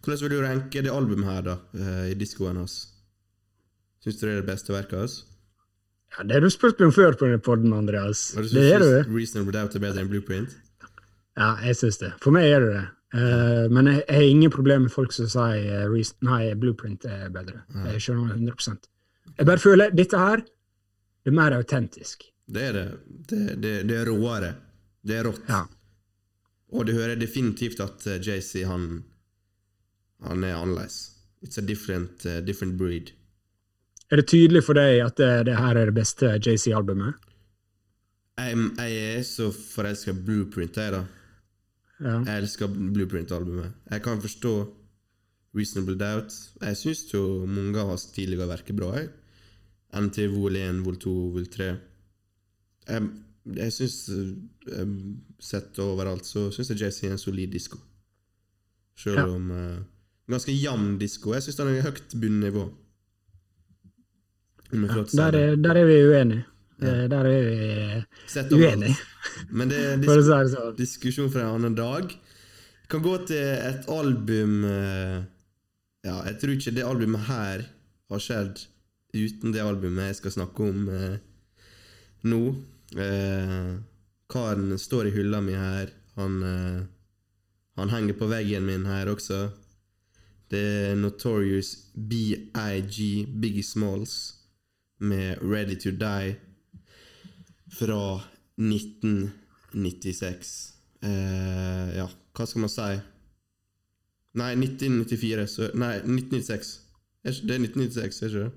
[0.02, 2.88] Hvordan vil du ranke det albumet her, da, eh, i diskoen hans?
[4.02, 5.24] Syns du det er det beste verket hans?
[6.16, 8.34] ja, Det har du spurt meg om før på denne podden, Andreas.
[8.34, 9.14] Og du Det er du.
[9.14, 10.56] Reasonable Doubt er bedre enn Blueprint?
[11.36, 12.14] Ja, jeg syns det.
[12.22, 12.88] For meg er det det.
[13.14, 17.28] Eh, men jeg, jeg har ingen problemer med folk som sier uh, nei, Blueprint er
[17.34, 17.64] bedre.
[17.90, 18.86] Jeg skjønner det 100%
[19.36, 20.44] Jeg bare føler dette her
[21.20, 22.22] det er mer autentisk.
[22.48, 22.84] Det er det.
[23.28, 24.54] Det, det, det er råere.
[25.02, 25.42] Det er rått.
[25.50, 25.64] Ja.
[26.70, 29.04] Og du hører definitivt at eh, JC, han
[30.20, 31.16] Han er annerledes.
[31.42, 33.14] It's a different, different breed.
[34.10, 37.14] Er det tydelig for deg at det, det her er det beste JC-albumet?
[38.36, 41.04] Jeg, jeg er så forelska i Blueprint, jeg, da.
[42.00, 42.18] Ja.
[42.24, 43.72] Jeg elsker Blueprint-albumet.
[43.90, 44.52] Jeg kan forstå
[45.56, 46.32] Reasonable Doubt.
[46.62, 48.92] Jeg syns jo mange av hans tidligere verk er bra.
[48.96, 49.10] Jeg.
[50.00, 51.66] NT Vol 1, Vol 2, Vol 3.
[52.88, 53.08] Jeg,
[53.56, 53.96] jeg syns
[55.40, 57.78] Sett overalt så syns jeg JC er en solid disko.
[59.00, 59.26] Selv Ja.
[59.34, 59.78] om uh,
[60.30, 61.32] Ganske jevn disko.
[61.34, 62.68] Jeg syns den er høyt bunnivå.
[64.70, 66.44] Si Der er, der er vi uenige.
[66.82, 68.96] Eh, Der er vi uenige,
[69.50, 70.76] Men det er det sånn.
[70.78, 72.14] diskusjon for en annen dag.
[72.90, 75.20] Kan gå til et album eh,
[76.04, 77.66] Ja, jeg tror ikke det albumet her
[78.10, 78.62] har skjedd
[79.14, 81.18] uten det albumet jeg skal snakke om eh,
[82.24, 82.40] nå.
[82.96, 83.76] Eh,
[84.30, 85.92] karen står i hylla mi her.
[86.16, 86.80] Han, eh,
[87.76, 89.50] han henger på veggen min her også.
[90.50, 90.58] Det
[90.90, 94.34] er Notorious BIG, Biggie Smalls,
[94.98, 96.36] med Ready to Die
[97.72, 98.20] fra
[98.60, 100.52] 1996.
[101.02, 102.06] Eh, ja,
[102.36, 102.90] hva skal man si?
[104.40, 105.46] Nei, 1994.
[105.50, 106.74] Så, nei, 1996.
[107.24, 108.52] Er Det er 1996, er ikke det?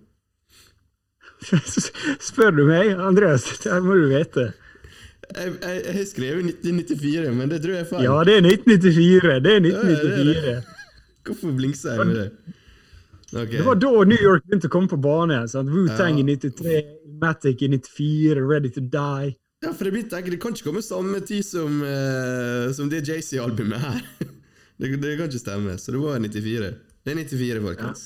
[2.23, 4.51] Spør du meg, Andreas, det må du vite.
[5.33, 8.03] Jeg, jeg, jeg skrev 1994, men det tror jeg er feil.
[8.05, 9.23] Ja, det er 1994.
[9.23, 10.63] Det er Ja, det er 1994.
[11.23, 12.29] Hvorfor blingser jeg med det?
[13.33, 13.49] Ok.
[13.49, 15.47] Det var da New York begynte å komme på banen.
[15.49, 15.71] sant?
[15.73, 16.81] Wu-Tang i 93,
[17.21, 19.33] Matic i 94, Ready to Die.
[19.63, 23.79] Ja, for det, blir, Det kan ikke komme samme tid som, uh, som det JC-albumet
[23.79, 24.01] her.
[24.77, 25.77] det, det kan ikke stemme.
[25.77, 26.73] Så det var 94.
[27.03, 28.03] Det er 94, folkens.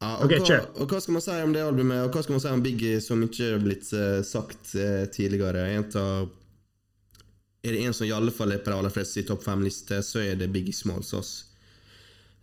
[0.00, 2.36] Ja, og, Ok, hva, og hva skal man si om det albumet, og hva skal
[2.36, 5.66] man si om Biggie som ikke har blitt uh, sagt uh, tidligere?
[5.76, 6.30] En av,
[7.64, 10.00] er det en som i alle fall er på de aller fleste i topp fem-liste,
[10.04, 11.14] så er det Biggie Smalls.
[11.16, 11.34] Ass.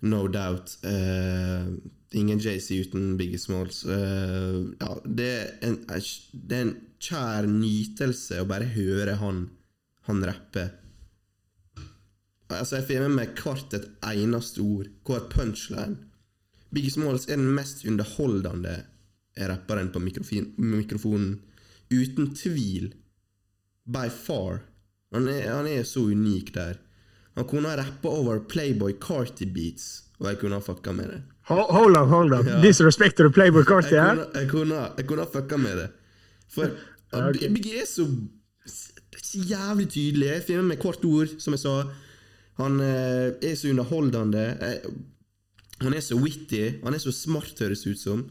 [0.01, 0.77] No doubt.
[0.83, 1.77] Uh,
[2.11, 3.83] ingen JC uten Biggie Smalls.
[3.85, 9.45] Uh, ja, det, er en, det er en kjær nytelse å bare høre han,
[10.09, 10.67] han rappe.
[12.51, 16.01] Altså, jeg får med meg hvert et eneste ord, hver punchline.
[16.73, 18.81] Biggie Smalls er den mest underholdende
[19.37, 21.39] rapperen på mikrofin, mikrofonen.
[21.91, 22.91] Uten tvil.
[23.85, 24.63] By far.
[25.11, 26.79] Han er, han er så unik der.
[27.41, 29.85] Han kunne ha rappa over Playboy Carty-beats,
[30.19, 31.21] og jeg kunne ha fucka med det.
[31.49, 32.45] Hold up, hold up.
[32.45, 32.59] Ja.
[32.61, 34.25] Disrespect to Playboy Carty Jeg her.
[34.35, 35.87] jeg kunne, jeg kunne ha fucka med det.
[36.53, 36.69] For
[37.17, 37.49] okay.
[37.49, 38.05] Biggie er så,
[38.67, 40.27] så jævlig tydelig.
[40.27, 41.73] Jeg finner med hvert ord, som jeg sa.
[42.61, 44.45] Han eh, er så underholdende.
[44.61, 44.93] Jeg,
[45.81, 46.63] han er så witty.
[46.83, 48.27] Han er så smart, høres ut som.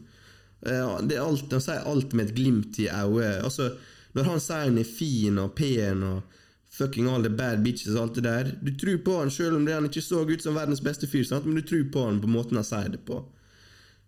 [0.63, 3.43] Eh, det alt, han sier alt med et glimt i øyet.
[3.43, 3.73] Altså,
[4.15, 6.39] når han sier han er fin og pen og
[6.71, 9.65] fucking all the bad bitches og alt det der Du tror på han selv om
[9.65, 11.45] det han ikke så ut som verdens beste fyr, sant?
[11.45, 13.19] men du tror på han på måten han sier det på.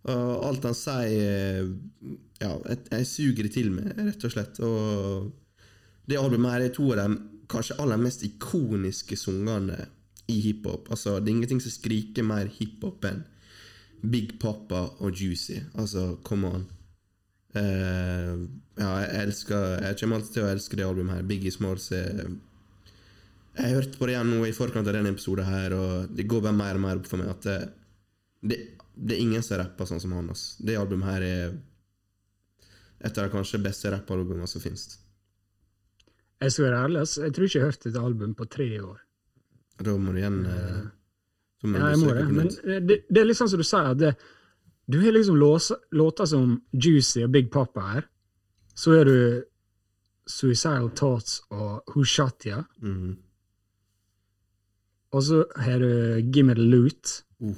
[0.03, 1.69] Og alt han sier
[2.41, 4.60] Ja, jeg, jeg suger det til meg, rett og slett.
[4.60, 5.31] Og
[6.10, 7.19] det albumet her er to av de
[7.52, 9.85] kanskje aller mest ikoniske sangene
[10.27, 10.90] i hiphop.
[10.91, 13.23] Altså, det er ingenting som skriker mer hiphop enn
[14.03, 15.61] Big Papa og Juicy.
[15.80, 16.65] Altså, come on.
[17.53, 18.49] Uh,
[18.80, 21.27] ja, jeg elsker Jeg kommer alltid til å elske det albumet her.
[21.30, 22.26] Biggie Smalls er
[23.53, 26.41] Jeg hørte på det igjen nå i forkant av denne episoden her, og det går
[26.47, 27.57] bare mer og mer opp for meg at det,
[28.41, 28.57] det,
[28.95, 30.31] det er ingen som rapper sånn som han.
[30.34, 30.55] ass.
[30.57, 31.53] Det albumet her er
[33.03, 34.88] et av de kanskje beste rappalbumene som finnes.
[36.43, 37.17] Jeg skal være ærlig, ass.
[37.21, 39.01] jeg tror ikke jeg har hørt et album på tre år.
[39.84, 40.81] Da må du igjen eh,
[41.63, 42.23] må Ja, jeg må det.
[42.31, 42.49] Men
[42.89, 44.13] det, det er litt sånn som du sier, at det,
[44.91, 48.07] du har liksom låter som Juicy og Big Papa her.
[48.75, 49.17] Så er du
[50.27, 52.63] Suicidal Thoughts og Who Shot Ya.
[52.81, 53.13] Mhm.
[55.14, 57.22] Og så har du Gimme the Loot.
[57.41, 57.56] Uh.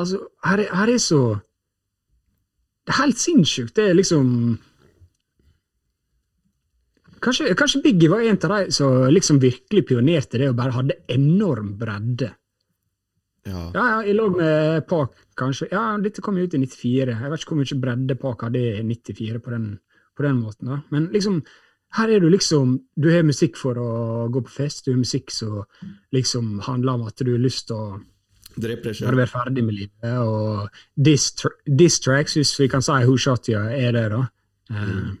[0.00, 1.22] Altså, her er, her er så
[2.86, 3.76] Det er helt sinnssykt.
[3.76, 4.58] Det er liksom
[7.20, 10.96] Kanskje, kanskje Biggie var en av de som liksom virkelig pionerte det og bare hadde
[11.12, 12.30] enorm bredde.
[13.44, 13.66] Ja.
[13.74, 15.68] Ja, ja, i lag med Park, kanskje.
[15.72, 17.12] Ja, dette kom jo ut i 94.
[17.12, 19.66] Jeg vet ikke hvor mye bredde Park hadde i 94 på den,
[20.16, 20.72] på den måten.
[20.72, 20.80] da.
[20.88, 21.42] Men liksom,
[21.98, 25.30] her er du liksom Du har musikk for å gå på fest, du har musikk
[25.34, 25.64] som
[26.14, 28.00] liksom handler om at du har lyst til å
[28.60, 29.14] Drep deg sjøl.
[29.14, 30.14] være ferdig med livet.
[30.26, 30.68] Og
[30.98, 34.24] diss tracks, hvis vi kan si Who Shot You, er det, da.
[34.74, 35.12] Eh,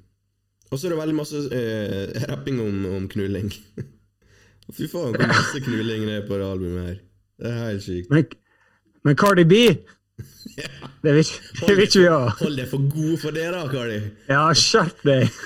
[0.70, 3.52] Og så er det veldig masse eh, rapping om, om knulling.
[4.76, 6.98] Fy faen, hvor masse knulling det er på det albumet her.
[7.40, 8.10] Det er helt sykt.
[8.10, 8.26] men,
[9.06, 9.62] men Cardi B
[11.02, 11.24] Det vil
[11.66, 12.20] det vil ikke vi ha.
[12.40, 13.98] Hold deg for god for det, da, Kari.
[14.28, 15.28] Ja, skjerp deg!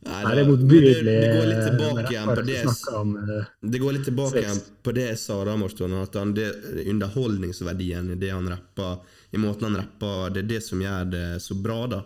[0.00, 1.04] Nei, da- det er motbydelig.
[1.04, 2.60] det, det går litt tilbake igjen på det
[2.98, 3.44] om, eh,
[3.74, 5.92] Det går litt tilbake igjen på det jeg sa da, Morten.
[6.00, 6.46] At han, det,
[6.88, 8.96] underholdningsverdien i det han rapper,
[9.30, 12.00] i måten han rapper, det er det som gjør det så bra, da.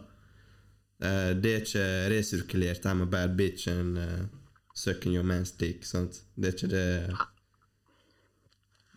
[1.05, 4.27] Eh, det er ikke resirkulert her med bad bitch and uh,
[4.75, 5.87] sucking your man's dick.
[5.87, 6.21] Sant?
[6.35, 6.89] Det er ikke det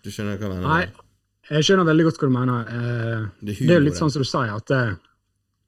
[0.03, 0.67] Du skjønner hva jeg mener?
[0.73, 1.06] Nei,
[1.49, 2.71] jeg skjønner veldig godt hva du mener.
[2.71, 4.95] Eh, Det er jo litt sånn som du sier, at eh,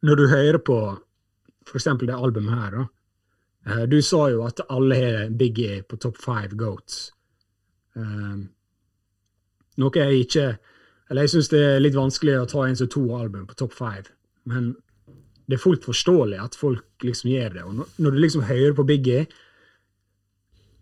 [0.04, 0.80] når du hører på
[1.76, 2.86] eksempel det albumet her, da.
[3.70, 7.12] eh, du sa jo at alle har Biggie på top five goats.
[9.80, 10.44] Noe jeg ikke
[11.10, 13.74] Eller jeg syns det er litt vanskelig å ta en som to album på top
[13.74, 14.06] five.
[14.46, 14.76] men
[15.50, 17.64] det er fullt forståelig at folk liksom gjør det.
[17.66, 19.26] Og når du liksom hører på Biggie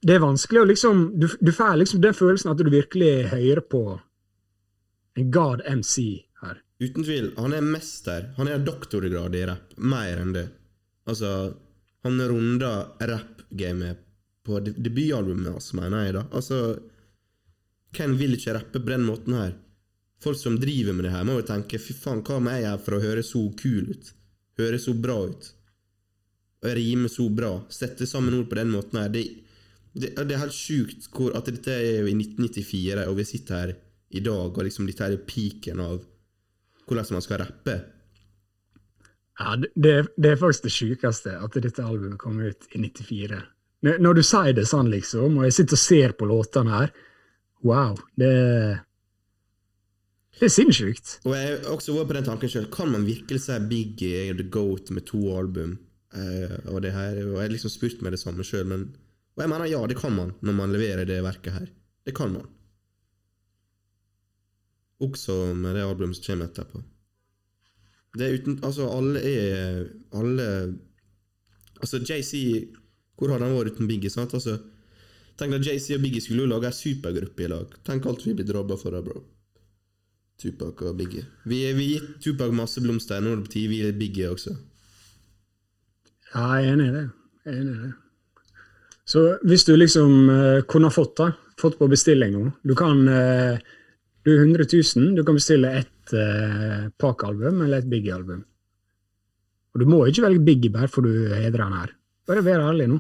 [0.04, 3.62] Det er vanskelig å liksom Du, du får liksom den følelsen at du virkelig hører
[3.62, 4.00] på
[5.24, 6.62] god MC her.
[6.80, 7.32] Uten tvil.
[7.38, 8.30] Han er mester.
[8.38, 9.74] Han er doktorgrad i rapp.
[9.78, 10.48] Mer enn det.
[11.10, 11.32] Altså,
[12.04, 14.04] han runda rap-gamet
[14.46, 16.24] på de- debutalbumet hans, mener jeg, da.
[16.32, 16.60] Altså,
[17.98, 19.56] hvem vil ikke rappe på den måten her?
[20.24, 22.84] Folk som driver med det her, må jo tenke fy faen, hva må jeg gjøre
[22.86, 24.14] for å høre så kul ut?
[24.58, 25.50] Høre så bra ut?
[26.66, 27.52] Og rime så bra?
[27.70, 29.12] Sette sammen ord på den måten her.
[29.14, 29.26] Det,
[29.94, 33.76] det, det er helt sjukt at dette er jo i 1994, og vi sitter her
[34.10, 35.98] i dag, og liksom dette er peaken av
[36.88, 37.76] hvordan man skal rappe.
[39.38, 43.42] Ja, det, det, er- faktisk det sjukeste, at dette albumet kom ut i 94.
[43.86, 46.96] Når, når du sier det sånn, liksom, og jeg sitter og ser på låtene her
[47.66, 47.98] Wow.
[48.14, 48.30] Det,
[50.38, 51.16] det er sinnssykt.
[51.26, 52.68] Og jeg har også vært på den tanken sjøl.
[52.74, 55.74] Kan man virkelig si Biggie er the goat med to album?
[56.14, 58.86] Uh, og det her, og jeg har liksom spurt meg det samme sjøl, men
[59.38, 61.68] Og jeg mener ja, det kan man når man leverer det verket her.
[62.06, 62.46] Det kan man.
[65.04, 66.82] Også med det albumet som kommer etterpå.
[68.18, 69.84] Det er uten Altså, alle er
[70.18, 70.46] Alle
[71.78, 72.72] Altså, JC
[73.18, 74.10] Hvor hadde han vært uten Biggie?
[74.10, 74.34] sant?
[74.34, 74.58] Altså,
[75.38, 77.74] Tenk at JC og Biggie skulle jo lage ei supergruppe i lag.
[77.86, 79.22] Tenk alt vi blir drabba for det, bro.
[80.42, 81.26] Tupac og Biggie.
[81.46, 84.56] Vi har gitt Tupac masse blomster, nå er det på tide vi gir Biggie også.
[86.34, 87.06] Ja, jeg er enig i det.
[87.46, 87.94] Jeg er enig i det.
[89.08, 91.30] Så hvis du liksom uh, kunne fått det,
[91.62, 93.62] fått på bestilling nå Du kan eh,
[94.28, 94.66] Du er 100
[94.98, 98.42] 000, du kan bestille ett uh, Park-album eller et Biggie-album.
[99.72, 101.94] Og du må ikke velge Biggie bare for du hedrer han her.
[102.28, 102.98] Bare vær ærlig nå.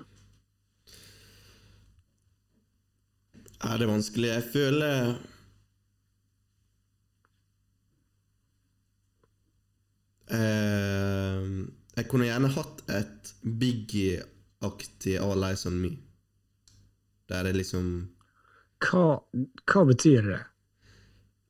[3.57, 4.29] Ja, det er vanskelig.
[4.29, 5.13] Jeg føler
[10.31, 11.53] eh,
[11.97, 15.97] Jeg kunne gjerne hatt et Biggie-aktig All Eyes On Me.
[17.27, 17.89] Der det liksom
[18.85, 19.17] Hva,
[19.67, 20.45] hva betyr det?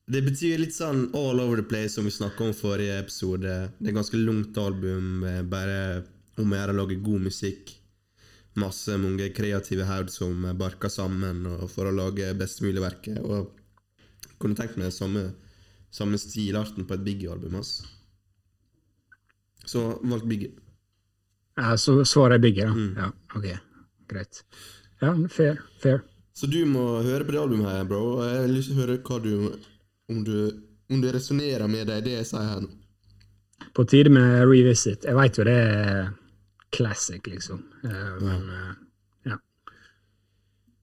[0.08, 3.56] Det betyr litt sånn all over the place, som vi snakka om forrige episode.
[3.76, 6.06] Det er ganske langt album, eh, bare
[6.40, 7.74] om å gjøre å lage god musikk.
[8.56, 13.20] Masse mange kreative hoder som barker sammen for å lage best mulig verket.
[13.20, 13.52] Og
[14.24, 15.34] jeg kunne tenkt meg samme,
[15.92, 17.60] samme stilarten på et Biggie-album.
[17.60, 17.84] ass.
[19.66, 20.52] Så valgte Biggie.
[21.58, 22.74] Ja, så svaret er Biggie, da.
[23.04, 23.60] Ja, ok.
[24.08, 24.44] Greit.
[25.02, 25.60] Ja, fair.
[25.82, 26.04] Fair.
[26.34, 28.22] Så du må høre på det albumet her, bro.
[28.24, 29.60] Jeg har lyst til å høre hva du
[30.10, 30.38] om du,
[30.90, 32.72] om du resonnerer med det, det jeg sier her nå.
[33.74, 35.06] På tide med revisit.
[35.06, 36.10] Jeg veit jo det er
[36.74, 37.64] classic, liksom.
[37.84, 38.72] Eh, Men eh,
[39.32, 39.38] ja.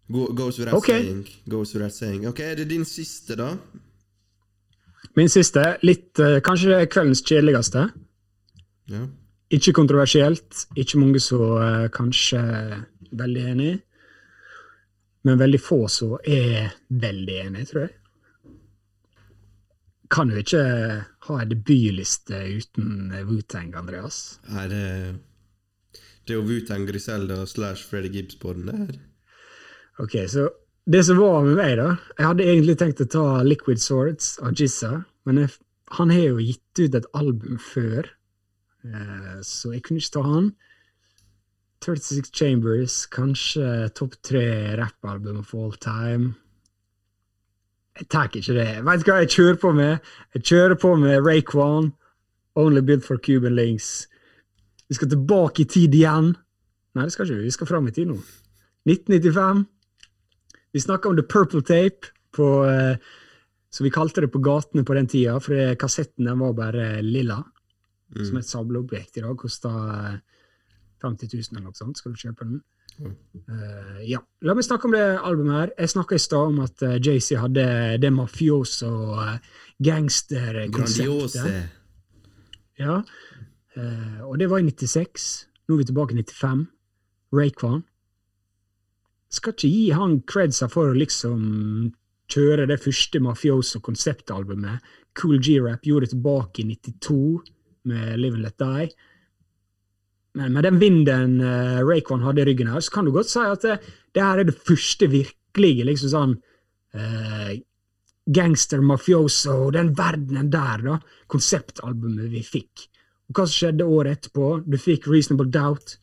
[0.09, 1.03] Go, goes without okay.
[1.03, 1.29] saying.
[1.47, 2.27] Goes without saying.
[2.29, 3.55] Ok, er det din siste, da?
[5.15, 7.89] Min siste, litt eh, kanskje kveldens kjedeligste.
[8.91, 9.07] Ja.
[9.55, 10.67] Ikke kontroversielt.
[10.77, 12.79] Ikke mange som kanskje er
[13.15, 13.75] veldig enig.
[15.25, 17.93] Men veldig få som er veldig enig, tror jeg.
[20.15, 20.65] Kan jo ikke
[21.27, 24.39] ha en debutliste uten Wu-Tang, Andreas.
[24.53, 24.85] Nei, det
[26.25, 28.95] Det er jo Wutang Griselda slash Freddy Gibbs på den der.
[30.01, 30.49] Ok, så
[30.87, 34.55] det som var med meg, da Jeg hadde egentlig tenkt å ta Liquid Swords av
[34.57, 35.53] Jizza, men jeg,
[35.99, 38.09] han har jo gitt ut et album før,
[38.85, 40.51] eh, så jeg kunne ikke ta han.
[41.85, 44.47] 36 Chambers, kanskje topp tre
[44.81, 46.35] rappalbum of all time.
[47.95, 48.71] Jeg tar ikke det.
[48.83, 50.09] Vet du hva jeg kjører på med?
[50.35, 51.93] Jeg kjører på med Rayquan,
[52.59, 54.09] Only Built for Cuban Links.
[54.89, 56.33] Vi skal tilbake i tid igjen.
[56.95, 57.47] Nei, det skal ikke vi.
[57.47, 58.19] Vi skal fram i tid nå.
[58.91, 59.63] 1995.
[60.75, 62.97] Vi snakka om The Purple Tape, på, eh,
[63.71, 67.45] som vi kalte det på gatene på den tida, for kassetten den var bare lilla.
[68.15, 69.35] Som et sableobjekt i dag.
[69.39, 69.71] Kosta
[71.03, 71.99] 50 000 eller noe sånt.
[71.99, 72.61] Skal du kjøpe den?
[73.03, 74.21] Eh, ja.
[74.45, 75.73] La meg snakke om det albumet her.
[75.79, 77.65] Jeg snakka i stad om at uh, JC hadde
[78.03, 79.37] det mafioso uh,
[79.85, 81.73] gangsterkonseptet.
[82.81, 83.01] Ja.
[83.75, 85.49] Uh, og det var i 96.
[85.67, 86.67] Nå er vi tilbake i 95.
[87.35, 87.83] Rayquan.
[89.35, 91.41] Skal ikke gi han credsa for å liksom
[92.31, 94.79] kjøre det første mafioso-konseptalbumet.
[95.19, 97.43] Cool G-Rap gjorde det tilbake i 92
[97.91, 98.89] med Live and Let Die.
[100.35, 103.43] Men med den vinden uh, Raycon hadde i ryggen her, så kan du godt si
[103.47, 103.77] at det,
[104.15, 106.35] det her er det første virkelige liksom sånn
[106.99, 107.53] uh,
[108.35, 110.99] gangster, mafioso, den verdenen der, da,
[111.31, 112.89] konseptalbumet vi fikk.
[113.31, 114.49] Og hva som skjedde året etterpå?
[114.67, 115.99] Du fikk Reasonable Doubt,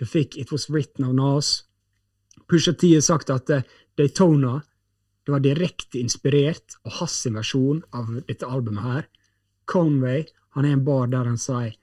[0.00, 1.52] du fikk It Was Written of Nas.
[2.50, 3.62] Pusha T har sagt at uh,
[3.98, 4.58] Daytona
[5.26, 9.06] det var direkte inspirert av hans versjon av dette albumet her.
[9.66, 11.74] Conway Han er en bar der han sier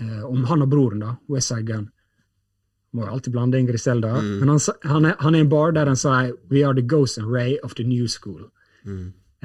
[0.00, 1.86] eh, om han og broren, da, Westside Gun.
[2.96, 4.14] Må jo alltid blande inn Griselda.
[4.22, 7.18] Men han, han, er, han er en bar der han sier We are the ghost
[7.18, 8.46] and ray of the new school.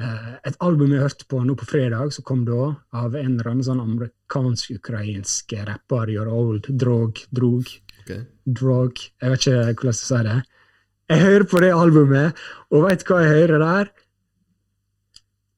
[0.00, 3.50] Eh, et album jeg hørte på nå på fredag, som kom da, av en eller
[3.50, 7.68] annen sånn amerikansk-ukrainsk rapper, Your Old Drog, Drog,
[8.02, 8.24] Okay.
[8.42, 10.38] Drog Jeg vet ikke hvordan jeg sier det.
[11.12, 12.40] Jeg hører på det albumet,
[12.72, 13.90] og vet hva jeg hører der?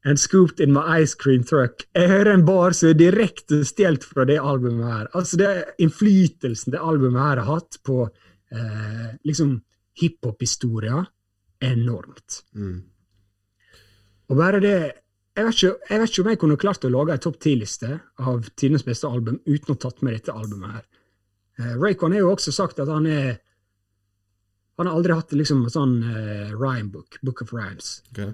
[0.05, 1.86] And scooped in my ice cream truck.
[1.97, 5.06] Jeg hører en bar som er direkte stjålet fra det albumet her.
[5.16, 9.55] Altså det er Innflytelsen det albumet her har hatt på eh, liksom
[9.97, 11.01] hiphop-historia,
[11.62, 12.43] er enormt.
[12.52, 12.82] Mm.
[14.28, 14.76] Og bare det
[15.35, 17.97] jeg vet, ikke, jeg vet ikke om jeg kunne klart å lage en topp ti-liste
[18.22, 20.85] av tidenes beste album uten å ha tatt med dette albumet her.
[21.59, 23.40] Eh, Raycon har jo også sagt at han er
[24.74, 28.01] Han har aldri hatt liksom en sånn eh, rhyme book, book of rhymes.
[28.10, 28.32] Ok.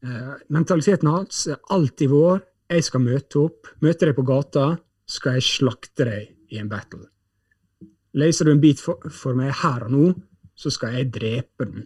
[0.00, 2.42] Eh, mentaliteten hans er alltid vår.
[2.70, 3.70] Jeg skal møte opp.
[3.84, 4.66] Møter deg på gata,
[5.10, 7.04] skal jeg slakte deg i en battle.
[8.20, 10.06] Leser du en bit for, meg her og nå,
[10.58, 11.84] så skal jeg drepe den.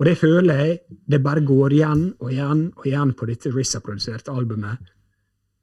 [0.00, 0.78] Og det føler jeg
[1.12, 4.80] det bare går igjen og igjen og igjen på dette RZA-produserte albumet.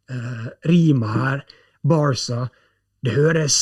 [0.07, 1.41] Uh, rima her,
[1.83, 2.45] barsa,
[3.03, 3.57] det høres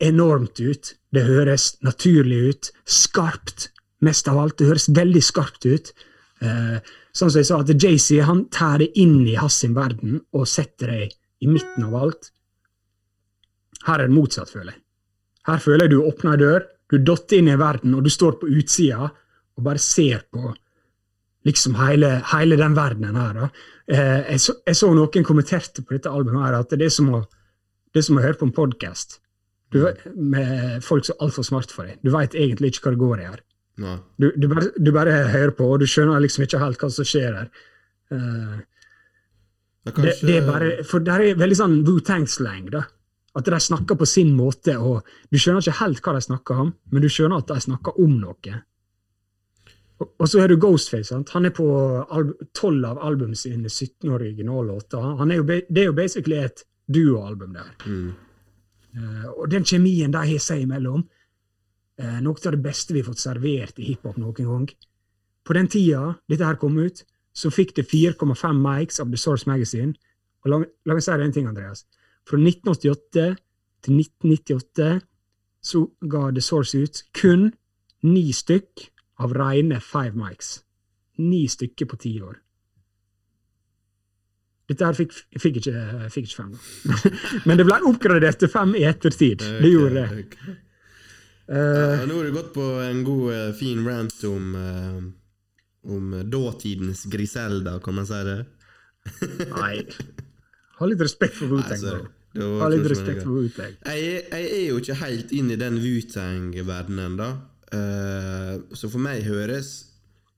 [0.00, 0.94] enormt ut.
[1.12, 2.70] Det høres naturlig ut.
[2.86, 3.68] Skarpt,
[4.06, 4.56] mest av alt.
[4.58, 5.92] Det høres veldig skarpt ut.
[6.40, 6.78] Eh,
[7.16, 10.48] sånn som jeg sa, at JC han tar det inn i hans sin verden og
[10.48, 12.30] setter deg i midten av alt.
[13.86, 14.82] Her er det motsatt, føler jeg.
[15.48, 18.36] Her føler jeg du åpner en dør, du dotter inn i verden, og du står
[18.40, 20.52] på utsida og bare ser på
[21.48, 23.36] liksom hele, hele den verdenen her.
[23.36, 23.48] Da.
[23.88, 27.08] Eh, jeg, så, jeg så noen kommenterte på dette albumet her at det er som
[27.16, 27.22] å,
[27.90, 29.20] det er som å høre på en podkast
[29.70, 32.00] med folk som er altfor smart for deg.
[32.02, 33.42] Du veit egentlig ikke hva det går i her.
[34.20, 37.06] Du, du, bare, du bare hører på, og du skjønner liksom ikke helt hva som
[37.08, 37.50] skjer her.
[38.12, 38.58] Uh,
[39.86, 42.70] det, kanskje- det er bare, for det er veldig sånn Wu-Tang-slang.
[42.74, 42.84] da.
[43.38, 46.72] At de snakker på sin måte, og du skjønner ikke helt hva de snakker om,
[46.90, 48.56] men du skjønner at de snakker om noe.
[50.00, 51.12] Og, og så har du Ghostface.
[51.12, 51.30] sant?
[51.36, 51.66] Han er på
[52.56, 55.14] tolv av albumene sine 17 originallåter.
[55.20, 57.70] Han er jo, det er jo basically et duoalbum der.
[58.96, 61.04] Eh, og den kjemien de har seg imellom,
[62.24, 64.68] noe av det beste vi har fått servert i hiphop noen gang.
[65.44, 69.48] På den tida dette her kom ut, så fikk det 4,5 mics av The Source
[69.48, 69.94] Magazine.
[70.44, 71.84] Og la, la meg si deg en ting, Andreas.
[72.28, 73.26] Fra 1988
[73.84, 74.90] til 1998
[75.60, 77.50] så ga The Source ut kun
[78.06, 78.86] ni stykk
[79.20, 80.60] av rene five mics.
[81.20, 82.38] Ni stykker på ti år.
[84.70, 85.12] Dette her fikk,
[85.42, 85.80] fikk, ikke,
[86.14, 86.94] fikk ikke fem, da.
[87.48, 89.42] Men det ble oppgradert til fem i ettertid.
[89.42, 90.56] Det gjorde det.
[91.50, 91.56] Ok.
[91.56, 95.00] Ja, nå har du gått på en god, eh, fin rant om eh,
[95.82, 98.38] om dåtidens Griselda, kan man si det?
[99.50, 99.76] Nei.
[100.78, 102.08] Ha litt respekt for Wutang, bro.
[102.60, 103.78] Ha litt respekt for Wu-Tang.
[103.90, 107.30] Jeg, jeg er jo ikke helt inn i den Wu-Tang-verdenen, ennå,
[107.74, 109.72] uh, så for meg høres,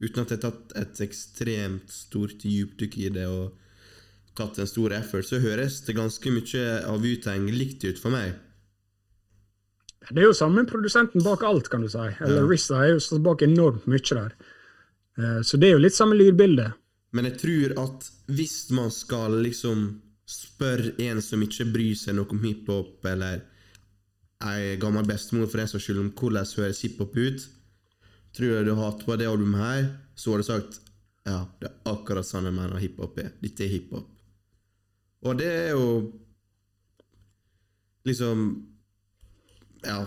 [0.02, 3.58] uten at jeg har tatt et ekstremt stort dypdykk i det og
[4.38, 8.38] tatt en stor effort, så høres det ganske mye av Wu-Tang likt ut for meg.
[10.10, 11.98] Det er jo samme produsenten bak alt, kan du si.
[12.20, 12.46] Eller Ja.
[12.48, 14.32] RZA er jo stått bak enormt mye der.
[15.18, 16.72] Eh, Så det er jo litt samme lydbilde.
[17.12, 22.26] Men jeg tror at hvis man skal liksom spørre en som ikke bryr seg noe
[22.30, 23.42] om hiphop, eller
[24.42, 27.46] ei gammel bestemor for den saks skyld, om hvordan høres hiphop ut,
[28.34, 30.80] tror jeg du har hatt på det albumet her, så har du sagt
[31.26, 33.30] ja, det er akkurat sånn jeg mener hiphop er.
[33.42, 34.08] Dette er hiphop.
[35.22, 36.12] Og det er jo
[38.04, 38.66] liksom
[39.84, 40.00] Ja.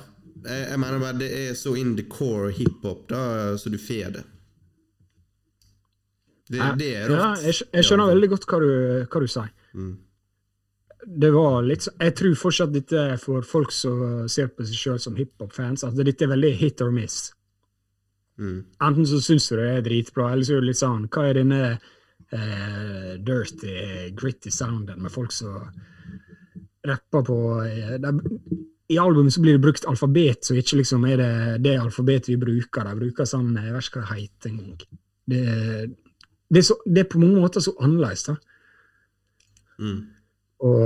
[0.45, 4.11] Jeg, jeg mener bare det er så in the core hiphop, da, så du får
[4.19, 4.23] det.
[6.49, 7.41] Det, det er Ja, rått.
[7.43, 8.13] jeg, jeg skjønner Ja.
[8.13, 8.71] veldig godt hva du,
[9.09, 9.49] hva du sier.
[9.73, 9.93] Mm.
[11.05, 14.75] Det var litt så- Jeg tror fortsatt dette er for folk som ser på seg
[14.75, 17.33] sjøl som hiphop-fans, at dette er veldig hit or miss.
[18.37, 18.65] Mm.
[18.81, 21.33] Enten så syns du det er dritbra, eller så er det litt sånn Hva er
[21.33, 21.79] denne
[22.31, 25.69] eh, dirty, gritty sounden med folk som
[26.85, 28.11] rapper på eh, de,
[28.89, 31.29] I albumet så blir det brukt alfabet, så ikke liksom er det
[31.65, 32.85] det alfabetet vi bruker.
[32.85, 34.83] De bruker sånn Jeg vet ikke hva det heter engang.
[35.25, 35.43] Det,
[36.53, 38.35] det, er så- det er på mange måter så annerledes, da.
[39.79, 40.01] Mm.
[40.65, 40.83] Og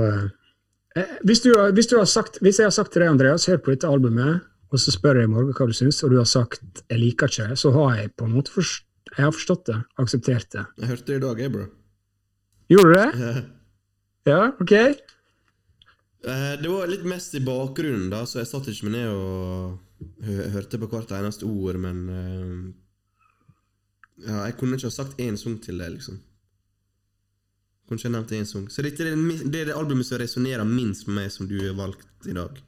[0.96, 3.60] eh, hvis, du, hvis, du har sagt, hvis jeg har sagt til deg, Andreas, hør
[3.62, 6.30] på dette albumet, og så spør jeg i morgen hva du syns, og du har
[6.30, 8.86] sagt 'jeg liker ikke så har jeg på en måte forst,
[9.18, 10.66] jeg har forstått det, akseptert det.
[10.80, 11.66] Jeg hørte det i dag, jeg, bro.
[12.70, 13.46] Gjorde du det?
[14.30, 14.74] Ja, ok.
[16.20, 19.78] Det var litt mest i bakgrunnen, da, så jeg satt ikke meg ned og
[20.54, 22.56] hørte på hvert eneste ord, men eh,
[24.26, 26.18] Ja, jeg kunne ikke ha sagt én sang til det, liksom.
[27.88, 28.66] Kanskje jeg nevnte en sang.
[28.70, 31.56] Så dette er det, det er det albumet som resonnerer minst med meg, som du
[31.62, 32.60] har valgt i dag.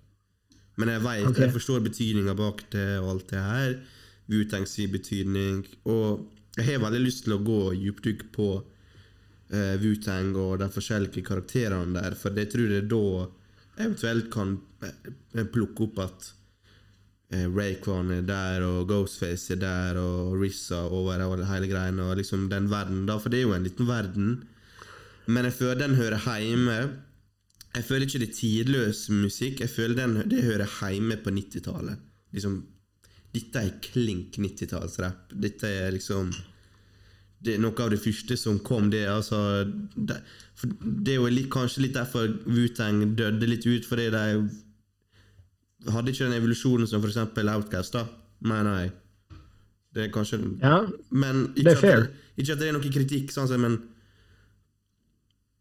[0.80, 1.44] Men jeg vet, okay.
[1.46, 3.76] jeg forstår betydninga bak det og alt det her.
[4.32, 4.66] Wu-Tang
[4.96, 5.66] betydning.
[5.92, 6.24] Og
[6.58, 12.00] jeg har veldig lyst til å gå dypdykk på uh, Wu-Tang og de forskjellige karakterene
[12.00, 13.06] der, for jeg tror det er da
[13.78, 16.32] eventuelt kan eh, plukke opp at
[17.34, 22.50] eh, Rayquan er der, og Ghostface er der, og Rissa over hele greiene, og liksom
[22.52, 24.34] den verden da, for det er jo en liten verden.
[25.28, 26.78] Men jeg føler den hører hjemme
[27.72, 29.62] Jeg føler ikke det er tidløs musikk.
[29.62, 32.02] Jeg føler den, det hører hjemme på 90-tallet.
[32.36, 32.58] Liksom,
[33.32, 35.32] dette er klink 90-tallsrapp.
[35.40, 36.34] Dette er liksom
[37.42, 39.38] det er Noe av det første som kom, det altså
[39.96, 40.20] det,
[40.62, 44.26] det er jo litt, kanskje litt derfor Wu-Tang døde litt ut, fordi de
[45.92, 47.18] hadde ikke den evolusjonen som f.eks.
[47.42, 48.04] Outcast, da,
[48.46, 48.92] mener jeg.
[49.92, 50.76] Det er kanskje Ja,
[51.10, 52.04] Men Det er fair.
[52.06, 53.80] At, det- ikke at det er noe kritikk, sånn men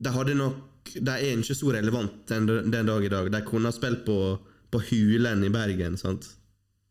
[0.00, 3.26] de hadde nok De er ikke så relevant den, den dag i dag.
[3.32, 4.14] De kunne ha spilt på,
[4.72, 6.24] på Hulen i Bergen, sant?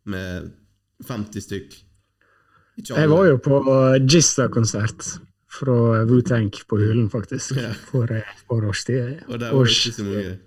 [0.06, 0.52] Med
[1.08, 1.74] 50 stykk.
[2.88, 3.60] Jeg var jo på
[4.08, 5.08] Gista-konsert
[5.60, 7.58] fra Wu-Tang på Hulen, faktisk.
[7.58, 7.74] Ja.
[7.90, 9.20] For et par års tid.
[9.28, 10.38] Og der var jo ikke så mange.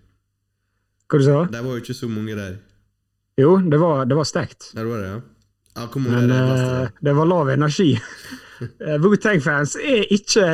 [1.13, 2.55] Hva du sa Der var jo ikke så mange der.
[3.41, 4.71] Jo, det var, det var sterkt.
[4.77, 5.21] Der var det, ja?
[5.77, 6.37] Ja, kom, Men det?
[6.37, 7.91] plass eh, det var lav energi.
[8.63, 10.45] Eh, Wu-Tang-fans er ikke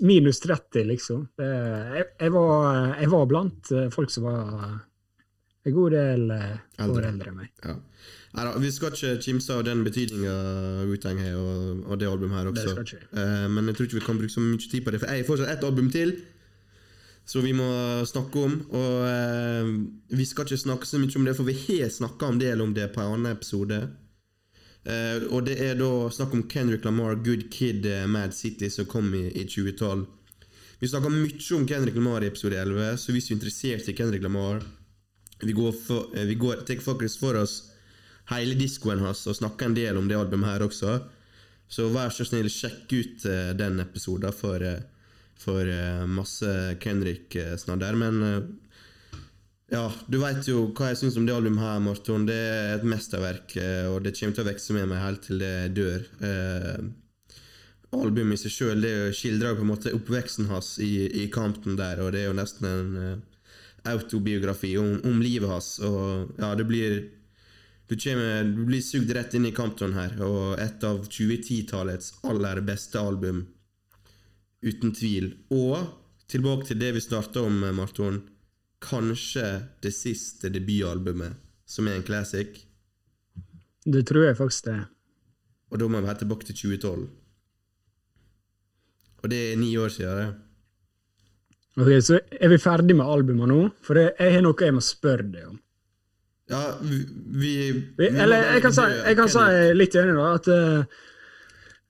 [0.00, 1.26] minus 30, liksom.
[1.36, 4.78] Jeg, jeg, var, jeg var blant eh, folk som var
[5.68, 6.54] en god del eh,
[6.86, 7.50] år eldre enn meg.
[7.66, 7.74] Ja.
[8.30, 10.34] Neida, vi skal ikke kimse av den betydninga
[10.86, 12.98] Wu-Tang har, og, og det albumet her også.
[13.10, 15.24] Eh, men jeg tror ikke vi kan bruke så mye tid på det, for jeg
[15.24, 16.14] har fortsatt ett album til.
[17.26, 17.66] Så vi må
[18.06, 18.54] snakke om.
[18.74, 19.72] Og uh,
[20.18, 22.74] vi skal ikke snakke så mye om det, for vi har snakka en del om
[22.74, 23.82] det på en annen episode.
[24.86, 28.88] Uh, og det er da snakk om Kendrick Lamar, Good Kid, eh, Mad City, som
[28.90, 30.06] kom i, i 2012.
[30.80, 33.94] Vi snakka mye om Kendrick Lamar i episode 11, så hvis du er interessert i
[33.94, 34.62] Kendrick Lamar
[35.40, 36.64] Vi går, for, vi går
[37.18, 37.69] for oss
[38.30, 40.98] hele diskoen hans og snakka en del om det albumet her også.
[41.70, 44.80] Så vær så snill, sjekk ut uh, den episoden for, uh,
[45.38, 46.50] for uh, masse
[46.82, 47.98] Kendrick-snadder.
[47.98, 48.48] Men
[49.70, 52.26] ja, du veit jo hva jeg syns om det albumet her, Morton.
[52.26, 53.54] Det er et mesterverk,
[53.92, 56.08] og det kommer til å vokse med meg helt til det dør.
[57.94, 62.10] Albumet i seg sjøl skildrer på en måte oppveksten hans i, i Compton der, og
[62.16, 63.22] det er jo nesten en
[63.86, 65.76] autobiografi om, om livet hans.
[65.86, 66.98] Og ja, det blir
[67.90, 72.60] du, kommer, du blir sugd rett inn i Campton her, og et av 2010-tallets aller
[72.62, 73.48] beste album.
[74.62, 75.32] Uten tvil.
[75.50, 75.88] Og
[76.30, 78.20] tilbake til det vi starta om, Marton.
[78.80, 79.46] Kanskje
[79.82, 81.34] det siste debutalbumet,
[81.66, 82.60] som er en classic.
[83.82, 84.76] Det tror jeg faktisk det.
[85.74, 87.08] Og da må vi helt tilbake til 2012.
[89.20, 90.30] Og det er ni år siden, det.
[91.80, 93.58] Ok, Så er vi ferdig med albumet nå?
[93.82, 95.58] For jeg, jeg har noe jeg må spørre deg om.
[96.50, 96.98] Ja, vi,
[97.40, 97.52] vi,
[97.98, 99.44] Vi, eller jeg kan, si, jeg kan si
[99.76, 100.30] litt enig, da.
[100.34, 100.98] At uh,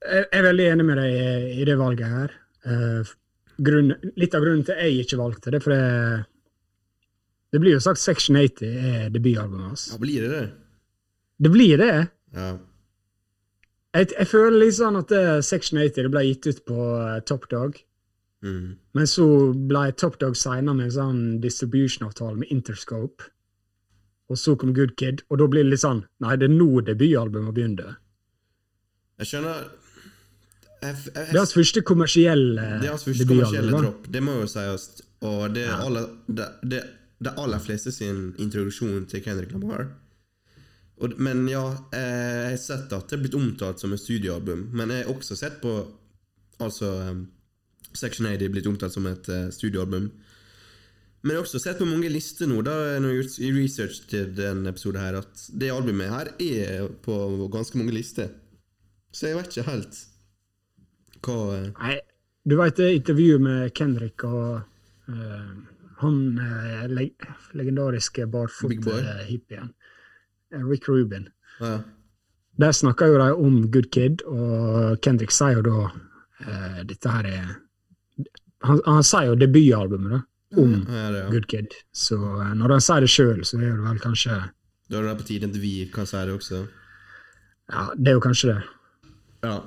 [0.04, 1.30] jeg er veldig enig med deg i,
[1.62, 2.34] i det valget her.
[2.68, 3.14] Uh,
[3.64, 6.26] grunn, litt av grunnen til jeg ikke valgte det, for det,
[7.54, 9.86] det blir jo sagt Section 80 er debutalbumet hans.
[9.94, 10.44] Ja, blir det det?
[11.40, 11.94] Det blir det.
[12.36, 12.50] Ja.
[13.96, 17.48] Jeg, jeg føler sånn at det, Section 80 det ble gitt ut på uh, Top
[17.50, 17.80] Dog.
[18.44, 18.76] Mm.
[18.96, 23.32] Men så ble Top Dog signa med en sånn distribution-avtale med Interscope.
[24.30, 26.68] Og så kom Good Kid, og da blir det litt sånn Nei, det er nå
[26.86, 27.96] debutalbumet begynner.
[29.20, 29.64] Jeg skjønner
[30.80, 34.22] jeg, jeg, Det er hans første kommersielle Det er hans første debutalbum, kommersielle dropp, det
[34.24, 34.86] må jo sies.
[35.28, 36.84] Og det er aller, det, det,
[37.20, 39.90] det aller fleste sin introduksjon til Kendrick Lamar.
[41.00, 41.64] Og, men ja,
[41.96, 44.66] eh, jeg har sett at det er blitt omtalt som et studioalbum.
[44.76, 45.78] Men jeg har også sett på
[46.60, 47.22] Altså um,
[47.96, 50.10] Section 80 er blitt omtalt som et eh, studioalbum.
[51.20, 53.98] Men jeg har også sett på mange lister nå, da når jeg har gjort research
[54.08, 57.16] til denne episoden her, at det albumet her er på
[57.52, 58.30] ganske mange lister.
[59.12, 59.98] Så jeg vet ikke helt
[61.20, 61.98] hva eh, Nei,
[62.48, 64.62] du veit det intervjuet med Kendrick og
[65.10, 65.50] uh,
[66.00, 67.28] han uh, leg
[67.58, 69.74] legendariske barfot-hippien.
[70.70, 71.28] Rick Rubin.
[71.60, 71.80] ja.
[72.60, 75.84] Der snakker jo de om Good Kid, og Kendrick sier jo da
[76.44, 77.52] eh, Dette her er
[78.66, 80.18] Han, han sier jo debutalbumet, da,
[80.56, 81.28] om Ja, det, ja.
[81.30, 81.74] Good Kid.
[81.94, 84.38] Så eh, når han sier det sjøl, så er det vel kanskje
[84.90, 86.64] Da er det på tide at vi kan si det også.
[87.70, 88.62] Ja, det er jo kanskje det.
[89.46, 89.58] Ja.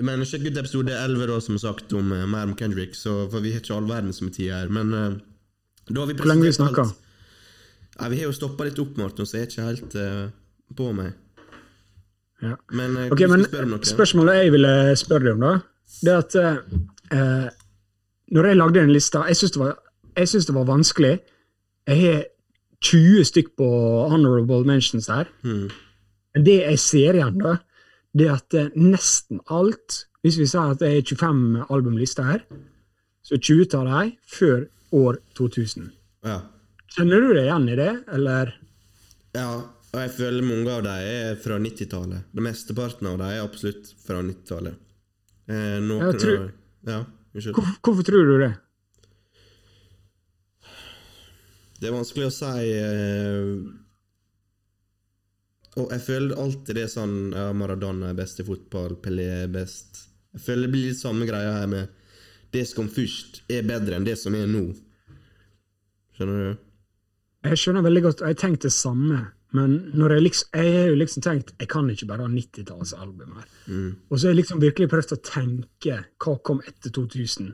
[0.00, 3.44] Men sjekk ut episode 11, da, som sagt, om uh, mer om Kendrick, så, for
[3.44, 4.72] vi har ikke all verdens med tid her.
[4.72, 5.18] Men uh,
[5.88, 6.86] da har vi Hvor lenge vi snakka?
[8.00, 10.26] Ja, vi har jo stoppa litt opp, Martin, så jeg er ikke helt uh,
[10.76, 11.14] på meg.
[12.44, 12.56] Ja.
[12.76, 15.54] Men uh, okay, men spørre spørsmålet jeg ville spørre deg om, da,
[16.04, 17.54] det er at
[18.36, 19.78] når jeg lagde den lista, jeg syns det, var-
[20.16, 21.14] jeg synes det var vanskelig.
[21.86, 22.24] Jeg har
[22.86, 23.68] 20 stykk på
[24.10, 25.28] honorable mentions der.
[25.44, 25.68] Mm.
[26.34, 27.56] Men det jeg ser igjen, da,
[28.16, 32.40] det er at eh, nesten alt Hvis vi sier at det er 25 albumlister her,
[33.22, 34.64] så er 20 av dem før
[34.98, 35.92] år 2000.
[36.26, 36.40] Ja.
[36.96, 38.50] Kjenner du deg igjen i det, eller?
[39.36, 39.48] ja.
[39.94, 42.24] Og jeg føler mange av dem er fra 90-tallet.
[42.34, 44.74] Den Mesteparten av dem er absolutt fra 90-tallet.
[45.48, 46.98] Eh, noen tror- av- Ja,
[47.32, 47.54] unnskyld.
[47.54, 48.50] Hvorfor, hvorfor tror du det?
[51.80, 53.50] Det er vanskelig å si eh,
[55.76, 59.52] Og jeg føler alltid det er sånn ja, Maradona er best i fotball, Pelé er
[59.52, 61.92] best Jeg føler det blir litt samme greia her med
[62.54, 64.68] Det som kom først, er bedre enn det som er nå.
[66.16, 66.62] Skjønner du?
[67.46, 69.18] Jeg skjønner veldig godt, og jeg tenkte det samme.
[69.56, 73.50] Men jeg liksom, jeg har jo liksom tenkt jeg kan ikke bare ha 90-tallsalbum her.
[74.08, 77.52] Og så har jeg liksom virkelig prøvd å tenke hva kom etter 2000.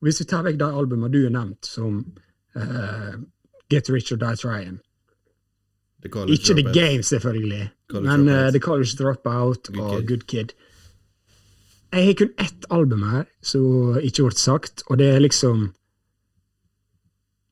[0.00, 2.00] Og Hvis vi tar vekk de albumene du har nevnt, som
[2.58, 3.14] eh,
[3.74, 4.80] Get Rich or Die Trying
[6.04, 6.72] Ikke The.
[6.72, 10.08] Game, selvfølgelig, College men uh, The College Dropout Good og Kid.
[10.08, 10.52] Good Kid.
[11.94, 15.70] Jeg har kun ett album her som ikke ble sagt, og det er liksom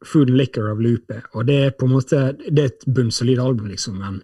[0.04, 1.22] Food and Liquor av Lupe.
[1.32, 4.20] Og det er på en måte det er et bunnsolid album, liksom, men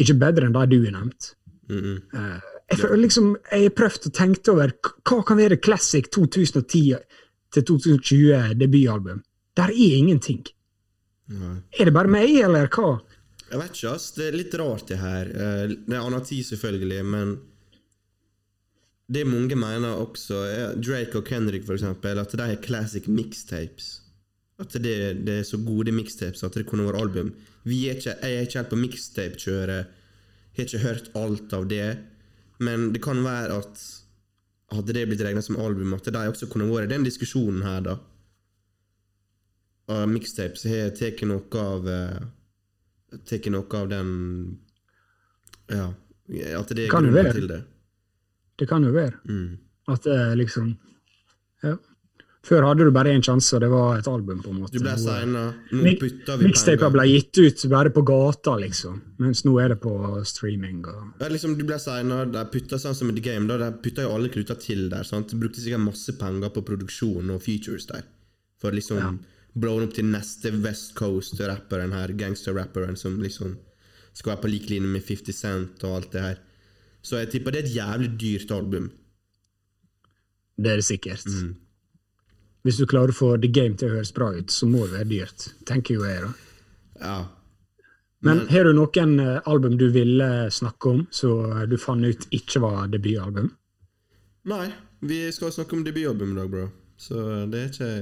[0.00, 1.34] ikke bedre enn de du har nevnt.
[1.70, 1.98] Mm -mm.
[2.12, 6.94] Uh, Jeg føler liksom, jeg har prøvd å tenke over hva kan være classic 2010
[7.52, 9.22] til 2020 debutalbum.
[9.56, 10.46] Der er ingenting.
[11.30, 11.56] Nei.
[11.78, 12.96] Er det bare meg, eller hva?
[13.50, 14.10] Jeg vet ikke, ass.
[14.16, 15.30] Det er litt rart, det her.
[15.30, 17.36] Eh, Det er annen tid, selvfølgelig, men
[19.10, 20.38] det mange mener også,
[20.78, 24.00] Drake og Kendrick, for eksempel, at de er classic mixtapes.
[24.60, 27.32] At det, det er så gode mixtapes at det kunne vært album.
[27.66, 29.96] Vi er ikke, jeg er ikke helt på mixtape-kjøret.
[30.56, 31.88] Har ikke hørt alt av det.
[32.60, 33.82] Men det kan være at
[34.76, 37.96] hadde det blitt regna som album, at de også kunne vært den diskusjonen her, da.
[39.90, 42.20] Og mixtapes har tatt noe av eh,
[43.26, 44.10] Tatt noe av den
[45.70, 45.90] Ja.
[46.58, 47.62] At det er grunnen til det.
[48.60, 49.16] Det kan jo være.
[49.26, 49.58] Mm.
[49.90, 50.76] At det liksom
[51.64, 51.76] Ja.
[52.40, 54.72] Før hadde du bare én sjanse, og det var et album, på en måte.
[54.72, 55.42] Du ble signa,
[55.76, 58.94] nå putter vi Mixtaper ble gitt ut bare på gata, liksom.
[59.20, 59.92] Mens nå er det på
[60.24, 60.78] streaming.
[60.88, 61.10] og...
[61.20, 64.06] Ja, liksom, du ble signa, de putta sånn som i The Game, da, de putta
[64.06, 65.04] jo alle kluter til der.
[65.04, 65.28] sant?
[65.28, 68.08] De brukte sikkert masse penger på produksjon og features der.
[68.60, 69.12] For liksom Ja.
[69.54, 73.56] Blow den opp til neste West Coast-rapperen her, gangster-rapperen, som liksom
[74.12, 76.38] skal være på lik linje med 50 Cent og alt det her.
[77.02, 78.90] Så jeg tipper det er et jævlig dyrt album.
[80.60, 81.26] Det er det sikkert.
[81.26, 81.54] Mm.
[82.62, 84.98] Hvis du klarer å få The Game til å høres bra ut, så må det
[84.98, 85.46] være dyrt.
[85.68, 86.32] Tenker jo jeg, da.
[87.00, 87.20] Ja.
[88.20, 91.30] Men har du noen eh, album du ville snakke om, så
[91.70, 93.48] du fant ut ikke var debutalbum?
[94.50, 94.66] Nei,
[95.08, 96.66] vi skal snakke om debutalbum i dag, bro.
[97.00, 97.16] Så
[97.48, 97.94] det er ikke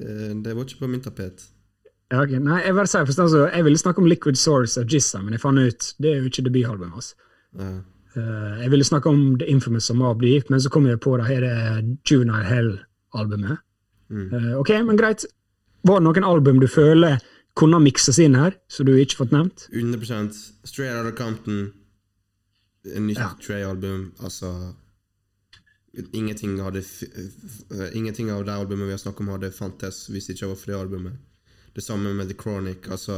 [0.00, 1.46] Det, det var ikke på min tapet.
[2.10, 2.40] Ja, okay.
[2.42, 5.62] Nei, jeg forstå, altså, jeg ville snakke om Liquid Source og Jizza, men jeg fant
[5.62, 7.12] ut det er jo ikke debutalbumet hans.
[7.58, 7.72] Ja.
[8.16, 11.14] Uh, jeg ville snakke om The Infamous som Mobb Deep, men så kom jeg på
[11.20, 13.62] det her er Juvenile Hell-albumet.
[14.10, 14.26] Mm.
[14.32, 15.26] Uh, ok, men greit.
[15.86, 17.20] Var det noen album du føler
[17.58, 19.68] kunne mikses inn her, som du ikke fått nevnt?
[19.70, 20.34] 100
[20.66, 21.68] Straight Outta Compton.
[22.90, 23.30] En nytt Ja.
[23.38, 24.12] Trey-album.
[24.24, 24.50] Altså
[26.12, 27.62] Ingenting hadde f f
[27.94, 30.72] Ingenting av det albumet vi har snakket om, hadde fantes hvis det ikke var for
[30.72, 31.16] det albumet.
[31.74, 32.86] Det samme med The Chronic.
[32.90, 33.16] Altså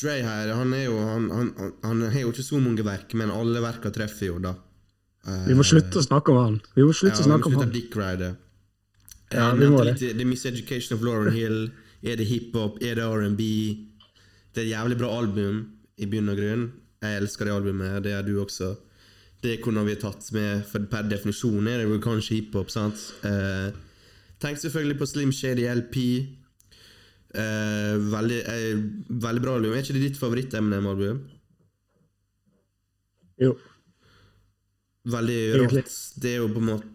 [0.00, 1.50] Dre her, han er jo han, han,
[1.84, 4.56] han, har jo ikke så mange verk, men alle verka treffer jo, da.
[5.28, 6.56] Eh, Vi må slutte å snakke om han.
[6.74, 7.70] Vi må slutte å snakke om han.
[7.74, 8.34] Dick Rider.
[9.30, 10.16] Ja, vi må nevnte det.
[10.18, 11.68] The Miseducation of Lauren Hill.
[12.02, 12.80] Er det hiphop?
[12.82, 13.44] Er det R&B?
[14.54, 15.62] Det er et jævlig bra album,
[15.96, 16.66] i bunn og grunn.
[17.04, 18.74] Jeg elsker det albumet, det gjør du også.
[19.44, 23.00] Det kunne vi tatt med, for per definisjon er det jo kanskje hiphop, sant?
[23.28, 23.74] Eh,
[24.40, 25.98] tenk selvfølgelig på Slim Shady LP.
[27.34, 28.80] Eh, veldig, eh,
[29.26, 29.74] veldig bra album.
[29.74, 31.20] Er ikke det ditt favoritt-Eminem-album?
[33.42, 33.52] Jo.
[35.12, 35.94] Veldig rått.
[36.22, 36.90] Det er jo på en måte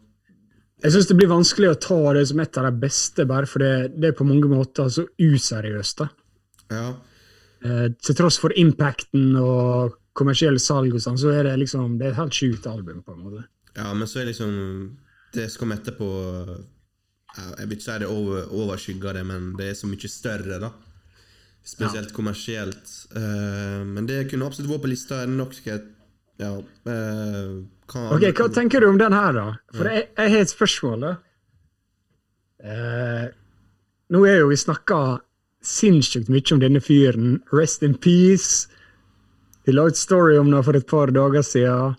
[0.79, 3.59] Jeg syns det blir vanskelig å ta det som et av de beste, bare for
[3.59, 5.97] det, det er på mange måter så useriøst.
[5.97, 6.07] da.
[6.71, 6.85] Ja.
[7.67, 12.09] Eh, til tross for impacten og kommersielle salg, og sånn, så er det liksom, det
[12.09, 12.99] er et helt sjukt album.
[13.05, 13.45] på en måte.
[13.77, 14.53] Ja, men så er liksom
[15.31, 16.07] Det som kommer etterpå
[17.37, 20.71] Jeg vil ikke si det over, overskygger det, men det er så mye større, da.
[21.69, 22.89] Spesielt kommersielt.
[23.13, 25.21] Uh, men det kunne absolutt vært på lista.
[25.23, 25.85] Er Nok et
[26.39, 26.55] Ja.
[26.57, 27.59] uh,
[27.91, 29.47] hva Ok, Hva tenker du om den her, da?
[29.75, 31.01] For jeg, jeg har et spørsmål.
[31.01, 31.15] da.
[32.63, 33.29] Uh,
[34.09, 35.19] nå er jo vi snakka
[35.61, 37.41] sinnssykt mye om denne fyren.
[37.53, 38.67] Rest in peace.
[39.69, 41.91] Vi la ut story om det for et par dager siden.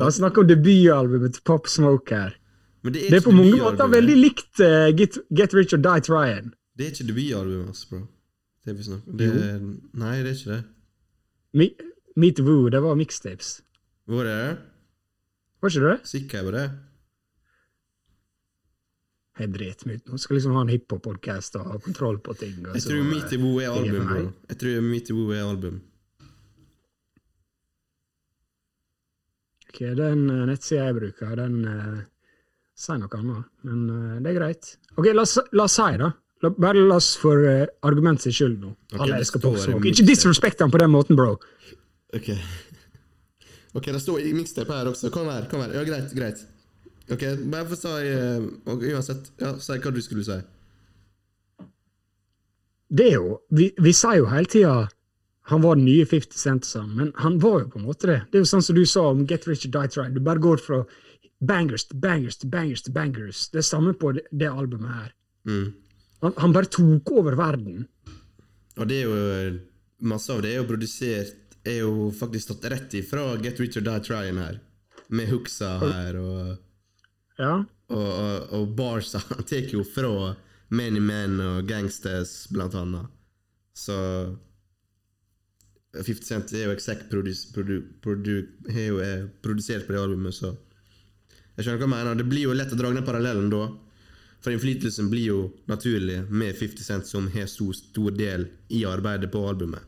[0.00, 2.38] La oss snakke om debutalbumet til Pop Smoke her.
[2.80, 5.82] Men det er, Det er på mange måter veldig likt uh, Get, Get Rich or
[5.84, 6.54] Die Tryin'.
[6.72, 8.00] Det er ikke debutalbumet hans, bro.
[8.64, 9.20] Det vi snakker om.
[9.20, 9.28] Det,
[10.06, 10.58] nei, det er ikke det.
[11.52, 11.68] Me,
[12.16, 13.54] Meet Woo, det var mixtapes.
[14.08, 14.58] Hvor er det?
[15.60, 16.00] Var ikke det?
[16.16, 16.66] Sikker på det?
[19.36, 20.24] Jeg driter meg ut nå.
[20.24, 22.56] Skal liksom ha en hiphop-podkast og ha kontroll på ting.
[22.72, 24.30] Jeg tror Meet Woo er er album, bro.
[24.48, 25.82] Jeg tror Meet Woo er album.
[29.74, 32.02] Ok, Den uh, nettsida jeg bruker, den uh,
[32.78, 33.48] sier noe annet.
[33.66, 34.68] Men eh, det er greit.
[34.94, 35.34] Ok, La oss,
[35.74, 36.12] si, da.
[36.44, 38.70] La, bare la oss for uh, argument sin skyld nå.
[38.92, 41.36] Okay, Alle elsker i Ikke disrespekt han på den måten, bro.
[42.14, 42.30] Ok.
[43.74, 45.08] Ok, det står i mixtape her også.
[45.10, 45.72] Kom her, kom her.
[45.74, 46.44] Ja, greit, greit.
[47.10, 50.36] Ok, bare få si uh, Uansett, ja, si hva du skulle si.
[52.94, 54.76] Det er jo Vi, vi sier jo hele tida
[55.46, 58.20] han var den nye 50 Cent, sa men han var jo på en måte det.
[58.30, 60.14] Det er jo sånn som du sa om Get Rich or Die Trying.
[60.16, 60.78] Du bare går fra
[61.44, 63.42] bangers til bangers til bangers til bangers.
[63.52, 65.10] Det er samme på det, det albumet her.
[65.44, 65.66] Mm.
[66.24, 67.84] Han, han bare tok over verden.
[68.80, 69.60] Og det er jo
[70.04, 73.84] Masse av det er jo produsert Er jo faktisk tatt rett ifra Get Rich or
[73.84, 74.58] Die Tryin' her.
[75.12, 76.56] Med hooksa her og
[77.38, 77.54] Ja.
[77.92, 80.32] Og, og, og barsa Han tar jo fra
[80.74, 83.12] Many Men og Gangsters, blant annet.
[83.76, 83.94] Så
[86.02, 88.36] 50 Cent er jo exec produs, produ, produ,
[88.68, 90.56] er er produsert på det albumet, så
[91.56, 92.14] Jeg skjønner hva du mener.
[92.18, 93.68] Det blir jo lett å dra den parallellen da.
[94.42, 95.38] For innflytelsen blir jo
[95.70, 99.82] naturlig med 50 Cent, som har så stor del i arbeidet på albumet.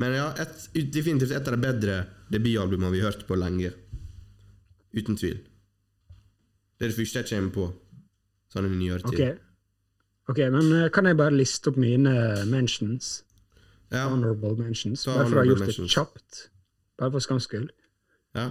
[0.00, 1.98] Men ja, et, definitivt et av de bedre
[2.32, 3.72] debutalbumene vi har hørt på lenge.
[4.96, 5.42] Uten tvil.
[6.76, 7.68] Det er det første jeg kommer på.
[8.52, 9.20] Sånn i nyere tid.
[9.20, 9.42] Ok.
[10.32, 12.12] Ok, men eh, kan jeg bare liste opp mine
[12.50, 13.20] mentions?
[13.92, 14.08] Ja.
[14.08, 15.04] Honorable mentions.
[15.06, 16.46] Bare for å ha gjort det kjapt.
[16.98, 17.70] Bare for skams skyld.
[18.34, 18.50] ja.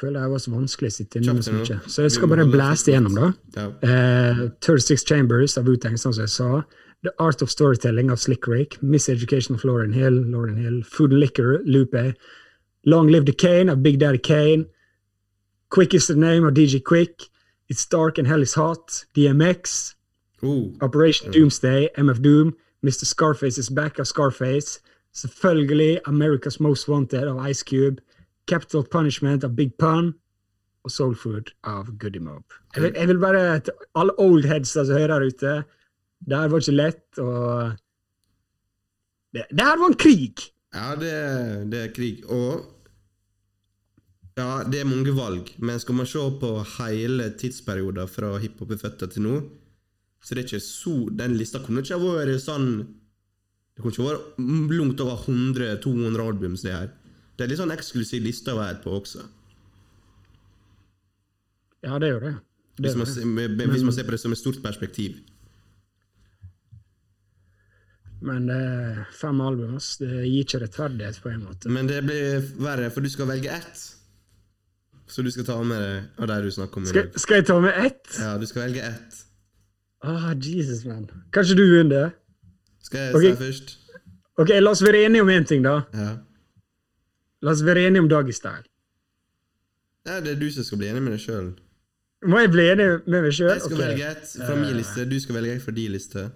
[0.00, 1.74] Føler jeg var så vanskelig å sitte inne med så mye.
[1.92, 3.26] Så jeg skal bare blaste igjennom, da.
[3.52, 3.66] ja.
[3.84, 6.62] Eh, 36 Chambers av sånn som jeg sa.
[7.04, 8.78] The Art of Storytelling av Slick Rick.
[8.82, 10.22] Miseducation of Lauren Hill.
[10.32, 10.82] Lauren Hill.
[10.82, 12.14] Food and Liquor, Lupe.
[12.86, 14.64] Long Live the Kane av Big Daddy Kane.
[15.68, 17.28] Quick is the Name av DJ Quick.
[17.68, 19.04] It's Dark and Hell is Hot.
[19.14, 19.94] DMX.
[20.42, 20.72] Ooh.
[20.80, 22.56] Operation Doomsday, MF Doom.
[22.82, 23.04] Mr.
[23.04, 24.80] Scarface is back av Scarface.
[25.14, 28.02] Selvfølgelig America's Most Wanted av Ice Cube.
[28.46, 30.14] Capital Punishment av Big Pun.
[30.84, 32.44] Og Soul Food av Goody Mob.
[32.74, 35.52] Jeg vil, jeg vil bare til alle oldheads som hører der ute
[36.24, 37.72] Det her var ikke lett, og
[39.32, 40.46] det, det her var en krig!
[40.74, 41.14] ja, det,
[41.72, 42.24] det er krig.
[42.28, 42.66] Og
[44.38, 48.78] Ja, det er mange valg, men skal man se på hele tidsperioden fra hiphop er
[48.80, 49.40] født til nå,
[50.22, 52.66] så det er ikke så Den lista kunne ikke ha vært sånn
[53.76, 56.54] Det kunne ikke vært langt over 100-200 album.
[56.60, 56.90] Det her
[57.38, 59.22] Det er litt sånn eksklusiv liste å være på også.
[61.82, 62.34] Ja, det gjør det.
[62.76, 63.24] det, Hvis man, det.
[63.26, 65.16] med- med- hvis man ser på det som et stort perspektiv.
[68.22, 69.78] Men det er fem album.
[69.78, 71.70] Det gir ikke rettferdighet på en måte.
[71.72, 73.86] Men det blir verre, for du skal velge ett.
[75.10, 77.56] Så du skal ta med deg av det du snakker om Skal, skal jeg ta
[77.64, 78.12] med ett?
[78.20, 79.24] Ja, du skal velge ett.
[80.02, 81.10] Ah, Jesus, man.
[81.32, 82.10] Kanskje du begynner?
[82.82, 83.36] Skal jeg okay.
[83.36, 83.78] først?
[84.40, 85.82] Ok, la oss være enige om én ting, da.
[85.94, 86.10] Ja.
[87.44, 88.64] La oss være enige om Doggy Style.
[90.06, 90.20] ja.
[90.20, 91.52] Det er du som skal bli enig med deg sjøl.
[92.26, 93.52] Må jeg bli enig med meg sjøl?
[93.52, 96.26] Jeg skal velge et fra min liste, du skal velge et fra din liste.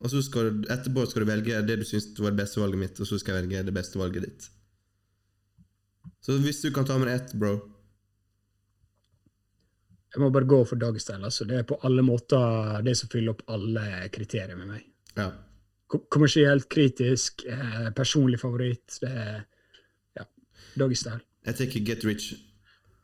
[0.00, 2.80] Og så skal du, etterpå skal du velge det du syns var det beste valget
[2.84, 4.48] mitt, og så skal jeg velge det beste valget ditt.
[6.24, 7.58] Så hvis du kan ta med ett, bro
[10.10, 11.44] Jeg må bare gå for Doggy Altså.
[11.46, 14.84] Det er på alle måter det som fyller opp alle kriterier med meg.
[15.16, 15.30] Ja.
[15.86, 18.98] Kom- Kommersielt, kritisk, eh, personlig favoritt.
[19.00, 19.44] Det er
[20.16, 20.24] ja,
[20.78, 20.96] Doggy
[21.46, 22.34] Jeg tenker Get Rich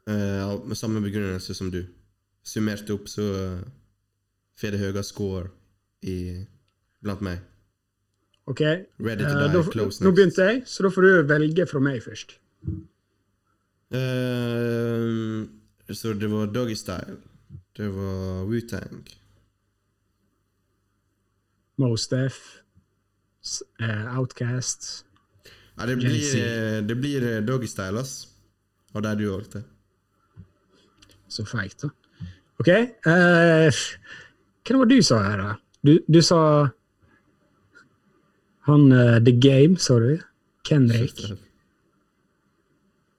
[0.08, 1.84] uh, med samme begrunnelse som du.
[2.44, 3.60] Summert opp så uh,
[4.60, 5.48] får det høyere score
[6.02, 6.44] i,
[7.02, 7.38] blant meg.
[8.46, 8.60] Ok,
[9.02, 11.80] Ready to eh, die, da, close nå begynte jeg, så da får du velge fra
[11.82, 12.36] meg først.
[13.90, 15.46] Eh,
[15.94, 17.16] så det var Doggy Style.
[17.76, 19.04] Det var Wu-Tang.
[21.78, 22.36] Uh, Def,
[23.80, 25.04] eh, Outcast
[25.76, 28.28] Ja, det blir, det blir eh, Doggy Style, ass.
[28.94, 29.62] Og der du valgte.
[31.28, 31.88] Så feigt, da.
[32.58, 32.68] Ok.
[33.06, 33.68] Uh,
[34.66, 35.54] hva var det du sa her, da?
[35.84, 36.38] Du, du sa
[38.66, 40.16] Han uh, The Game, sa du?
[40.64, 41.20] Kendrick.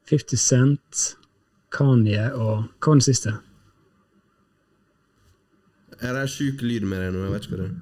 [0.07, 1.16] 50 Cent,
[1.77, 3.33] Kanye og Hva var den siste?
[6.01, 7.23] Er det sjuk lyd med det nå?
[7.25, 7.75] Jeg vet ikke hva det er.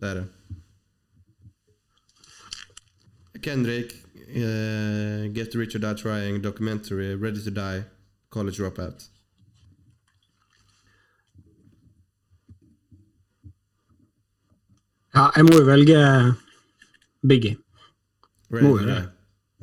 [0.00, 0.26] Der, er det.
[3.42, 3.92] Kendrick,
[4.28, 7.84] uh, Get Rich or Die Trying, Documentary, Ready to Die,
[8.30, 9.10] College Dropout.
[15.14, 16.00] Ja, jeg må jo velge
[17.28, 17.56] Biggie.
[18.52, 18.86] Ready Må det.
[18.86, 19.06] Die.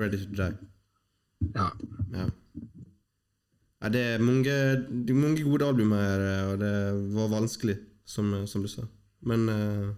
[0.02, 0.54] Ready to Die.
[1.56, 1.68] Ja.
[2.14, 2.28] Ja.
[3.84, 4.54] ja det er mange,
[4.90, 6.74] det er mange gode album her, eh, og det
[7.16, 8.86] var vanskelig, som, som du sa.
[9.24, 9.92] Men uh,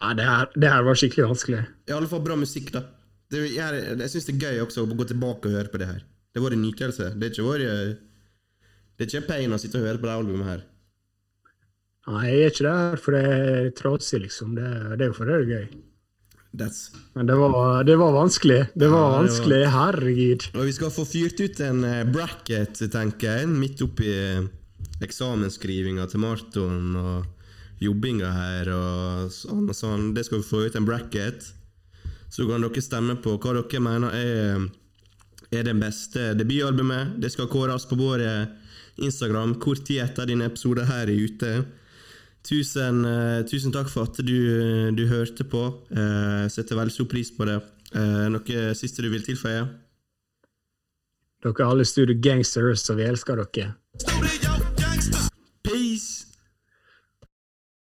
[0.00, 1.60] ja det, her, det her var skikkelig vanskelig.
[1.88, 2.84] i alle fall bra musikk, da.
[3.30, 5.88] Det, jeg jeg syns det er gøy også å gå tilbake og høre på det
[5.88, 6.00] her.
[6.34, 7.12] Det var en nytelse.
[7.16, 10.48] Det er ikke vår Det er ikke pain å sitte og høre på det albumet
[10.50, 10.64] her.
[12.10, 14.56] Nei, jeg er ikke der for det er trasig, liksom.
[14.58, 15.66] Det, det er jo for det er gøy.
[16.52, 18.66] That's Men det var, det var vanskelig.
[18.74, 20.46] Det var Ja, det var- vanskelig, herregud.
[20.54, 24.48] Og vi skal få fyrt ut en eh, bracket, tenker jeg, midt oppi eh,
[25.04, 27.26] eksamensskrivinga til Marton og
[27.80, 30.10] jobbinga her og sånn og sånn.
[30.14, 31.52] Det skal vi få ut en bracket.
[32.30, 34.66] Så kan dere stemme på hva dere mener er,
[35.50, 37.16] er det beste debutalbumet.
[37.22, 38.46] Det skal kåres på vår eh,
[39.00, 41.52] Instagram kort tid etter denne episoden her er ute.
[42.46, 45.64] Tusen, eh, tusen takk for at du, du hørte på.
[45.92, 47.60] Eh, setter veldig stor pris på det.
[47.92, 49.66] Eh, noe siste du vil tilføye?
[51.40, 54.49] Dere er alle studio gangsters, og vi elsker dere.